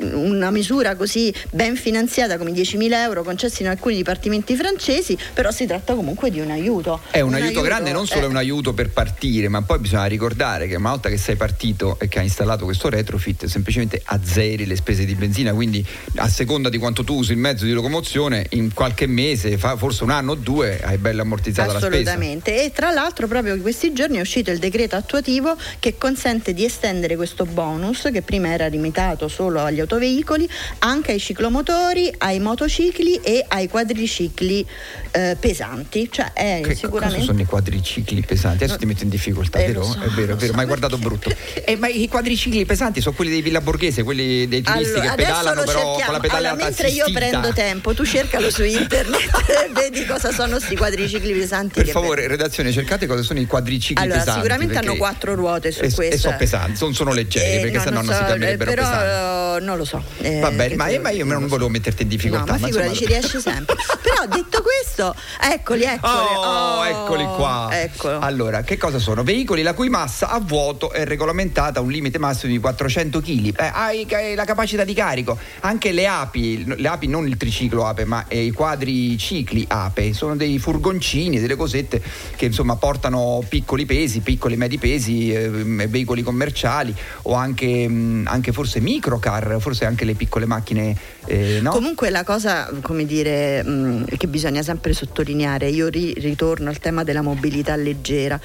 una 0.00 0.50
misura 0.50 0.96
così 0.96 1.32
ben 1.50 1.76
finanziata 1.76 2.38
come 2.38 2.50
10.000 2.50 2.92
euro 2.92 3.22
concessi 3.22 3.62
in 3.62 3.68
alcuni 3.68 3.96
dipartimenti 3.96 4.56
francesi, 4.56 5.16
però 5.32 5.50
si 5.50 5.66
tratta 5.66 5.94
comunque 5.94 6.30
di 6.30 6.40
un 6.40 6.50
aiuto. 6.50 7.00
È 7.10 7.20
un, 7.20 7.28
un 7.28 7.34
aiuto, 7.34 7.48
aiuto, 7.50 7.64
grande, 7.64 7.92
non 7.92 8.06
solo 8.06 8.26
è 8.26 8.28
un 8.28 8.36
aiuto 8.36 8.72
per 8.72 8.90
partire, 8.90 9.48
ma 9.48 9.62
poi 9.62 9.78
bisogna 9.78 10.06
ricordare 10.06 10.66
che 10.66 10.76
una 10.76 10.90
volta 10.90 11.08
che 11.08 11.18
sei 11.18 11.36
partito 11.36 11.98
e 12.00 12.08
che 12.08 12.18
hai 12.18 12.24
installato 12.24 12.64
questo 12.64 12.88
retrofit, 12.88 13.46
semplicemente 13.46 14.00
azzeri 14.04 14.66
le 14.66 14.76
spese 14.76 15.04
di 15.04 15.14
benzina, 15.14 15.52
quindi 15.52 15.84
a 16.16 16.28
seconda 16.28 16.68
di 16.68 16.78
quanto 16.78 17.04
tu 17.04 17.16
usi 17.16 17.32
il 17.32 17.38
mezzo 17.38 17.64
di 17.64 17.72
locomozione, 17.72 18.46
in 18.50 18.72
qualche 18.72 19.06
mese, 19.06 19.56
forse 19.58 20.04
un 20.04 20.10
anno 20.10 20.32
o 20.32 20.34
due, 20.34 20.80
hai 20.82 20.98
bello 20.98 21.22
ammortizzata 21.22 21.72
la 21.72 21.78
spesa. 21.78 21.94
Assolutamente, 21.94 22.64
e 22.64 22.72
tra 22.72 22.90
l'altro 22.90 23.26
proprio 23.26 23.54
in 23.54 23.62
questi 23.62 23.92
giorni 23.92 24.18
è 24.18 24.20
uscito 24.20 24.50
il 24.50 24.58
decreto 24.58 24.96
attuativo 24.96 25.56
che 25.78 25.96
consente 25.98 26.54
di 26.54 26.64
estendere 26.64 27.16
questo 27.16 27.44
bonus 27.44 28.08
che 28.12 28.22
prima 28.22 28.48
era 28.52 28.66
limitato 28.66 29.28
solo 29.28 29.60
agli 29.60 29.80
autoveicoli 29.90 30.48
anche 30.80 31.12
ai 31.12 31.18
ciclomotori, 31.18 32.12
ai 32.18 32.38
motocicli 32.38 33.16
e 33.16 33.44
ai 33.48 33.68
quadricicli 33.68 34.64
eh, 35.10 35.36
pesanti. 35.38 36.08
Cioè 36.10 36.32
è 36.32 36.60
che 36.62 36.74
sicuramente... 36.76 37.16
cosa 37.16 37.32
sono 37.32 37.40
i 37.40 37.44
quadricicli 37.44 38.22
pesanti? 38.22 38.64
Adesso 38.64 38.78
ti 38.78 38.86
metto 38.86 39.02
in 39.02 39.08
difficoltà, 39.08 39.58
eh, 39.58 39.66
vero? 39.66 39.82
So, 39.82 40.00
è 40.00 40.08
vero, 40.08 40.34
è 40.34 40.36
vero, 40.36 40.52
ma 40.52 40.60
hai 40.60 40.66
guardato 40.66 40.96
brutto. 40.98 41.30
Eh, 41.62 41.76
ma 41.76 41.88
i 41.88 42.08
quadricicli 42.08 42.64
pesanti 42.64 43.00
sono 43.00 43.14
quelli 43.14 43.30
dei 43.30 43.42
Villa 43.42 43.60
Borghese, 43.60 44.02
quelli 44.02 44.48
dei 44.48 44.62
turisti 44.62 44.98
allora, 44.98 45.14
che 45.14 45.22
pedalano 45.22 45.62
però 45.64 45.98
con 46.00 46.12
la 46.12 46.20
pedalata 46.20 46.48
allora, 46.50 46.64
mentre 46.64 46.88
io 46.88 47.04
prendo 47.12 47.52
tempo, 47.52 47.92
tu 47.94 48.04
cercalo 48.04 48.50
su 48.50 48.64
internet 48.64 49.30
e 49.46 49.70
vedi 49.72 50.06
cosa 50.06 50.32
sono 50.32 50.56
questi 50.56 50.76
quadricicli 50.76 51.32
pesanti. 51.32 51.74
Per 51.74 51.88
favore, 51.88 52.26
redazione, 52.26 52.72
cercate 52.72 53.06
cosa 53.06 53.22
sono 53.22 53.40
i 53.40 53.46
quadricicli 53.46 54.02
allora, 54.02 54.20
pesanti. 54.20 54.40
Sicuramente 54.40 54.78
hanno 54.78 54.96
quattro 54.96 55.34
ruote 55.34 55.70
su 55.70 55.82
e, 55.82 55.92
questo. 55.92 56.14
E 56.14 56.18
sono 56.18 56.36
pesanti, 56.36 56.78
non 56.80 56.94
sono 56.94 57.12
leggeri, 57.12 57.56
eh, 57.56 57.60
perché 57.60 57.76
no, 57.76 57.82
sennò 57.82 58.02
non, 58.02 58.12
so, 58.12 58.18
si 58.18 58.24
chiamerebbero 58.24 58.70
però, 58.70 58.82
pesanti. 58.88 59.64
non 59.64 59.76
lo 59.80 59.84
so. 59.84 60.02
Eh, 60.18 60.40
Va 60.40 60.50
bene, 60.50 60.76
ma, 60.76 60.86
ma, 61.00 61.10
io 61.10 61.24
non 61.24 61.46
volevo 61.46 61.68
metterti 61.68 62.02
in 62.02 62.08
difficoltà. 62.08 62.52
No, 62.52 62.58
ma 62.58 62.66
figurati, 62.66 62.94
ci 62.94 63.06
riesci 63.06 63.40
sempre. 63.40 63.76
però 64.02 64.26
detto 64.26 64.62
questo, 64.62 65.14
eccoli, 65.40 65.84
eccoli. 65.84 66.12
Oh, 66.12 66.40
oh 66.40 66.86
eccoli 66.86 67.24
qua. 67.24 67.68
Eccolo. 67.72 68.18
Allora, 68.18 68.62
che 68.62 68.76
cosa 68.76 68.98
sono? 68.98 69.22
Veicoli 69.22 69.62
la 69.62 69.74
cui 69.74 69.88
massa 69.88 70.28
a 70.28 70.40
vuoto 70.40 70.92
è 70.92 71.04
regolamentata 71.04 71.80
a 71.80 71.82
un 71.82 71.90
limite 71.90 72.18
massimo 72.18 72.52
di 72.52 72.58
400 72.58 73.20
kg. 73.20 73.58
Eh, 73.58 73.70
hai 73.72 74.06
la 74.34 74.44
capacità 74.44 74.84
di 74.84 74.94
carico. 74.94 75.38
Anche 75.60 75.92
le 75.92 76.06
api, 76.06 76.64
le 76.76 76.88
api 76.88 77.06
non 77.06 77.26
il 77.26 77.36
triciclo 77.36 77.86
ape, 77.86 78.04
ma 78.04 78.26
eh, 78.28 78.44
i 78.44 78.50
quadricicli 78.50 79.64
ape, 79.68 80.12
sono 80.12 80.36
dei 80.36 80.58
furgoncini, 80.58 81.40
delle 81.40 81.56
cosette 81.56 82.02
che 82.36 82.46
insomma 82.46 82.76
portano 82.76 83.42
piccoli 83.48 83.86
pesi, 83.86 84.20
piccoli 84.20 84.54
e 84.54 84.56
medi 84.56 84.78
pesi, 84.78 85.32
eh, 85.32 85.48
veicoli 85.48 86.22
commerciali 86.22 86.94
o 87.22 87.34
anche, 87.34 87.88
mh, 87.88 87.92
mm, 87.92 88.26
anche, 88.26 88.52
forse 88.52 88.80
microcar, 88.80 89.56
forse 89.60 89.69
anche 89.84 90.04
le 90.04 90.14
piccole 90.14 90.46
macchine. 90.46 90.96
Eh, 91.26 91.60
no? 91.60 91.70
Comunque 91.70 92.10
la 92.10 92.24
cosa, 92.24 92.70
come 92.82 93.04
dire, 93.04 93.62
mh, 93.62 94.16
che 94.16 94.26
bisogna 94.26 94.62
sempre 94.62 94.92
sottolineare, 94.92 95.68
io 95.68 95.88
ri- 95.88 96.14
ritorno 96.14 96.68
al 96.70 96.78
tema 96.78 97.04
della 97.04 97.22
mobilità 97.22 97.76
leggera. 97.76 98.40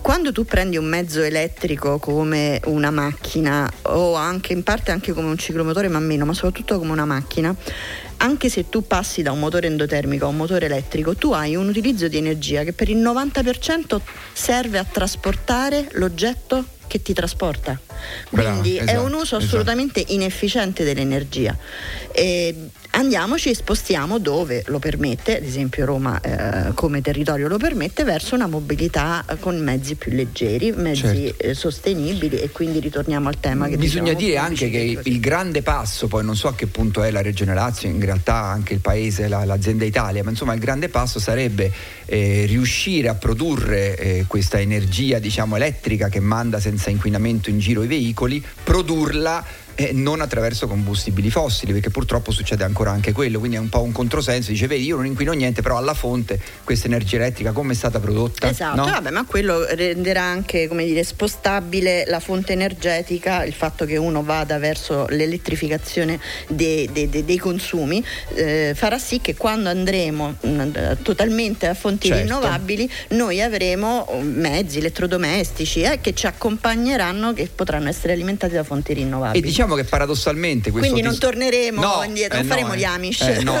Quando 0.00 0.32
tu 0.32 0.44
prendi 0.44 0.76
un 0.76 0.86
mezzo 0.86 1.22
elettrico 1.22 1.98
come 1.98 2.60
una 2.66 2.90
macchina 2.90 3.70
o 3.82 4.14
anche 4.14 4.52
in 4.52 4.62
parte 4.62 4.90
anche 4.90 5.12
come 5.12 5.28
un 5.28 5.38
ciclomotore, 5.38 5.88
ma 5.88 5.98
meno, 5.98 6.24
ma 6.24 6.34
soprattutto 6.34 6.78
come 6.78 6.92
una 6.92 7.04
macchina, 7.04 7.54
anche 8.18 8.48
se 8.48 8.68
tu 8.68 8.86
passi 8.86 9.22
da 9.22 9.32
un 9.32 9.38
motore 9.38 9.66
endotermico 9.66 10.24
a 10.24 10.28
un 10.28 10.36
motore 10.36 10.66
elettrico, 10.66 11.14
tu 11.14 11.32
hai 11.32 11.56
un 11.56 11.68
utilizzo 11.68 12.08
di 12.08 12.16
energia 12.16 12.62
che 12.62 12.72
per 12.72 12.88
il 12.88 12.98
90% 12.98 14.00
serve 14.32 14.78
a 14.78 14.84
trasportare 14.84 15.88
l'oggetto 15.92 16.64
che 16.86 17.02
ti 17.02 17.12
trasporta. 17.12 17.78
Quindi 18.30 18.42
Bravo, 18.44 18.62
esatto, 18.62 18.90
è 18.90 18.96
un 18.98 19.06
esatto, 19.06 19.22
uso 19.22 19.36
assolutamente 19.36 20.00
esatto. 20.00 20.14
inefficiente 20.14 20.84
dell'energia. 20.84 21.56
E 22.12 22.70
andiamoci 22.94 23.50
e 23.50 23.54
spostiamo 23.54 24.18
dove 24.18 24.62
lo 24.66 24.78
permette, 24.78 25.38
ad 25.38 25.44
esempio 25.44 25.84
Roma 25.84 26.20
eh, 26.20 26.72
come 26.74 27.00
territorio 27.00 27.48
lo 27.48 27.58
permette, 27.58 28.04
verso 28.04 28.34
una 28.34 28.46
mobilità 28.46 29.24
con 29.40 29.58
mezzi 29.58 29.94
più 29.96 30.12
leggeri, 30.12 30.72
mezzi 30.72 31.00
certo. 31.00 31.42
eh, 31.42 31.54
sostenibili 31.54 32.38
e 32.40 32.50
quindi 32.50 32.80
ritorniamo 32.80 33.28
al 33.28 33.40
tema 33.40 33.68
che 33.68 33.76
bisogna 33.76 34.12
dire 34.12 34.36
anche 34.36 34.70
che 34.70 35.00
il 35.02 35.20
grande 35.20 35.62
passo, 35.62 36.06
poi 36.06 36.24
non 36.24 36.36
so 36.36 36.48
a 36.48 36.54
che 36.54 36.66
punto 36.66 37.02
è 37.02 37.10
la 37.10 37.22
Regione 37.22 37.54
Lazio, 37.54 37.88
in 37.88 38.00
realtà 38.00 38.34
anche 38.34 38.74
il 38.74 38.80
paese, 38.80 39.28
la, 39.28 39.44
l'azienda 39.44 39.84
Italia, 39.84 40.22
ma 40.22 40.30
insomma 40.30 40.54
il 40.54 40.60
grande 40.60 40.88
passo 40.88 41.18
sarebbe 41.18 41.72
eh, 42.06 42.44
riuscire 42.46 43.08
a 43.08 43.14
produrre 43.14 43.96
eh, 43.96 44.24
questa 44.26 44.60
energia 44.60 45.18
diciamo 45.18 45.56
elettrica 45.56 46.08
che 46.08 46.20
manda 46.20 46.60
senza 46.60 46.90
inquinamento 46.90 47.50
in 47.50 47.58
giro 47.58 47.82
i 47.82 47.86
veicoli, 47.86 48.44
produrla 48.62 49.44
e 49.74 49.92
non 49.92 50.20
attraverso 50.20 50.66
combustibili 50.66 51.30
fossili, 51.30 51.72
perché 51.72 51.90
purtroppo 51.90 52.30
succede 52.30 52.64
ancora 52.64 52.90
anche 52.90 53.12
quello, 53.12 53.38
quindi 53.38 53.56
è 53.56 53.60
un 53.60 53.68
po' 53.68 53.82
un 53.82 53.92
controsenso, 53.92 54.50
dice 54.50 54.66
vedi 54.66 54.84
io 54.84 54.96
non 54.96 55.06
inquino 55.06 55.32
niente, 55.32 55.62
però 55.62 55.76
alla 55.76 55.94
fonte 55.94 56.40
questa 56.62 56.86
energia 56.86 57.16
elettrica 57.16 57.52
come 57.52 57.72
è 57.72 57.76
stata 57.76 58.00
prodotta? 58.00 58.48
Esatto, 58.48 58.76
no? 58.76 58.84
vabbè, 58.84 59.10
ma 59.10 59.24
quello 59.24 59.64
renderà 59.70 60.22
anche 60.22 60.68
come 60.68 60.84
dire, 60.84 61.02
spostabile 61.02 62.04
la 62.06 62.20
fonte 62.20 62.52
energetica, 62.52 63.44
il 63.44 63.52
fatto 63.52 63.84
che 63.84 63.96
uno 63.96 64.22
vada 64.22 64.58
verso 64.58 65.06
l'elettrificazione 65.08 66.20
dei, 66.48 66.88
dei, 66.92 67.08
dei, 67.08 67.24
dei 67.24 67.38
consumi, 67.38 68.04
eh, 68.34 68.72
farà 68.74 68.98
sì 68.98 69.20
che 69.20 69.34
quando 69.34 69.68
andremo 69.68 70.36
mh, 70.40 70.48
mm, 70.48 70.72
totalmente 71.02 71.66
a 71.66 71.74
fonti 71.74 72.08
certo. 72.08 72.22
rinnovabili 72.22 72.90
noi 73.10 73.40
avremo 73.40 74.06
mezzi 74.22 74.78
elettrodomestici 74.78 75.82
eh, 75.82 75.98
che 76.00 76.14
ci 76.14 76.26
accompagneranno, 76.26 77.32
che 77.32 77.48
potranno 77.52 77.88
essere 77.88 78.12
alimentati 78.12 78.54
da 78.54 78.64
fonti 78.64 78.92
rinnovabili. 78.92 79.38
E 79.38 79.46
diciamo 79.46 79.63
diciamo 79.64 79.74
che 79.74 79.84
paradossalmente 79.84 80.70
questo 80.70 80.90
quindi 80.90 81.08
non 81.08 81.18
torneremo 81.18 81.80
no, 81.80 82.02
indietro, 82.04 82.36
non 82.36 82.46
eh, 82.46 82.48
faremo 82.48 82.68
no, 82.68 82.76
gli 82.76 82.82
eh. 82.82 82.86
Amish. 82.86 83.20
Eh, 83.22 83.42
no, 83.42 83.54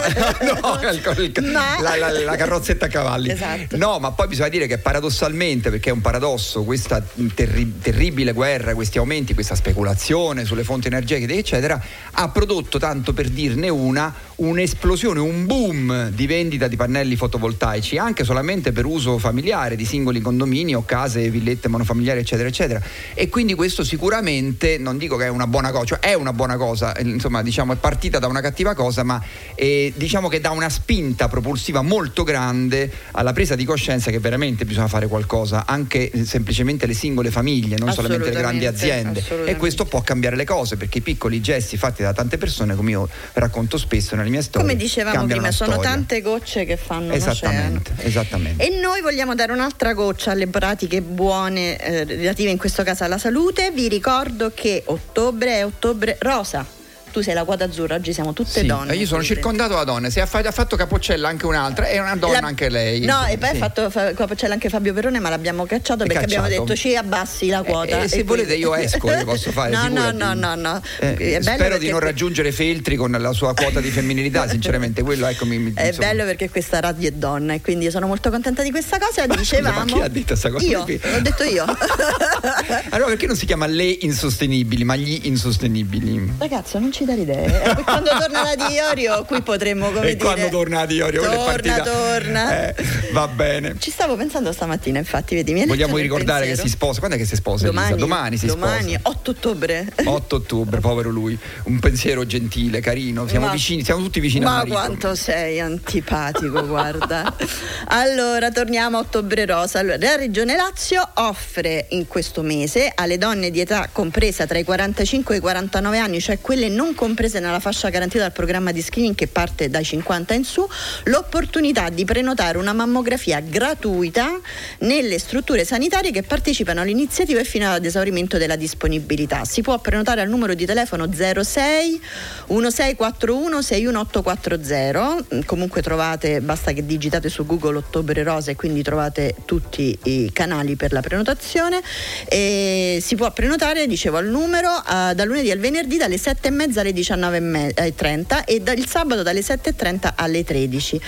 no 0.62 0.80
il, 0.90 1.32
il, 1.34 1.50
ma... 1.50 1.80
la, 1.80 1.96
la, 1.96 2.10
la, 2.10 2.36
carrozzetta 2.36 2.86
a 2.86 2.88
cavalli. 2.88 3.30
Esatto. 3.30 3.76
No, 3.76 3.98
ma 3.98 4.12
poi 4.12 4.28
bisogna 4.28 4.48
dire 4.48 4.66
che 4.66 4.78
paradossalmente, 4.78 5.70
perché 5.70 5.90
è 5.90 5.92
un 5.92 6.00
paradosso, 6.00 6.62
questa 6.64 7.02
terri- 7.34 7.80
terribile 7.80 8.32
guerra, 8.32 8.74
questi 8.74 8.98
aumenti, 8.98 9.34
questa 9.34 9.54
speculazione 9.54 10.44
sulle 10.44 10.64
fonti 10.64 10.86
energetiche, 10.86 11.34
eccetera, 11.34 11.80
ha 12.12 12.28
prodotto, 12.28 12.78
tanto 12.78 13.12
per 13.12 13.28
dirne 13.28 13.68
una, 13.68 14.12
un'esplosione, 14.36 15.20
un 15.20 15.46
boom 15.46 16.10
di 16.10 16.26
vendita 16.26 16.66
di 16.66 16.76
pannelli 16.76 17.16
fotovoltaici, 17.16 17.98
anche 17.98 18.24
solamente 18.24 18.72
per 18.72 18.84
uso 18.84 19.18
familiare 19.18 19.76
di 19.76 19.84
singoli 19.84 20.20
condomini 20.20 20.74
o 20.74 20.84
case, 20.84 21.30
villette 21.30 21.68
monofamiliari, 21.68 22.20
eccetera, 22.20 22.48
eccetera. 22.48 22.82
E 23.14 23.28
quindi 23.28 23.54
questo 23.54 23.84
sicuramente, 23.84 24.78
non 24.78 24.98
dico 24.98 25.16
che 25.16 25.26
è 25.26 25.28
una 25.28 25.46
buona 25.46 25.70
cosa, 25.70 25.84
cioè 25.84 25.98
è 26.00 26.14
una 26.14 26.32
buona 26.32 26.56
cosa, 26.56 26.94
insomma, 27.00 27.42
diciamo, 27.42 27.72
è 27.72 27.76
partita 27.76 28.18
da 28.18 28.26
una 28.26 28.40
cattiva 28.40 28.74
cosa, 28.74 29.02
ma 29.02 29.22
eh, 29.54 29.92
diciamo 29.94 30.28
che 30.28 30.40
dà 30.40 30.50
una 30.50 30.68
spinta 30.68 31.28
propulsiva 31.28 31.82
molto 31.82 32.24
grande 32.24 32.90
alla 33.12 33.32
presa 33.32 33.54
di 33.54 33.64
coscienza 33.64 34.10
che 34.10 34.18
veramente 34.18 34.64
bisogna 34.64 34.88
fare 34.88 35.06
qualcosa, 35.06 35.64
anche 35.66 36.10
semplicemente 36.24 36.86
le 36.86 36.94
singole 36.94 37.30
famiglie, 37.30 37.76
non 37.78 37.92
solamente 37.92 38.30
le 38.30 38.36
grandi 38.36 38.66
aziende. 38.66 39.22
E 39.44 39.56
questo 39.56 39.84
può 39.84 40.00
cambiare 40.02 40.36
le 40.36 40.44
cose, 40.44 40.76
perché 40.76 40.98
i 40.98 41.02
piccoli 41.02 41.40
gesti 41.40 41.76
fatti 41.76 42.02
da 42.02 42.12
tante 42.12 42.38
persone, 42.38 42.74
come 42.74 42.90
io 42.90 43.08
racconto 43.34 43.78
spesso 43.78 44.14
nelle 44.24 44.30
mie 44.30 44.42
storie, 44.42 44.66
come 44.66 44.76
dicevamo 44.76 45.26
prima, 45.26 45.50
sono 45.52 45.78
tante 45.78 46.20
gocce 46.20 46.64
che 46.64 46.76
fanno 46.76 47.12
esattamente, 47.12 47.92
esattamente. 47.98 48.64
E 48.64 48.80
noi 48.80 49.00
vogliamo 49.00 49.34
dare 49.34 49.52
un'altra 49.52 49.92
goccia 49.92 50.32
alle 50.32 50.46
pratiche 50.46 51.02
buone 51.02 51.78
eh, 51.78 52.04
relative 52.04 52.50
in 52.50 52.58
questo 52.58 52.82
caso 52.82 53.04
alla 53.04 53.18
salute. 53.18 53.70
Vi 53.70 53.88
ricordo 53.88 54.52
che 54.54 54.82
ottobre 54.86 55.58
è 55.58 55.64
ottobre 55.64 56.16
rosa 56.20 56.82
tu 57.14 57.22
sei 57.22 57.34
la 57.34 57.44
quota 57.44 57.66
azzurra, 57.66 57.94
oggi 57.94 58.12
siamo 58.12 58.32
tutte 58.32 58.58
sì, 58.58 58.66
donne. 58.66 58.96
Io 58.96 59.06
sono 59.06 59.22
circondato 59.22 59.74
da 59.74 59.84
donne, 59.84 60.10
se 60.10 60.20
ha, 60.20 60.28
ha 60.28 60.50
fatto 60.50 60.74
Capocella 60.74 61.28
anche 61.28 61.46
un'altra, 61.46 61.86
è 61.86 62.00
una 62.00 62.16
donna 62.16 62.40
la, 62.40 62.46
anche 62.48 62.68
lei. 62.68 63.04
No, 63.04 63.24
e 63.26 63.38
poi 63.38 63.50
sì. 63.50 63.54
ha 63.54 63.58
fatto 63.58 63.88
fa, 63.88 64.12
Capocella 64.14 64.54
anche 64.54 64.68
Fabio 64.68 64.92
Perone, 64.92 65.20
ma 65.20 65.28
l'abbiamo 65.28 65.64
cacciato 65.64 66.02
è 66.02 66.06
perché 66.08 66.22
cacciato. 66.22 66.46
abbiamo 66.46 66.64
detto 66.64 66.76
ci 66.76 66.96
abbassi 66.96 67.46
la 67.46 67.62
quota. 67.62 68.02
Eh, 68.02 68.08
se 68.08 68.24
volete 68.24 68.56
io 68.56 68.74
esco, 68.74 69.08
io 69.12 69.24
posso 69.24 69.52
fare. 69.52 69.70
no, 69.70 69.86
no, 69.86 70.10
no, 70.10 70.34
no, 70.34 70.56
no, 70.56 70.82
eh, 70.98 71.38
spero 71.40 71.78
di 71.78 71.88
non 71.88 72.00
raggiungere 72.00 72.50
Feltri 72.50 72.96
con 72.96 73.12
la 73.12 73.32
sua 73.32 73.54
quota 73.54 73.80
di 73.80 73.90
femminilità, 73.90 74.48
sinceramente 74.50 75.02
quello 75.02 75.28
ecco 75.28 75.46
mi, 75.46 75.72
È 75.72 75.92
bello 75.92 76.24
perché 76.24 76.50
questa 76.50 76.80
radio 76.80 77.10
è 77.10 77.12
donna 77.12 77.54
e 77.54 77.60
quindi 77.60 77.92
sono 77.92 78.08
molto 78.08 78.28
contenta 78.30 78.64
di 78.64 78.72
questa 78.72 78.98
cosa. 78.98 79.24
Ma 79.28 79.36
Dicevamo. 79.36 79.82
Scusa, 79.82 79.84
ma 79.84 80.00
chi 80.00 80.04
ha 80.04 80.08
detto 80.08 80.26
questa 80.26 80.50
cosa? 80.50 80.66
Io, 80.66 80.84
l'ho 80.84 81.20
detto 81.20 81.44
io. 81.44 81.64
allora 82.90 83.10
perché 83.10 83.28
non 83.28 83.36
si 83.36 83.46
chiama 83.46 83.66
le 83.66 83.84
insostenibili, 83.84 84.82
ma 84.82 84.96
gli 84.96 85.20
insostenibili? 85.26 86.32
Ragazzo, 86.38 86.80
non 86.80 86.90
ci 86.90 87.03
dare 87.04 87.20
idee. 87.20 87.74
Quando 87.84 88.10
torna 88.10 88.42
la 88.42 88.66
Diorio, 88.66 89.24
qui 89.24 89.42
potremmo 89.42 89.90
come 89.90 90.08
e 90.10 90.16
dire. 90.16 90.24
quando 90.24 90.48
torna 90.48 90.80
la 90.80 90.86
Diorio, 90.86 91.22
torna, 91.22 91.80
torna. 91.80 92.68
Eh, 92.68 92.74
va 93.12 93.28
bene. 93.28 93.76
Ci 93.78 93.90
stavo 93.90 94.16
pensando 94.16 94.52
stamattina, 94.52 94.98
infatti, 94.98 95.34
vedi, 95.34 95.52
mi 95.52 95.66
Vogliamo 95.66 95.96
ricordare 95.98 96.46
che 96.46 96.56
si 96.56 96.68
sposa. 96.68 96.98
Quando 96.98 97.16
è 97.16 97.18
che 97.20 97.26
si 97.26 97.36
sposa? 97.36 97.66
Domani, 97.66 97.90
Elisa? 97.92 98.06
Domani 98.06 98.36
si 98.36 98.46
domani, 98.46 98.92
sposa. 98.98 99.18
8 99.18 99.30
ottobre. 99.30 99.86
8 100.04 100.36
ottobre, 100.36 100.80
povero 100.80 101.10
lui. 101.10 101.38
Un 101.64 101.78
pensiero 101.78 102.24
gentile, 102.26 102.80
carino. 102.80 103.26
Siamo 103.28 103.46
Ma- 103.46 103.52
vicini, 103.52 103.84
siamo 103.84 104.02
tutti 104.02 104.20
vicini 104.20 104.44
Ma 104.44 104.60
al 104.60 104.68
marito. 104.68 104.74
quanto 104.76 105.14
sei 105.14 105.60
antipatico, 105.60 106.66
guarda. 106.66 107.34
Allora, 107.88 108.50
torniamo 108.50 108.96
a 108.96 109.00
Ottobre 109.00 109.44
Rosa. 109.44 109.78
Allora, 109.78 109.96
la 109.98 110.16
Regione 110.16 110.56
Lazio 110.56 111.06
offre 111.14 111.86
in 111.90 112.06
questo 112.06 112.42
mese 112.42 112.90
alle 112.94 113.18
donne 113.18 113.50
di 113.50 113.60
età 113.60 113.88
compresa 113.92 114.46
tra 114.46 114.58
i 114.58 114.64
45 114.64 115.34
e 115.34 115.38
i 115.38 115.40
49 115.40 115.98
anni, 115.98 116.20
cioè 116.20 116.40
quelle 116.40 116.68
non 116.68 116.93
comprese 116.94 117.40
nella 117.40 117.60
fascia 117.60 117.88
garantita 117.88 118.22
dal 118.22 118.32
programma 118.32 118.72
di 118.72 118.82
screening 118.82 119.14
che 119.14 119.26
parte 119.26 119.68
dai 119.68 119.84
50 119.84 120.34
in 120.34 120.44
su, 120.44 120.66
l'opportunità 121.04 121.88
di 121.90 122.04
prenotare 122.04 122.58
una 122.58 122.72
mammografia 122.72 123.40
gratuita 123.40 124.40
nelle 124.80 125.18
strutture 125.18 125.64
sanitarie 125.64 126.10
che 126.10 126.22
partecipano 126.22 126.80
all'iniziativa 126.80 127.40
e 127.40 127.44
fino 127.44 127.70
ad 127.70 127.84
esaurimento 127.84 128.38
della 128.38 128.56
disponibilità. 128.56 129.44
Si 129.44 129.62
può 129.62 129.78
prenotare 129.78 130.20
al 130.20 130.28
numero 130.28 130.54
di 130.54 130.64
telefono 130.64 131.10
06 131.12 132.00
1641 132.48 133.62
61840. 133.62 135.24
Mm, 135.34 135.40
Comunque 135.44 135.82
trovate, 135.82 136.40
basta 136.40 136.72
che 136.72 136.84
digitate 136.84 137.28
su 137.28 137.46
Google 137.46 137.78
Ottobre 137.78 138.22
Rosa 138.22 138.50
e 138.50 138.56
quindi 138.56 138.82
trovate 138.82 139.34
tutti 139.44 139.96
i 140.04 140.30
canali 140.32 140.76
per 140.76 140.92
la 140.92 141.00
prenotazione. 141.00 141.80
E 142.26 142.98
si 143.00 143.14
può 143.14 143.30
prenotare, 143.32 143.86
dicevo, 143.86 144.16
al 144.16 144.26
numero 144.26 144.70
eh, 144.78 145.14
da 145.14 145.24
lunedì 145.24 145.50
al 145.50 145.58
venerdì 145.58 145.96
dalle 145.96 146.16
7.30 146.16 146.83
alle 146.84 146.92
19.30 146.92 148.44
e 148.44 148.60
dal 148.60 148.86
sabato 148.86 149.22
dalle 149.22 149.40
7.30 149.40 150.12
alle 150.16 150.44
13. 150.44 151.00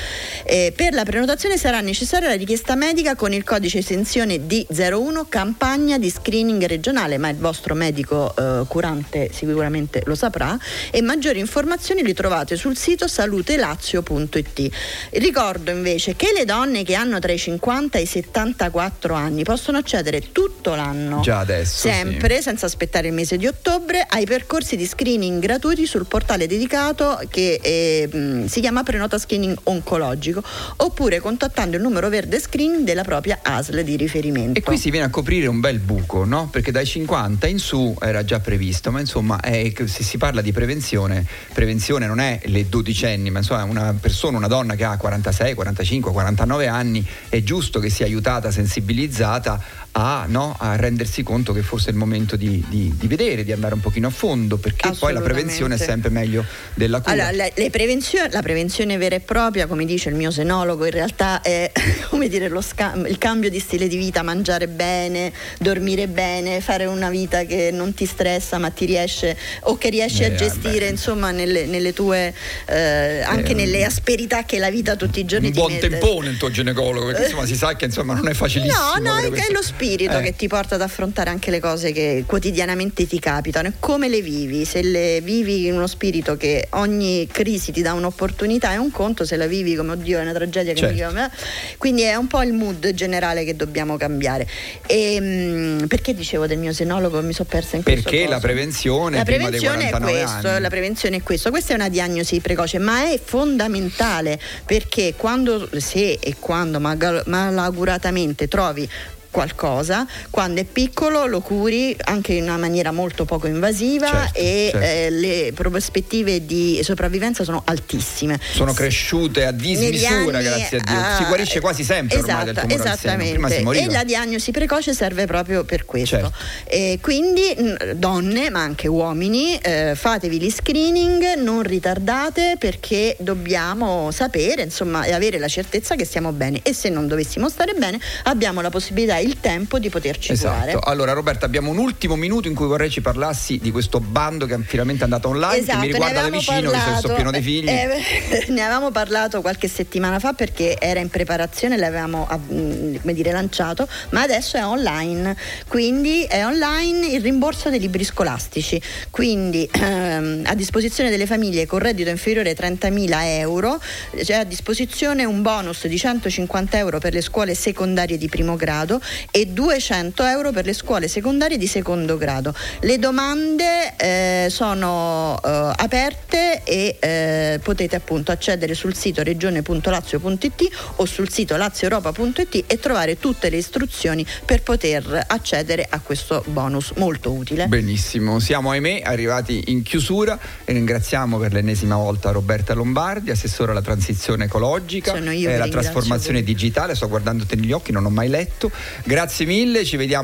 Eh, 0.45 0.73
per 0.75 0.95
la 0.95 1.05
prenotazione 1.05 1.59
sarà 1.59 1.81
necessaria 1.81 2.29
la 2.29 2.35
richiesta 2.35 2.75
medica 2.75 3.15
con 3.15 3.33
il 3.33 3.45
codice 3.45 3.79
esenzione 3.79 4.37
D01 4.47 5.27
campagna 5.29 5.99
di 5.99 6.11
screening 6.11 6.65
regionale, 6.65 7.19
ma 7.19 7.29
il 7.29 7.37
vostro 7.37 7.75
medico 7.75 8.35
eh, 8.35 8.65
curante 8.67 9.31
sicuramente 9.33 10.03
lo 10.07 10.15
saprà 10.15 10.59
e 10.91 11.03
maggiori 11.03 11.39
informazioni 11.39 12.03
li 12.03 12.15
trovate 12.15 12.57
sul 12.57 12.77
sito 12.77 13.07
salutelazio.it. 13.07 14.69
Ricordo 15.11 15.71
invece 15.71 16.17
che 16.17 16.33
le 16.35 16.45
donne 16.45 16.83
che 16.83 16.95
hanno 16.95 17.19
tra 17.19 17.33
i 17.33 17.39
50 17.39 17.99
e 17.99 18.03
i 18.03 18.07
74 18.07 19.15
anni 19.15 19.43
possono 19.45 19.79
accedere 19.79 20.33
tutto 20.33 20.75
l'anno 20.75 21.21
Già 21.21 21.41
adesso. 21.41 21.89
sì. 21.89 21.95
sempre 21.95 22.41
senza 22.41 22.67
aspettare 22.67 23.09
il 23.09 23.13
mese 23.13 23.37
di 23.37 23.47
ottobre 23.47 24.05
ai 24.09 24.25
percorsi 24.25 24.77
di 24.77 24.87
screening 24.87 25.41
gratuiti 25.41 25.66
sul 25.75 26.07
portale 26.07 26.47
dedicato 26.47 27.21
che 27.29 27.59
eh, 27.61 28.09
mh, 28.11 28.47
si 28.47 28.61
chiama 28.61 28.83
prenota 28.85 29.19
screening 29.19 29.57
oncologico 29.65 30.43
oppure 30.77 31.19
contattando 31.21 31.77
il 31.77 31.83
numero 31.83 32.09
verde 32.09 32.39
screening 32.39 32.85
della 32.85 33.03
propria 33.03 33.41
ASL 33.43 33.83
di 33.83 33.97
riferimento 33.97 34.59
E 34.59 34.63
qui 34.63 34.79
si 34.79 34.91
viene 34.91 35.07
a 35.07 35.11
coprire 35.11 35.49
un 35.49 35.59
bel 35.61 35.79
buco, 35.81 36.25
no? 36.25 36.49
Perché 36.51 36.71
dai 36.71 36.87
50 36.87 37.47
in 37.49 37.59
su 37.59 37.97
era 38.01 38.25
già 38.25 38.39
previsto, 38.41 38.91
ma 38.93 39.01
insomma 39.01 39.41
è- 39.41 39.73
se 39.87 40.03
si 40.05 40.19
parla 40.19 40.41
di 40.41 40.53
prevenzione, 40.53 41.27
prevenzione 41.53 42.07
non 42.07 42.21
è 42.21 42.41
le 42.45 42.69
dodicenni, 42.69 43.31
ma 43.31 43.39
insomma 43.39 43.65
una 43.65 43.95
persona, 44.01 44.37
una 44.37 44.47
donna 44.47 44.75
che 44.77 44.85
ha 44.85 44.97
46, 44.97 45.55
45, 45.55 46.13
49 46.13 46.67
anni, 46.69 47.05
è 47.29 47.43
giusto 47.43 47.81
che 47.81 47.91
sia 47.91 48.07
aiutata, 48.07 48.51
sensibilizzata 48.51 49.61
a, 49.99 50.27
no, 50.29 50.55
a 50.59 50.77
rendersi 50.77 51.23
conto 51.23 51.55
che 51.55 51.63
forse 51.63 51.89
è 51.89 51.91
il 51.93 51.97
momento 51.97 52.37
di, 52.37 52.63
di- 52.69 52.93
di 52.99 53.07
vedere, 53.07 53.45
di 53.45 53.53
andare 53.53 53.73
un 53.73 53.81
pochino 53.81 54.09
a 54.09 54.11
fondo, 54.11 54.59
perché 54.59 54.91
poi 54.99 55.15
la 55.15 55.23
prevenzione 55.23 55.77
è 55.77 55.79
sempre 55.79 56.11
meglio 56.11 56.45
della 56.75 57.01
cura. 57.01 57.13
Allora, 57.13 57.31
le- 57.31 57.53
le 57.55 57.71
prevenzio- 57.71 58.27
la 58.31 58.43
prevenzione 58.43 58.99
vera 58.99 59.15
e 59.15 59.21
propria, 59.21 59.67
come 59.67 59.87
dice 59.87 60.11
il 60.11 60.15
mio 60.15 60.31
senologo, 60.31 60.85
in 60.85 60.91
realtà 60.91 61.41
è 61.41 61.73
come 62.11 62.29
dire, 62.29 62.49
lo 62.49 62.61
scam- 62.61 63.07
il 63.09 63.17
cambio 63.17 63.49
di 63.49 63.59
stile 63.59 63.89
di 63.89 63.97
vita, 63.97 64.23
mangiare 64.23 64.69
bene, 64.69 65.33
dormire 65.59 66.09
bene, 66.09 66.61
fare 66.61 66.85
una 66.85 67.09
vita 67.09 67.45
che 67.45 67.71
non 67.73 67.95
ti 67.95 68.05
stressa 68.05 68.59
ma 68.59 68.69
ti 68.69 68.85
riesce 68.85 69.35
o 69.63 69.79
che 69.79 69.89
riesci 69.89 70.23
Eh, 70.23 70.27
a 70.27 70.35
gestire 70.35 70.81
vabbè. 70.81 70.91
insomma 70.91 71.31
nelle, 71.31 71.65
nelle 71.65 71.95
tue 71.95 72.35
eh, 72.67 73.23
anche 73.23 73.53
Eh, 73.53 73.55
nelle 73.55 73.83
asperità 73.85 74.45
che 74.45 74.59
la 74.59 74.69
vita 74.69 74.95
tutti 74.97 75.21
i 75.21 75.25
giorni 75.25 75.47
un 75.47 75.53
ti 75.53 75.59
buon 75.59 75.73
mette. 75.73 75.89
tempone 75.89 76.29
il 76.29 76.37
tuo 76.37 76.51
ginecologo, 76.51 77.07
perché 77.07 77.25
insomma 77.25 77.47
si 77.47 77.57
sa 77.57 77.75
che 77.77 77.87
insomma 77.87 78.13
non 78.13 78.29
è 78.29 78.35
facilissimo. 78.35 78.75
No, 78.97 79.13
no, 79.13 79.17
è 79.19 79.47
lo 79.53 79.63
spirito 79.63 79.85
Eh. 79.95 80.23
che 80.23 80.37
ti 80.37 80.49
porta 80.49 80.75
ad 80.75 80.83
affrontare 80.83 81.31
anche 81.31 81.51
le 81.51 81.61
cose 81.61 81.93
che 81.93 82.25
quotidianamente 82.27 83.07
ti 83.07 83.19
capitano 83.19 83.69
e 83.69 83.73
come 83.79 84.09
le 84.09 84.21
vivi. 84.21 84.65
Se 84.65 84.83
le 84.83 85.21
vivi 85.23 85.67
in 85.67 85.75
uno 85.75 85.87
spirito 85.87 86.37
che 86.37 86.67
ogni 86.71 87.29
crisi 87.31 87.73
ti 87.73 87.83
dà 87.83 87.93
un'opportunità 87.93 88.73
è 88.73 88.77
un 88.77 88.91
conto, 88.91 89.25
se 89.25 89.37
la 89.37 89.47
vivi 89.47 89.75
come 89.75 89.93
oddio 89.93 90.19
è 90.19 90.23
una 90.23 90.33
tragedia 90.33 90.73
che 90.73 90.79
Certo. 90.81 90.93
mi 90.95 91.01
chiama. 91.01 91.31
Quindi 91.79 92.03
è 92.03 92.15
un 92.17 92.27
po' 92.27 92.43
il 92.43 92.53
mood 92.53 92.93
generale 92.93 93.45
che 93.45 93.55
dobbiamo 93.57 93.97
cambiare. 93.97 94.47
E, 94.87 95.21
mh, 95.21 95.87
perché 95.87 96.15
dicevo 96.15 96.47
del 96.47 96.59
mio 96.59 96.73
senologo? 96.73 97.21
Mi 97.23 97.33
sono 97.33 97.49
persa 97.49 97.77
in 97.77 97.83
questo 97.83 98.03
Perché 98.11 98.27
la 98.29 98.39
prevenzione 98.41 99.17
La 99.19 99.25
prevenzione 99.25 99.87
è 99.89 99.91
49 99.91 100.13
questo, 100.19 100.49
anni. 100.49 100.61
la 100.61 100.69
prevenzione 100.69 101.17
è 101.17 101.23
questo. 101.23 101.51
Questa 101.51 101.73
è 101.73 101.77
una 101.77 101.89
diagnosi 101.89 102.41
precoce, 102.41 102.79
ma 102.79 103.11
è 103.11 103.21
fondamentale 103.23 104.39
perché 104.65 105.15
quando 105.17 105.69
se 105.79 106.19
e 106.21 106.35
quando 106.39 106.81
malauguratamente 106.81 108.49
trovi 108.49 108.89
qualcosa, 109.31 110.07
quando 110.31 110.61
è 110.61 110.65
piccolo 110.65 111.27
lo 111.27 111.41
curi 111.41 111.97
anche 112.05 112.35
in 112.35 112.45
una 112.45 112.57
maniera 112.57 112.91
molto 112.93 113.25
poco 113.25 113.47
invasiva 113.47 114.09
Certo, 114.09 114.39
e 114.39 114.69
certo. 114.73 114.87
eh, 114.87 115.11
le 115.11 115.53
prospettive 115.55 116.45
di 116.47 116.81
sopravvivenza 116.83 117.45
sono 117.45 117.63
altissime. 117.65 118.39
sono 118.53 118.73
cresciute 118.73 119.45
a 119.45 119.53
dismisura, 119.53 120.41
grazie 120.41 120.79
a 120.79 120.83
Dio. 120.85 120.99
ah, 120.99 121.17
si 121.19 121.25
guarisce 121.25 121.61
quasi 121.61 121.85
sempre 121.85 122.19
ormai 122.19 122.45
del 122.45 122.57
esatto, 122.57 122.69
si 122.69 122.75
esattamente. 122.75 123.79
E 123.79 123.91
la 123.91 124.05
diagnosi 124.05 124.51
precoce 124.51 124.95
serve 124.95 125.27
proprio 125.27 125.65
per 125.65 125.85
questo. 125.85 126.17
Certo. 126.17 126.33
E 126.65 126.99
quindi 127.01 127.55
donne, 127.95 128.51
ma 128.51 128.61
anche 128.61 128.89
uomini, 128.89 129.57
eh, 129.57 129.95
fatevi 129.95 130.41
gli 130.41 130.51
screening, 130.51 131.35
non 131.35 131.63
ritardate 131.63 132.57
perché 132.59 133.17
dobbiamo 133.19 134.11
sapere, 134.11 134.63
insomma, 134.63 135.05
e 135.05 135.13
avere 135.13 135.39
la 135.39 135.49
certezza 135.49 135.95
che 135.95 136.05
stiamo 136.05 136.33
bene. 136.33 136.61
E 136.63 136.73
se 136.73 136.89
non 136.89 137.07
dovessimo 137.07 137.49
stare 137.49 137.75
bene, 137.75 137.99
abbiamo 138.25 138.61
la 138.61 138.71
possibilità 138.71 139.19
il 139.27 139.41
tempo 139.41 139.79
di 139.79 139.91
poterci 139.91 140.37
curare. 140.37 140.71
Esatto. 140.71 140.89
Allora 140.89 141.13
Roberta, 141.13 141.45
abbiamo 141.47 141.71
un 141.71 141.79
ultimo 141.79 142.17
minuto 142.17 142.49
in 142.49 142.55
cui 142.55 142.67
vorrei 142.67 142.91
ci 142.91 143.01
parlassi 143.01 143.59
di 143.59 143.71
questo 143.71 144.01
bando 144.01 144.47
che 144.47 144.57
finalmente 144.65 145.03
è 145.03 145.05
andato 145.05 145.29
online, 145.29 145.59
Esatto, 145.59 145.81
che 145.81 145.87
mi 145.87 145.93
riguarda 145.93 146.23
da 146.23 146.31
vicino, 146.31 146.71
visto 146.71 146.91
che 146.93 147.01
sono 147.01 147.15
pieno 147.15 147.31
di 147.31 147.43
figli. 147.43 147.69
eh, 147.69 148.47
ne 148.49 148.63
avevamo 148.63 148.91
parlato 148.91 149.41
qualche 149.41 149.69
settimana 149.69 150.19
fa 150.19 150.33
perché 150.33 150.79
era 150.79 151.01
in 151.01 151.09
preparazione, 151.09 151.77
l'avevamo 151.77 152.27
ah, 152.29 152.37
mh, 152.37 153.01
come 153.01 153.13
dire, 153.13 153.33
lanciato, 153.33 153.89
ma 154.11 154.23
adesso 154.23 154.57
è 154.57 154.65
online. 154.65 155.37
Quindi 155.67 156.23
è 156.25 156.45
online 156.45 157.09
il 157.09 157.21
rimborso 157.21 157.69
dei 157.69 157.81
libri 157.81 158.05
scolastici. 158.05 158.81
Quindi 159.11 159.69
ehm, 159.73 160.45
a 160.47 160.55
disposizione 160.55 161.11
delle 161.11 161.27
famiglie 161.27 161.67
con 161.67 161.81
reddito 161.81 162.11
inferiore 162.11 162.51
ai 162.51 162.57
30.000 162.59 163.09
euro 163.39 163.81
c'è 164.17 164.35
a 164.35 164.45
disposizione 164.45 165.25
un 165.25 165.43
bonus 165.43 165.87
di 165.87 165.99
150 165.99 166.79
euro 166.79 166.99
per 166.99 167.13
le 167.13 167.21
scuole 167.21 167.55
secondarie 167.55 168.17
di 168.17 168.29
primo 168.29 168.57
grado 168.57 169.01
e 169.31 169.47
200 169.47 170.25
euro 170.25 170.53
per 170.53 170.65
le 170.65 170.73
scuole 170.73 171.09
secondarie 171.09 171.59
di 171.59 171.67
secondo 171.67 172.17
grado. 172.17 172.55
Le 172.81 172.99
domande 172.99 173.95
eh, 173.97 174.47
sono 174.51 175.39
eh, 175.45 175.73
aperte 175.77 176.63
e 176.65 176.97
eh, 176.99 177.61
potete 177.63 177.97
appunto 177.97 178.33
accedere 178.33 178.75
sul 178.75 178.95
sito 178.95 179.23
regione.lazio.it 179.23 180.69
o 180.97 181.05
sul 181.05 181.31
sito 181.31 181.57
lazioeuropa.it 181.57 182.65
e 182.67 182.79
trovare 182.79 183.19
tutte 183.19 183.51
le 183.51 183.57
istruzioni 183.57 184.27
per 184.45 184.63
poter 184.63 185.25
accedere 185.27 185.87
a 185.89 186.01
questo 186.01 186.43
bonus 186.47 186.93
molto 186.97 187.33
utile. 187.33 187.67
Benissimo, 187.67 188.39
siamo 188.39 188.71
ahimè 188.71 189.03
arrivati 189.05 189.65
in 189.67 189.83
chiusura 189.83 190.39
e 190.65 190.73
ringraziamo 190.73 191.39
per 191.39 191.53
l'ennesima 191.53 191.97
volta 191.97 192.31
Roberta 192.31 192.75
Lombardi, 192.75 193.31
assessore 193.31 193.71
alla 193.73 193.83
transizione 193.83 194.45
ecologica 194.45 195.15
e 195.15 195.55
alla 195.55 195.69
trasformazione 195.69 196.43
voi. 196.43 196.47
digitale, 196.47 196.95
sto 196.95 197.09
guardando 197.09 197.45
te 197.45 197.57
negli 197.57 197.73
occhi, 197.73 197.93
non 197.93 198.05
ho 198.05 198.11
mai 198.11 198.29
letto. 198.29 198.71
Grazie 199.05 199.47
mille, 199.47 199.85
ci 199.85 199.97
vediamo 199.97 200.15